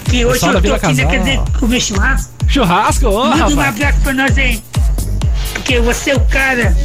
Que 0.05 0.25
hoje 0.25 0.45
eu 0.45 0.61
tô 0.61 0.73
aqui 0.73 0.93
na 0.93 1.05
casa 1.05 1.43
comer 1.57 1.79
churrasco. 1.79 2.31
Churrasco, 2.47 3.07
ô, 3.07 3.23
Manda 3.29 3.45
um 3.47 3.55
rapaz. 3.55 3.69
abraço 3.69 3.99
pra 4.01 4.13
nós 4.13 4.37
aí. 4.37 4.61
Porque 5.53 5.79
você 5.79 6.11
é 6.11 6.15
o 6.15 6.19
cara. 6.25 6.75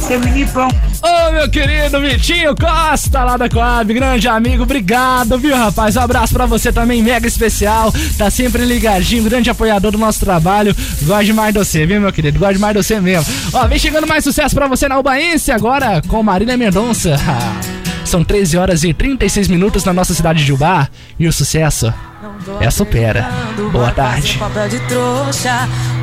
Seu 0.00 0.20
menino 0.20 0.48
bom. 0.52 0.68
Ô, 1.00 1.32
meu 1.32 1.48
querido 1.48 2.00
Vitinho 2.00 2.54
Costa, 2.56 3.22
lá 3.22 3.36
da 3.36 3.48
Coab, 3.48 3.92
grande 3.92 4.26
amigo, 4.26 4.64
obrigado, 4.64 5.38
viu, 5.38 5.56
rapaz? 5.56 5.96
Um 5.96 6.00
abraço 6.00 6.32
pra 6.32 6.46
você 6.46 6.72
também, 6.72 7.02
mega 7.02 7.26
especial, 7.26 7.92
tá 8.16 8.30
sempre 8.30 8.64
ligadinho, 8.64 9.22
grande 9.22 9.48
apoiador 9.48 9.92
do 9.92 9.98
nosso 9.98 10.20
trabalho. 10.20 10.74
Gosto 11.02 11.24
demais 11.24 11.52
de 11.52 11.58
você, 11.58 11.86
viu, 11.86 12.00
meu 12.00 12.12
querido? 12.12 12.38
Gosto 12.38 12.54
demais 12.54 12.76
de 12.76 12.82
você 12.82 13.00
mesmo. 13.00 13.32
Ó, 13.52 13.66
vem 13.66 13.78
chegando 13.78 14.06
mais 14.06 14.24
sucesso 14.24 14.54
pra 14.54 14.66
você 14.66 14.88
na 14.88 14.98
Ubaense 14.98 15.52
agora 15.52 16.02
com 16.08 16.22
Marília 16.22 16.56
Mendonça. 16.56 17.16
São 18.04 18.24
13 18.24 18.56
horas 18.56 18.84
e 18.84 18.94
36 18.94 19.48
minutos 19.48 19.84
na 19.84 19.92
nossa 19.92 20.14
cidade 20.14 20.44
de 20.44 20.52
Ubá 20.52 20.88
e 21.18 21.28
o 21.28 21.32
sucesso 21.32 21.92
é 22.60 22.70
supera. 22.70 23.28
Boa 23.70 23.90
tarde. 23.90 24.38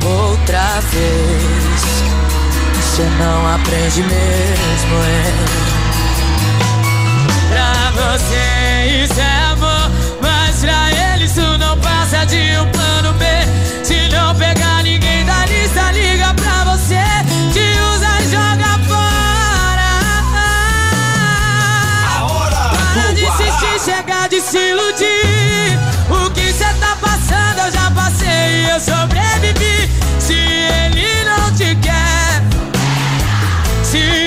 outra 0.04 0.80
vez. 0.80 1.95
Você 2.96 3.04
não 3.18 3.54
aprende 3.54 4.02
mesmo, 4.04 4.96
é. 5.04 5.34
Pra 7.50 7.90
você 7.92 9.04
isso 9.04 9.20
é 9.20 9.52
amor, 9.52 9.90
mas 10.22 10.60
pra 10.60 10.90
ele 11.12 11.24
isso 11.26 11.58
não 11.58 11.78
passa 11.80 12.24
de 12.24 12.56
um 12.58 12.66
plano 12.70 13.12
B. 13.18 13.26
Se 13.84 14.08
não 14.08 14.34
pegar 14.34 14.82
ninguém 14.82 15.26
da 15.26 15.44
lista, 15.44 15.92
liga 15.92 16.32
pra 16.32 16.64
você, 16.72 17.04
te 17.52 17.78
usa 17.92 18.08
e 18.18 18.30
joga 18.30 18.78
fora. 18.88 19.92
Para 22.94 23.12
de 23.12 23.26
insistir, 23.26 23.78
chega 23.84 24.26
de 24.28 24.40
se 24.40 24.70
iludir. 24.70 25.78
O 26.08 26.30
que 26.30 26.50
cê 26.50 26.72
tá 26.80 26.96
passando 26.98 27.58
eu 27.66 27.72
já 27.72 27.90
passei 27.90 28.64
e 28.64 28.70
eu 28.70 28.80
sobrevivi. 28.80 29.90
Se 33.96 34.25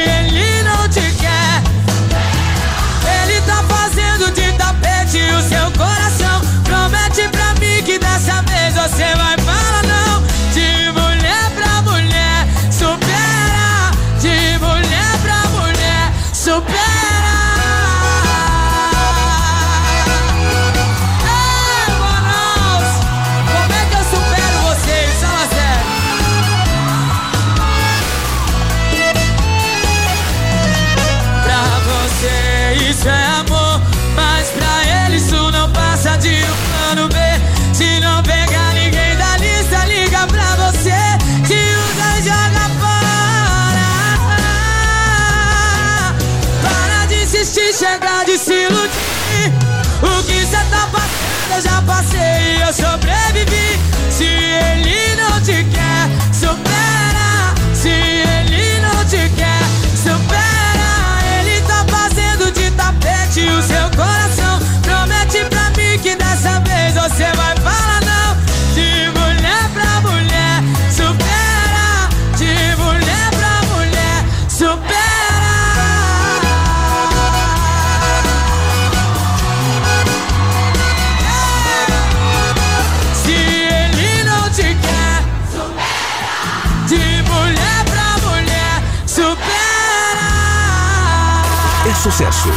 sucesso. 92.12 92.50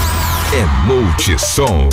É 0.54 0.64
Multissom. 0.86 1.88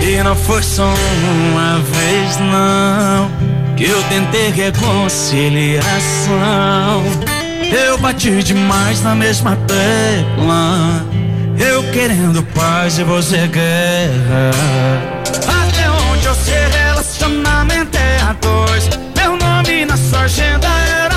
E 0.00 0.22
não 0.22 0.34
foi 0.34 0.62
só 0.62 0.84
uma 0.84 1.78
vez, 1.80 2.38
não, 2.38 3.30
que 3.76 3.84
eu 3.84 4.02
tentei 4.04 4.50
reconciliação. 4.50 5.84
Eu 7.70 7.98
bati 7.98 8.42
demais 8.42 9.02
na 9.02 9.14
mesma 9.14 9.56
tecla. 9.66 11.04
Eu 11.58 11.82
querendo 11.92 12.42
paz 12.54 12.98
e 12.98 13.04
você 13.04 13.46
guerra. 13.48 15.15
Dois. 18.46 18.88
Meu 19.16 19.36
nome 19.36 19.84
na 19.84 19.96
sua 19.96 20.20
agenda 20.20 20.68
era 21.02 21.15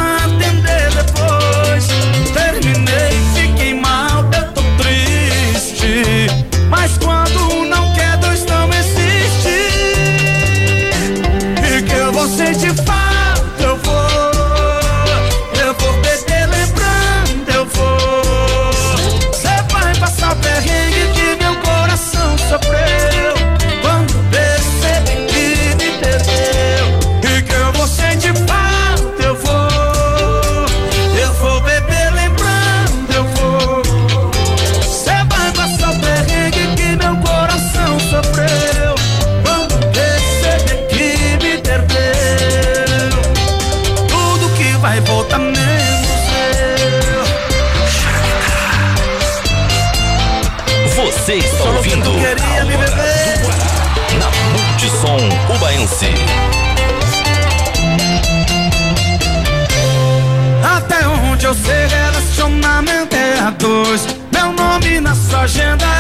dois. 63.60 64.08
Meu 64.32 64.52
nome 64.54 65.00
na 65.00 65.14
sua 65.14 65.42
agenda 65.42 65.99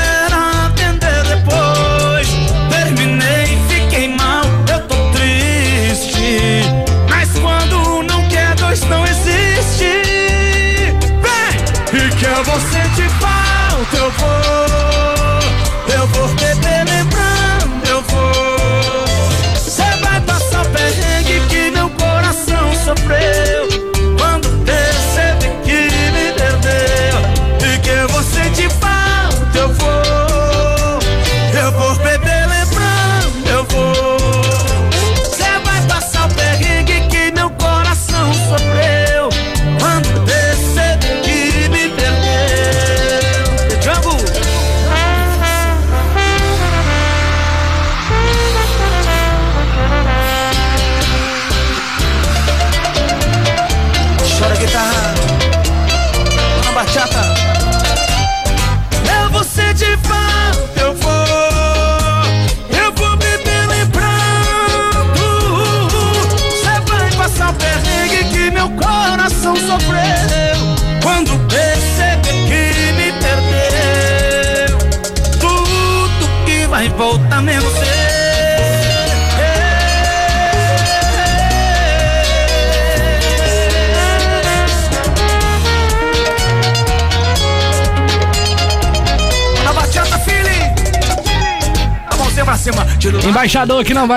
Embaixador 93.07 93.85
que 93.85 93.93
não 93.93 94.07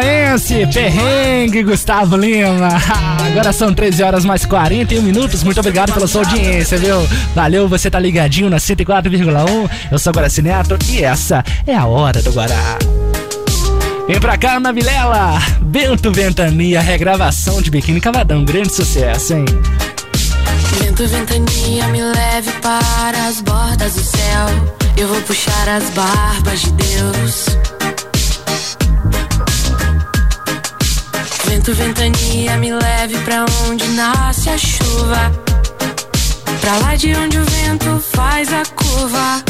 perrengue 0.72 1.62
Gustavo 1.62 2.16
Lima. 2.16 2.68
Agora 3.24 3.52
são 3.52 3.72
13 3.72 4.02
horas 4.02 4.24
mais 4.24 4.44
41 4.44 5.00
minutos. 5.02 5.44
Muito 5.44 5.60
obrigado 5.60 5.92
pela 5.92 6.08
sua 6.08 6.22
audiência, 6.22 6.76
viu? 6.78 6.96
Valeu, 7.34 7.68
você 7.68 7.88
tá 7.88 8.00
ligadinho 8.00 8.50
na 8.50 8.56
104,1. 8.56 9.70
Eu 9.90 9.98
sou 9.98 10.12
Guaraci 10.12 10.42
Neto 10.42 10.76
e 10.88 11.04
essa 11.04 11.44
é 11.66 11.74
a 11.76 11.86
hora 11.86 12.20
do 12.22 12.32
Guará. 12.32 12.78
Vem 14.08 14.18
pra 14.18 14.36
cá, 14.36 14.56
Ana 14.56 14.72
Vilela. 14.72 15.40
Bento 15.60 16.10
Ventania, 16.10 16.80
regravação 16.80 17.62
de 17.62 17.70
Biquíni 17.70 18.00
Cavadão. 18.00 18.44
Grande 18.44 18.74
sucesso, 18.74 19.34
hein? 19.34 19.44
Vento, 20.80 21.06
ventania, 21.06 21.86
me 21.88 22.02
leve 22.02 22.50
para 22.60 23.28
as 23.28 23.40
bordas 23.40 23.94
do 23.94 24.02
céu. 24.02 24.46
Eu 24.96 25.06
vou 25.06 25.20
puxar 25.22 25.68
as 25.68 25.88
barbas 25.90 26.62
de 26.62 26.72
Deus. 26.72 27.61
Vento, 31.52 31.74
ventania, 31.74 32.56
me 32.56 32.72
leve 32.72 33.14
pra 33.26 33.44
onde 33.68 33.86
nasce 33.88 34.48
a 34.48 34.56
chuva. 34.56 35.30
Pra 36.62 36.78
lá 36.78 36.96
de 36.96 37.14
onde 37.14 37.36
o 37.36 37.44
vento 37.44 38.02
faz 38.14 38.48
a 38.50 38.62
curva. 38.74 39.44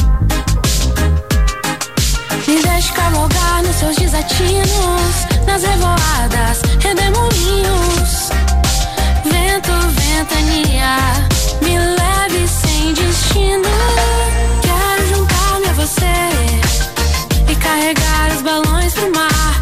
Me 2.49 2.61
deixe 2.61 2.93
cavalgar 2.93 3.63
nos 3.63 3.77
seus 3.77 3.95
desatinos, 3.95 5.15
nas 5.47 5.63
revoadas, 5.63 6.63
redemoinhos. 6.81 8.31
Vento, 9.25 9.73
ventania, 9.93 10.97
me 11.63 11.79
leve 11.79 12.49
sem 12.49 12.95
destino. 12.95 13.69
Quero 14.61 15.09
juntar-me 15.09 15.69
a 15.69 15.73
você 15.75 17.49
e 17.49 17.55
carregar 17.55 18.33
os 18.35 18.43
balões 18.43 18.93
pro 18.93 19.09
mar. 19.15 19.62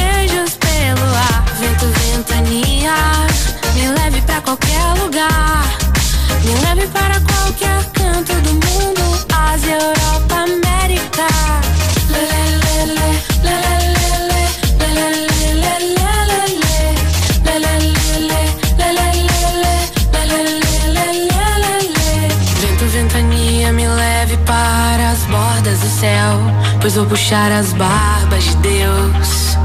vou 26.95 27.05
puxar 27.05 27.51
as 27.51 27.71
barbas 27.73 28.43
de 28.43 28.55
Deus. 28.57 29.57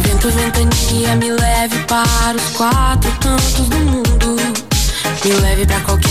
Vento, 0.00 0.30
ventania, 0.30 1.16
me 1.16 1.30
leve 1.32 1.76
para 1.88 2.36
os 2.36 2.56
quatro 2.56 3.10
cantos 3.20 3.68
do 3.68 3.76
mundo. 3.76 4.36
Me 5.24 5.32
leve 5.32 5.66
pra 5.66 5.80
qualquer 5.80 6.05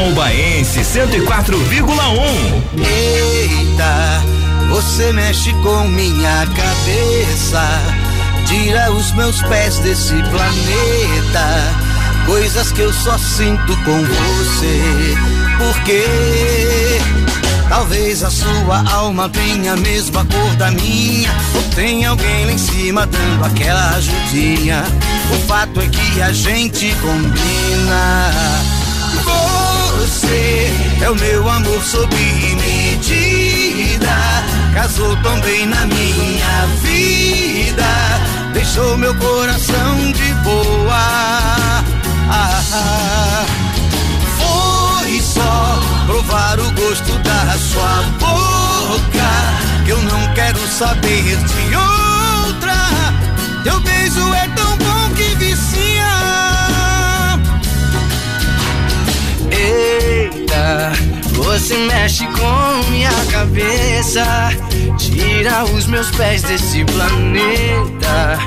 Multissom 0.00 0.14
Baense 0.14 0.80
104,1. 0.80 1.60
Eita, 2.78 4.22
você 4.70 5.12
mexe 5.12 5.52
com 5.62 5.84
minha 5.88 6.46
cabeça. 6.46 7.62
Tira 8.46 8.90
os 8.92 9.12
meus 9.12 9.42
pés 9.42 9.78
desse 9.80 10.14
planeta. 10.14 11.74
Coisas 12.26 12.72
que 12.72 12.80
eu 12.80 12.92
só 12.92 13.16
sinto 13.18 13.76
com 13.84 14.02
você. 14.04 15.16
Porque 15.58 16.04
talvez 17.68 18.24
a 18.24 18.30
sua 18.30 18.82
alma 18.90 19.28
tenha 19.28 19.74
a 19.74 19.76
mesma 19.76 20.24
cor 20.24 20.56
da 20.56 20.70
minha. 20.70 21.30
Ou 21.54 21.62
tem 21.74 22.06
alguém 22.06 22.46
lá 22.46 22.52
em 22.52 22.58
cima 22.58 23.06
dando 23.06 23.44
aquela 23.44 23.90
ajudinha. 23.96 24.82
O 25.32 25.46
fato 25.46 25.80
é 25.80 25.86
que 25.86 26.22
a 26.22 26.32
gente 26.32 26.94
combina. 26.96 28.30
Você 30.00 30.72
é 31.02 31.10
o 31.10 31.14
meu 31.14 31.46
amor 31.46 31.84
sob 31.84 32.16
medida. 32.16 34.08
Casou 34.72 35.14
tão 35.16 35.38
bem 35.42 35.66
na 35.66 35.84
minha 35.84 36.66
vida. 36.80 37.84
Deixou 38.54 38.96
meu 38.96 39.14
coração 39.16 40.12
de 40.12 40.34
boa. 40.42 41.84
Foi 44.38 45.20
só 45.20 45.80
provar 46.06 46.58
o 46.60 46.70
gosto 46.72 47.18
da 47.18 47.58
sua 47.58 48.02
boca. 48.18 49.84
Que 49.84 49.90
eu 49.90 50.00
não 50.00 50.34
quero 50.34 50.66
saber 50.66 51.36
de 51.36 51.76
outra. 51.76 52.74
Teu 53.64 53.78
beijo 53.80 54.34
é 54.34 54.48
tão 54.56 54.69
Você 61.60 61.76
mexe 61.76 62.26
com 62.26 62.90
minha 62.90 63.10
cabeça. 63.30 64.24
Tira 64.96 65.64
os 65.64 65.86
meus 65.86 66.10
pés 66.10 66.42
desse 66.42 66.84
planeta. 66.84 68.38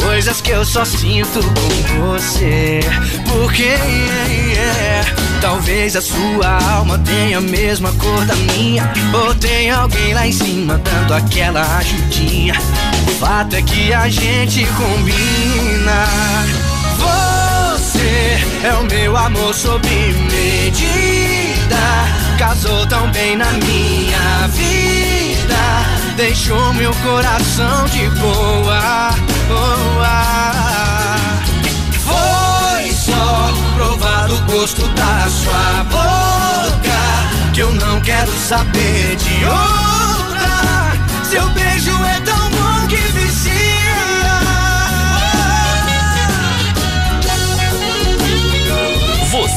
Coisas 0.00 0.40
que 0.40 0.50
eu 0.50 0.64
só 0.64 0.84
sinto 0.84 1.40
com 1.42 2.12
você. 2.12 2.80
Porque 3.28 3.64
é, 3.64 5.04
talvez 5.40 5.96
a 5.96 6.00
sua 6.02 6.74
alma 6.74 6.98
tenha 6.98 7.38
a 7.38 7.40
mesma 7.40 7.92
cor 7.94 8.24
da 8.26 8.34
minha. 8.36 8.92
Ou 9.12 9.34
tem 9.34 9.70
alguém 9.70 10.14
lá 10.14 10.26
em 10.26 10.32
cima 10.32 10.78
dando 10.78 11.14
aquela 11.14 11.62
ajudinha. 11.78 12.54
O 13.08 13.10
fato 13.18 13.56
é 13.56 13.62
que 13.62 13.92
a 13.92 14.08
gente 14.08 14.64
combina. 14.66 16.61
É 18.64 18.72
o 18.74 18.84
meu 18.84 19.16
amor 19.16 19.52
sob 19.52 19.88
medida. 19.88 21.76
Casou 22.38 22.86
tão 22.86 23.10
bem 23.10 23.36
na 23.36 23.50
minha 23.52 24.46
vida. 24.52 25.56
Deixou 26.16 26.72
meu 26.74 26.94
coração 27.02 27.86
de 27.86 28.08
boa. 28.20 29.10
boa. 29.48 30.22
Foi 32.04 32.92
só 32.92 33.52
provar 33.74 34.30
o 34.30 34.40
gosto 34.42 34.86
da 34.90 35.28
sua 35.28 35.84
boca. 35.90 37.52
Que 37.52 37.62
eu 37.62 37.72
não 37.72 38.00
quero 38.00 38.30
saber 38.32 39.16
de 39.16 39.44
outra. 39.44 40.92
Seu 41.28 41.48
beijo 41.50 41.90
é 42.04 42.20
tão 42.20 42.50
bom 42.50 42.86
que 42.86 42.96
vicia. 42.96 43.71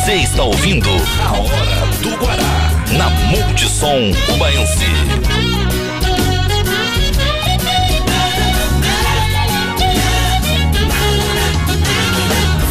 Você 0.05 0.17
está 0.17 0.43
ouvindo 0.43 0.87
a 1.19 1.31
Hora 1.31 1.87
do 2.03 2.15
Guará 2.17 2.71
na 2.95 3.09
Multissom 3.09 4.11
Ubaense. 4.35 4.85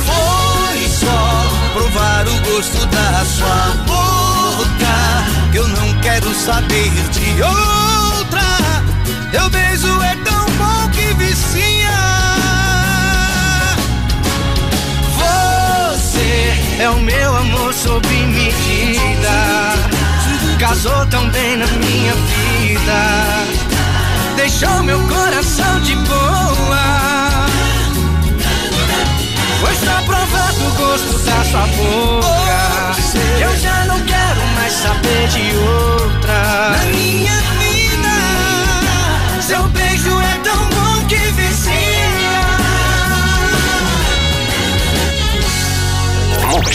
Foi 0.07 0.89
só 0.89 1.73
provar 1.73 2.29
o 2.29 2.39
gosto 2.53 2.87
da 2.87 3.25
sua 3.25 3.85
boca. 3.85 5.51
Que 5.51 5.59
eu 5.59 5.67
não 5.67 6.01
quero 6.03 6.33
saber 6.37 6.93
de 7.11 7.43
outra. 7.43 8.45
Teu 9.33 9.51
beijo 9.51 10.03
é 10.05 10.15
tão 10.23 10.47
bom 10.57 10.89
que 10.91 11.13
vicia. 11.15 11.74
É 16.79 16.91
o 16.91 17.01
meu 17.01 17.37
amor 17.37 17.73
sob 17.73 18.07
medida. 18.09 19.75
Casou 20.59 21.07
tão 21.07 21.29
bem 21.31 21.57
na 21.57 21.67
minha 21.67 22.15
vida. 22.15 23.01
Deixou 24.37 24.83
meu 24.83 24.99
coração 25.09 25.81
de 25.81 25.95
boa. 25.97 27.47
Foi 29.61 29.75
só 29.77 30.03
provar 30.03 30.53
do 30.53 30.71
gosto 30.77 31.19
da 31.25 31.45
sua 31.45 31.67
boca. 31.67 32.35
Eu 33.41 33.57
já 33.57 33.85
não 33.87 34.01
quero 34.01 34.47
mais 34.57 34.73
saber 34.73 35.29
de 35.29 35.57
outra. 35.57 36.77
Na 36.77 36.85
minha 36.87 37.37
vida, 37.59 39.43
seu 39.43 39.63
beijo 39.69 39.84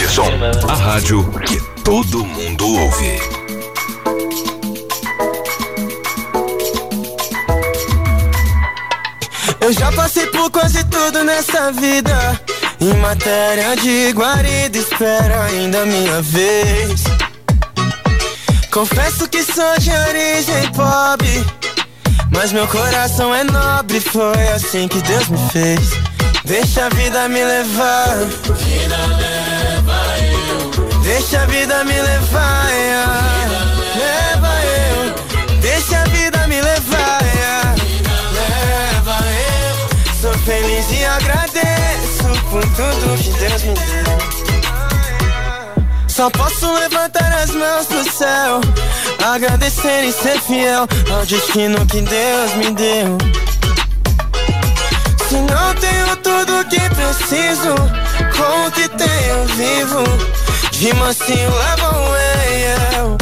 Multissom, 0.10 0.30
a 0.68 0.74
rádio 0.74 1.24
que 1.46 1.62
todo 1.84 2.26
mundo 2.26 2.68
ouve. 2.68 3.20
Eu 9.62 9.72
já 9.72 9.92
passei 9.92 10.26
por 10.28 10.50
quase 10.50 10.84
tudo 10.86 11.24
nessa 11.24 11.72
vida. 11.72 12.42
Em 12.82 12.94
matéria 12.96 13.76
de 13.76 14.12
guarida, 14.14 14.80
espero 14.80 15.42
ainda 15.42 15.84
a 15.84 15.86
minha 15.86 16.22
vez. 16.24 17.04
Confesso 18.72 19.28
que 19.30 19.44
sou 19.44 19.78
de 19.78 19.92
origem 19.92 20.72
pobre. 20.72 21.46
Mas 22.32 22.52
meu 22.52 22.68
coração 22.68 23.34
é 23.36 23.44
nobre, 23.44 24.00
foi 24.00 24.48
assim 24.56 24.88
que 24.88 25.02
Deus 25.02 25.28
me 25.28 25.50
fez. 25.50 25.92
Deixa 26.46 26.88
a 26.88 26.90
vida 26.90 27.28
me 27.30 27.44
levar. 27.44 28.18
Vida 28.18 28.98
leva. 29.18 29.39
Deixa 31.20 31.42
a 31.42 31.46
vida 31.48 31.84
me 31.84 32.02
levar. 32.02 32.70
yeah. 32.72 33.60
Leva 33.94 34.54
eu. 34.64 35.60
Deixa 35.60 36.00
a 36.00 36.04
vida 36.06 36.48
me 36.48 36.62
levar. 36.62 37.22
yeah. 37.36 37.76
Leva 38.32 39.18
eu. 39.28 40.14
Sou 40.22 40.34
feliz 40.46 40.86
e 40.90 41.04
agradeço 41.04 42.24
por 42.50 42.62
tudo 42.62 43.18
que 43.22 43.32
Deus 43.38 43.64
me 43.64 43.74
deu. 43.74 44.18
Só 46.08 46.30
posso 46.30 46.74
levantar 46.74 47.34
as 47.34 47.52
mãos 47.52 47.86
pro 47.86 48.12
céu, 48.14 48.62
agradecer 49.22 50.06
e 50.06 50.14
ser 50.14 50.40
fiel 50.40 50.88
ao 51.12 51.26
destino 51.26 51.86
que 51.86 52.02
Deus 52.02 52.54
me 52.56 52.72
deu. 52.72 53.18
Se 55.28 55.36
não 55.36 55.76
tenho 55.76 56.16
tudo 56.24 56.66
que 56.70 56.80
preciso, 56.96 57.76
com 58.38 58.68
o 58.68 58.72
que 58.72 58.88
tenho 58.88 59.46
vivo, 59.58 60.39
de 60.80 60.94
mansinho 60.94 61.50
levam 61.54 62.16
eu. 62.96 63.18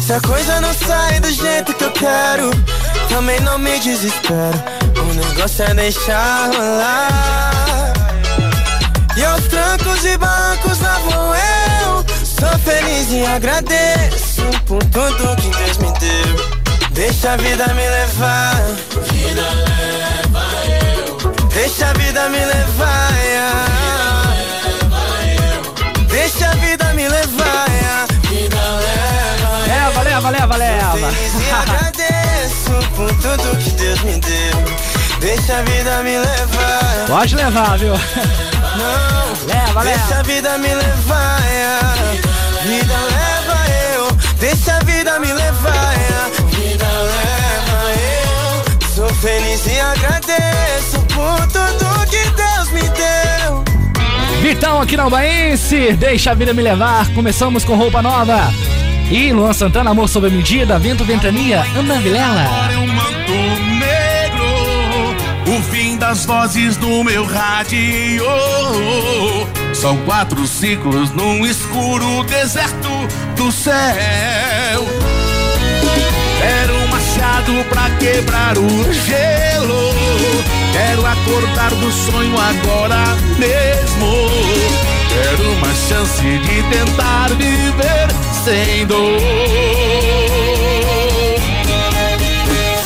Se 0.00 0.14
a 0.14 0.20
coisa 0.22 0.58
não 0.62 0.72
sai 0.72 1.20
do 1.20 1.30
jeito 1.30 1.74
que 1.74 1.84
eu 1.84 1.90
quero, 1.90 2.50
também 3.10 3.38
não 3.40 3.58
me 3.58 3.78
desespero. 3.78 4.58
O 4.96 5.12
negócio 5.12 5.64
é 5.64 5.74
deixar 5.74 6.46
rolar. 6.46 7.92
E 9.18 9.22
aos 9.22 9.44
trancos 9.48 10.02
e 10.06 10.16
bancos 10.16 10.80
lá 10.80 10.98
vou 11.00 11.34
eu. 11.34 12.04
Sou 12.24 12.58
feliz 12.60 13.10
e 13.10 13.26
agradeço 13.26 14.42
por 14.64 14.82
tudo 14.84 15.36
que 15.36 15.50
Deus 15.50 15.76
me 15.76 15.92
deu. 15.98 16.90
Deixa 16.92 17.32
a 17.32 17.36
vida 17.36 17.66
me 17.74 17.86
levar. 17.86 18.62
Vida 19.12 19.42
leva 19.42 20.46
eu. 20.96 21.48
Deixa 21.48 21.86
a 21.86 21.92
vida 21.92 22.30
me 22.30 22.38
levar. 22.38 23.10
Deixa 23.12 23.69
por 33.00 33.14
tudo 33.14 33.56
que 33.56 33.70
Deus 33.70 34.00
me 34.02 34.12
deu. 34.18 35.20
Deixa 35.20 35.58
a 35.58 35.62
vida 35.62 36.02
me 36.02 36.18
levar. 36.18 37.06
Pode 37.06 37.34
levar, 37.34 37.78
viu? 37.78 37.92
Não, 37.92 39.46
Leva, 39.46 39.82
deixa 39.84 40.00
leva. 40.00 40.20
a 40.20 40.22
vida 40.22 40.58
me 40.58 40.74
levar. 40.74 41.94
Vida 42.62 42.94
leva 42.94 43.58
eu. 43.94 44.12
Deixa 44.38 44.76
a 44.76 44.80
vida 44.80 45.18
me 45.18 45.32
levar. 45.32 45.94
Vida 46.50 46.86
leva 46.86 47.80
eu. 47.96 48.88
Sou 48.94 49.08
feliz 49.14 49.66
e 49.66 49.80
agradeço 49.80 51.00
por 51.14 51.46
tudo 51.48 52.06
que 52.06 52.22
Deus 52.30 52.70
me 52.72 52.82
deu. 52.82 53.64
Vitão 54.42 54.80
aqui 54.80 54.96
na 54.96 55.04
Albaense, 55.04 55.92
deixa 55.94 56.32
a 56.32 56.34
vida 56.34 56.52
me 56.52 56.62
levar. 56.62 57.08
Começamos 57.14 57.64
com 57.64 57.76
roupa 57.76 58.02
nova. 58.02 58.52
E 59.10 59.32
Luan 59.32 59.52
Santana, 59.52 59.90
amor 59.90 60.08
sob 60.08 60.28
a 60.28 60.30
medida, 60.30 60.78
vento, 60.78 61.04
ventania, 61.04 61.66
Ana 61.74 61.98
Vilela. 61.98 62.42
Agora 62.42 62.72
eu 62.74 62.86
manto 62.86 63.32
negro, 63.80 65.58
o 65.58 65.62
fim 65.64 65.96
das 65.96 66.24
vozes 66.24 66.76
do 66.76 67.02
meu 67.02 67.26
rádio. 67.26 68.24
São 69.74 69.96
quatro 70.04 70.46
ciclos 70.46 71.10
num 71.10 71.44
escuro 71.44 72.22
deserto 72.22 72.88
do 73.36 73.50
céu. 73.50 73.74
Era 76.40 76.72
um 76.72 76.86
machado 76.86 77.64
pra 77.68 77.90
quebrar 77.98 78.56
o 78.56 78.92
gelo. 78.92 79.92
Quero 80.72 81.04
acordar 81.04 81.70
do 81.70 81.90
sonho 81.90 82.36
agora 82.38 83.16
mesmo. 83.40 84.99
Quero 85.10 85.52
uma 85.54 85.74
chance 85.74 86.22
de 86.22 86.62
tentar 86.70 87.30
viver 87.30 88.08
sem 88.44 88.86
dor. 88.86 89.20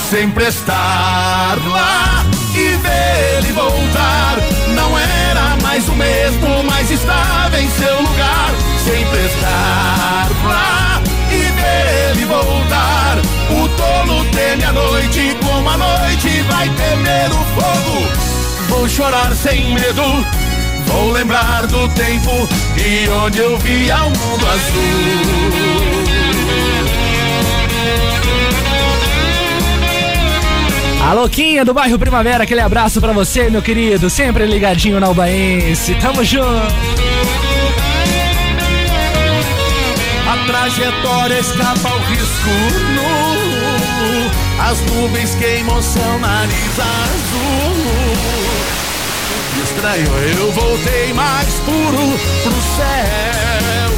Sempre 0.09 0.47
estar 0.47 1.59
lá 1.69 2.25
e 2.55 2.77
ver 2.77 3.39
ele 3.39 3.53
voltar. 3.53 4.39
Não 4.75 4.99
era 4.99 5.57
mais 5.63 5.87
o 5.89 5.93
mesmo, 5.93 6.65
mas 6.65 6.91
estava 6.91 7.61
em 7.61 7.69
seu 7.69 8.01
lugar. 8.01 8.51
Sempre 8.83 9.27
estar 9.27 10.29
lá 10.47 11.03
e 11.31 11.37
ver 11.37 12.11
ele 12.11 12.25
voltar. 12.25 13.19
O 13.51 13.69
tolo 13.69 14.25
teme 14.31 14.65
a 14.65 14.73
noite, 14.73 15.37
como 15.45 15.69
a 15.69 15.77
noite 15.77 16.43
vai 16.49 16.71
temer 16.71 17.31
o 17.31 17.45
fogo. 17.55 18.35
Vou 18.69 18.89
chorar 18.89 19.35
sem 19.35 19.75
medo, 19.75 20.03
vou 20.95 21.11
lembrar 21.11 21.67
do 21.67 21.89
tempo 21.89 22.31
e 22.79 23.09
onde 23.09 23.41
eu 23.41 23.59
via 23.59 23.97
o 24.05 24.11
mundo 24.11 24.47
azul. 24.47 25.65
A 31.03 31.13
louquinha 31.13 31.65
do 31.65 31.75
bairro 31.75 31.99
Primavera, 31.99 32.45
aquele 32.45 32.61
abraço 32.61 33.01
pra 33.01 33.13
você, 33.13 33.51
meu 33.51 33.61
querido. 33.61 34.09
Sempre 34.09 34.47
ligadinho 34.47 35.01
na 35.01 35.09
Albaense. 35.09 35.95
Tamo 35.97 36.25
junto. 36.25 36.75
A 40.27 40.47
trajetória 40.47 41.39
escapa 41.41 41.89
ao 41.89 41.99
risco 41.99 42.49
nu. 42.95 43.45
As 44.71 44.81
nuvens 44.93 45.35
queimam 45.35 45.83
seu 45.83 46.19
nariz 46.21 46.79
azul. 46.79 48.54
Estranho, 49.75 50.07
eu 50.39 50.53
voltei 50.53 51.13
mais 51.13 51.53
puro 51.61 52.19
pro 52.45 52.63
céu. 52.77 53.91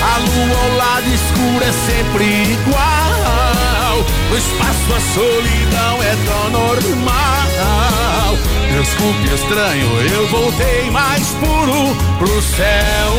A 0.00 0.18
lua 0.18 0.58
ao 0.62 0.76
lado 0.76 1.08
escuro 1.12 1.64
é 1.64 1.72
sempre 1.90 2.24
igual. 2.52 4.04
No 4.30 4.38
espaço 4.38 4.94
a 4.94 5.00
solidão 5.12 6.02
é 6.02 6.16
tão 6.24 6.50
normal. 6.50 8.38
Desculpe, 8.70 9.34
estranho, 9.34 9.90
eu 10.12 10.28
voltei 10.28 10.90
mais 10.92 11.26
puro 11.40 11.96
pro 12.18 12.42
céu. 12.42 13.12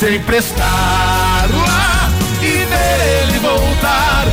Sempre 0.00 0.38
estar 0.38 1.48
lá 1.48 2.10
e 2.42 2.64
ver 2.64 3.00
ele 3.22 3.38
voltar. 3.38 4.31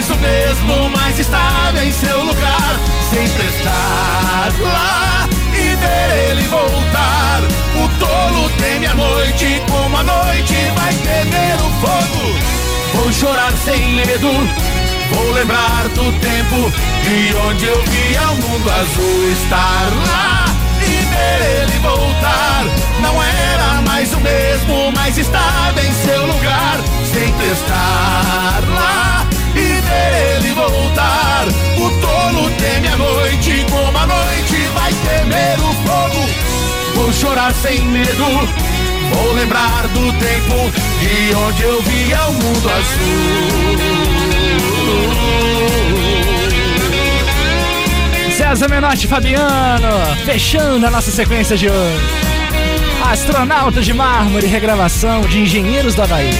Mais 0.00 0.12
o 0.12 0.16
mesmo, 0.16 0.88
mas 0.96 1.18
estava 1.18 1.84
em 1.84 1.92
seu 1.92 2.24
lugar. 2.24 2.80
Sempre 3.10 3.44
estar 3.48 4.50
lá 4.62 5.28
e 5.52 5.76
ver 5.76 6.30
ele 6.30 6.42
voltar. 6.48 7.42
O 7.74 7.86
tolo 7.98 8.48
teme 8.56 8.86
a 8.86 8.94
noite, 8.94 9.62
como 9.68 9.94
a 9.94 10.02
noite 10.02 10.54
vai 10.74 10.94
temer 10.94 11.56
o 11.56 11.70
fogo. 11.82 12.34
Vou 12.94 13.12
chorar 13.12 13.52
sem 13.62 13.96
medo, 13.96 14.30
vou 15.12 15.32
lembrar 15.32 15.86
do 15.90 16.10
tempo 16.18 16.72
de 17.04 17.36
onde 17.36 17.66
eu 17.66 17.82
via 17.82 18.22
o 18.22 18.36
mundo 18.36 18.70
azul 18.70 19.32
estar 19.32 19.90
lá 20.06 20.46
e 20.80 21.04
ver 21.04 21.62
ele 21.62 21.78
voltar. 21.80 22.64
Não 23.02 23.22
era 23.22 23.82
mais 23.82 24.10
o 24.14 24.20
mesmo, 24.20 24.92
mas 24.96 25.18
estava 25.18 25.78
em 25.78 25.92
seu 25.92 26.26
lugar. 26.26 26.78
Sempre 27.12 27.46
estar 27.48 28.62
lá 28.66 29.29
ele 29.90 30.52
voltar. 30.52 31.46
O 31.76 31.90
tolo 32.00 32.50
teme 32.58 32.88
a 32.88 32.96
noite, 32.96 33.64
como 33.70 33.98
a 33.98 34.06
noite 34.06 34.56
vai 34.74 34.92
temer 34.92 35.58
o 35.60 35.72
fogo. 35.86 36.28
Vou 36.94 37.12
chorar 37.12 37.52
sem 37.54 37.80
medo, 37.82 38.48
vou 39.14 39.32
lembrar 39.34 39.88
do 39.88 40.12
tempo 40.12 40.70
de 41.00 41.34
onde 41.34 41.62
eu 41.62 41.82
via 41.82 42.26
o 42.26 42.32
mundo 42.32 42.70
azul. 42.70 43.80
César 48.36 48.68
Menotti 48.68 49.06
Fabiano, 49.06 50.16
fechando 50.24 50.86
a 50.86 50.90
nossa 50.90 51.10
sequência 51.10 51.56
de 51.56 51.68
hoje. 51.68 52.30
Astronauta 53.10 53.80
de 53.80 53.92
mármore, 53.92 54.46
regravação 54.46 55.22
de 55.22 55.40
Engenheiros 55.40 55.94
do 55.94 56.02
Havaí. 56.02 56.30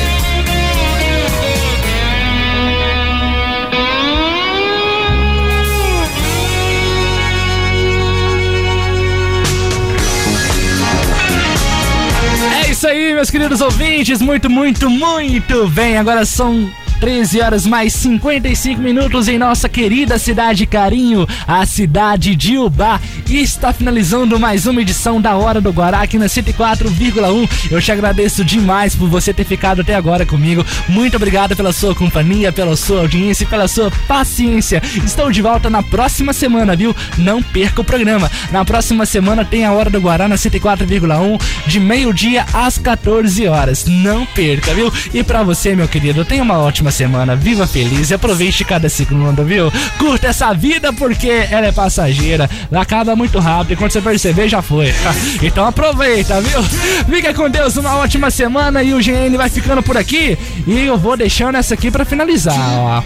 Isso 12.80 12.88
aí, 12.88 13.12
meus 13.12 13.30
queridos 13.30 13.60
ouvintes. 13.60 14.22
Muito, 14.22 14.48
muito, 14.48 14.88
muito 14.88 15.68
bem. 15.68 15.98
Agora 15.98 16.24
são 16.24 16.72
13 17.00 17.40
horas 17.40 17.66
mais 17.66 17.94
55 17.94 18.78
minutos 18.78 19.26
em 19.26 19.38
nossa 19.38 19.70
querida 19.70 20.18
cidade 20.18 20.66
Carinho, 20.66 21.26
a 21.48 21.64
cidade 21.64 22.36
de 22.36 22.58
Ubá. 22.58 23.00
E 23.26 23.40
está 23.40 23.72
finalizando 23.72 24.38
mais 24.38 24.66
uma 24.66 24.82
edição 24.82 25.18
da 25.18 25.34
Hora 25.34 25.62
do 25.62 25.72
Guará 25.72 26.02
aqui 26.02 26.18
na 26.18 26.26
104,1. 26.26 27.48
Eu 27.70 27.80
te 27.80 27.90
agradeço 27.90 28.44
demais 28.44 28.94
por 28.94 29.08
você 29.08 29.32
ter 29.32 29.44
ficado 29.44 29.80
até 29.80 29.94
agora 29.94 30.26
comigo. 30.26 30.62
Muito 30.88 31.16
obrigado 31.16 31.56
pela 31.56 31.72
sua 31.72 31.94
companhia, 31.94 32.52
pela 32.52 32.76
sua 32.76 33.00
audiência 33.00 33.44
e 33.44 33.46
pela 33.46 33.66
sua 33.66 33.90
paciência. 34.06 34.82
Estou 35.02 35.30
de 35.30 35.40
volta 35.40 35.70
na 35.70 35.82
próxima 35.82 36.34
semana, 36.34 36.76
viu? 36.76 36.94
Não 37.16 37.42
perca 37.42 37.80
o 37.80 37.84
programa. 37.84 38.30
Na 38.52 38.62
próxima 38.62 39.06
semana 39.06 39.42
tem 39.42 39.64
a 39.64 39.72
Hora 39.72 39.88
do 39.88 40.00
Guará 40.00 40.28
na 40.28 40.36
104,1 40.36 41.40
de 41.66 41.80
meio-dia 41.80 42.44
às 42.52 42.76
14 42.76 43.48
horas. 43.48 43.86
Não 43.86 44.26
perca, 44.26 44.74
viu? 44.74 44.92
E 45.14 45.22
para 45.22 45.42
você, 45.42 45.74
meu 45.74 45.88
querido, 45.88 46.26
tenha 46.26 46.42
uma 46.42 46.58
ótima 46.58 46.89
ótima 46.90 46.92
semana, 46.92 47.36
viva 47.36 47.66
feliz 47.66 48.10
e 48.10 48.14
aproveite 48.14 48.64
cada 48.64 48.88
segundo, 48.88 49.44
viu? 49.44 49.72
Curta 49.98 50.26
essa 50.28 50.52
vida 50.52 50.92
porque 50.92 51.28
ela 51.28 51.66
é 51.66 51.72
passageira, 51.72 52.50
ela 52.70 52.82
acaba 52.82 53.14
muito 53.14 53.38
rápido 53.38 53.72
e 53.72 53.76
quando 53.76 53.92
você 53.92 54.00
perceber 54.00 54.48
já 54.48 54.60
foi. 54.60 54.92
Então 55.42 55.66
aproveita, 55.66 56.40
viu? 56.40 56.62
Fica 57.08 57.32
com 57.32 57.48
Deus, 57.48 57.76
uma 57.76 57.96
ótima 57.96 58.30
semana 58.30 58.82
e 58.82 58.92
o 58.92 58.98
GN 58.98 59.36
vai 59.36 59.48
ficando 59.48 59.82
por 59.82 59.96
aqui 59.96 60.36
e 60.66 60.80
eu 60.80 60.98
vou 60.98 61.16
deixando 61.16 61.56
essa 61.56 61.74
aqui 61.74 61.90
pra 61.90 62.04
finalizar, 62.04 62.56
ó. 62.78 63.02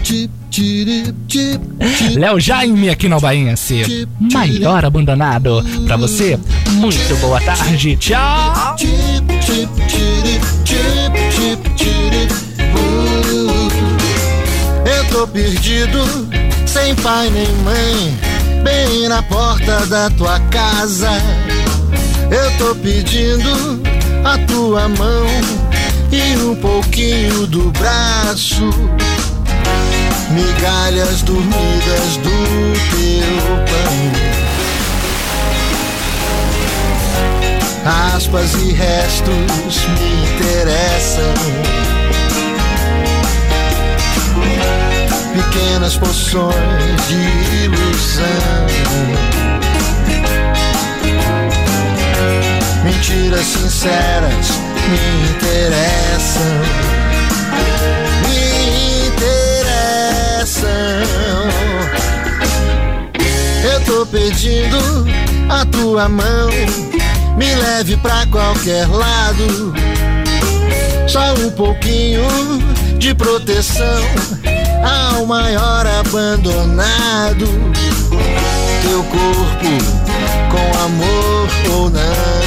Léo 2.15 2.39
Jaime 2.39 2.89
aqui 2.89 3.07
no 3.07 3.19
Bainha 3.19 3.55
C. 3.55 4.07
Maior 4.31 4.85
abandonado. 4.85 5.63
Pra 5.85 5.97
você, 5.97 6.39
muito 6.71 7.15
boa 7.17 7.41
tarde. 7.41 7.95
Tchau. 7.97 8.75
Tô 15.15 15.25
perdido, 15.25 16.27
sem 16.65 16.93
pai 16.95 17.29
nem 17.29 17.47
mãe, 17.63 18.19
bem 18.63 19.07
na 19.07 19.23
porta 19.23 19.85
da 19.85 20.09
tua 20.09 20.41
casa. 20.51 21.09
Eu 22.29 22.51
tô 22.57 22.75
pedindo 22.75 23.81
a 24.25 24.37
tua 24.39 24.89
mão 24.89 25.25
e 26.11 26.35
um 26.39 26.53
pouquinho 26.55 27.47
do 27.47 27.71
braço, 27.71 28.69
migalhas 30.31 31.21
dormidas 31.21 32.17
do 32.17 32.73
teu 32.91 33.55
pão. 33.71 33.95
Aspas 38.13 38.53
e 38.55 38.73
restos 38.73 39.87
me 39.97 40.25
interessam. 40.35 41.84
Pequenas 45.35 45.97
poções 45.97 46.55
de 47.09 47.65
ilusão. 47.65 48.23
Mentiras 52.85 53.45
sinceras 53.45 54.47
me 54.87 54.97
interessam. 55.31 56.55
Me 58.29 59.07
interessam. 59.07 60.59
Eu 63.73 63.81
tô 63.81 64.05
pedindo 64.05 64.77
a 65.49 65.65
tua 65.65 66.07
mão 66.07 66.49
me 67.35 67.55
leve 67.55 67.97
pra 67.97 68.25
qualquer 68.27 68.87
lado. 68.87 69.73
Só 71.09 71.33
um 71.33 71.51
pouquinho 71.51 72.23
de 72.97 73.13
proteção 73.13 74.01
ao 74.85 75.25
maior 75.25 75.85
abandonado. 75.87 77.47
Teu 78.81 79.03
corpo 79.03 79.71
com 80.51 80.83
amor 80.85 81.49
ou 81.75 81.89
não. 81.89 82.45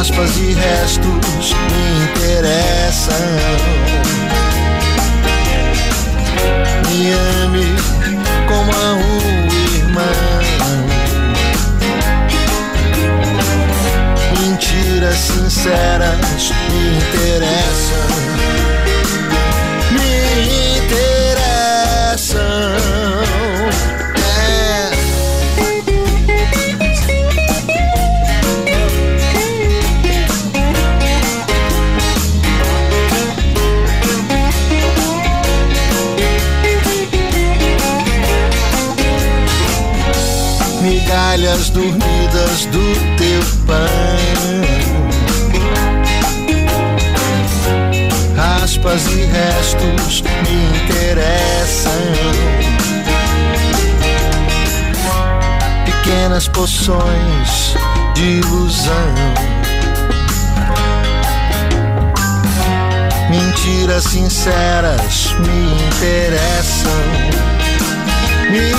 Aspas 0.00 0.36
e 0.38 0.54
restos 0.54 1.52
me 1.52 2.04
interessam. 2.04 3.14
Me 6.88 7.12
ame 7.42 7.66
como 8.48 8.72
a 8.72 8.94
um 8.94 9.43
Mentiras 15.04 15.18
sinceras 15.18 16.50
me 16.70 16.96
interessam. 16.96 18.08
Me 19.92 20.14
interessam. 20.78 22.40
Migalhas 40.80 41.68
dormidas 41.68 42.64
do 42.66 42.94
teu 43.18 43.42
pão. 43.66 44.63
Aspas 48.84 49.06
e 49.06 49.24
restos 49.24 50.22
me 50.42 50.56
interessam. 50.84 51.92
Pequenas 55.86 56.48
poções 56.48 57.74
de 58.14 58.40
ilusão. 58.40 59.14
Mentiras 63.30 64.04
sinceras 64.04 65.34
me 65.38 65.86
interessam. 65.86 66.90
Me 68.50 68.70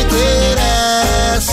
interessam. 0.00 1.52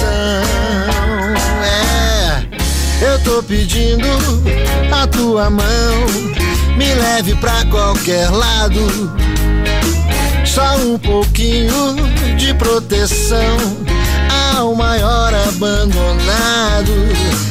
É, 1.62 3.06
eu 3.06 3.20
tô 3.26 3.44
pedindo 3.44 4.08
a 4.94 5.06
tua 5.08 5.50
mão. 5.50 6.55
Me 6.76 6.94
leve 6.94 7.36
pra 7.36 7.66
qualquer 7.66 8.30
lado. 8.30 8.80
Só 10.46 10.78
um 10.78 10.98
pouquinho 10.98 11.96
de 12.38 12.54
proteção 12.54 13.58
ao 14.58 14.76
maior 14.76 15.34
abandonado. 15.34 16.92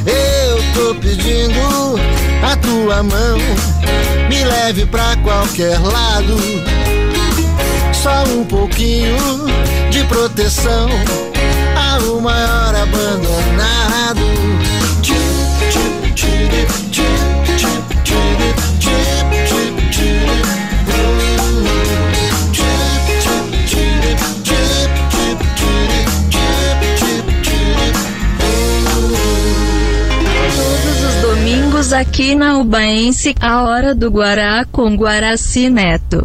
Eu 0.06 0.72
tô 0.74 0.94
pedindo 1.00 1.98
a 2.42 2.56
tua 2.56 3.02
mão. 3.02 3.38
Me 4.28 4.44
leve 4.44 4.86
pra 4.86 5.16
qualquer 5.16 5.78
lado. 5.78 6.36
Só 7.92 8.24
um 8.30 8.44
pouquinho 8.44 9.16
de 9.90 10.04
proteção 10.04 10.88
ao 11.76 12.20
maior 12.20 12.74
abandonado. 12.74 14.20
Tchip, 15.02 15.18
tchip, 15.70 16.12
tchip, 16.14 16.83
aqui 31.92 32.34
na 32.34 32.58
Ubaense, 32.58 33.34
a 33.40 33.62
hora 33.62 33.94
do 33.94 34.10
Guará 34.10 34.64
com 34.64 34.96
Guaraci 34.96 35.68
Neto. 35.68 36.23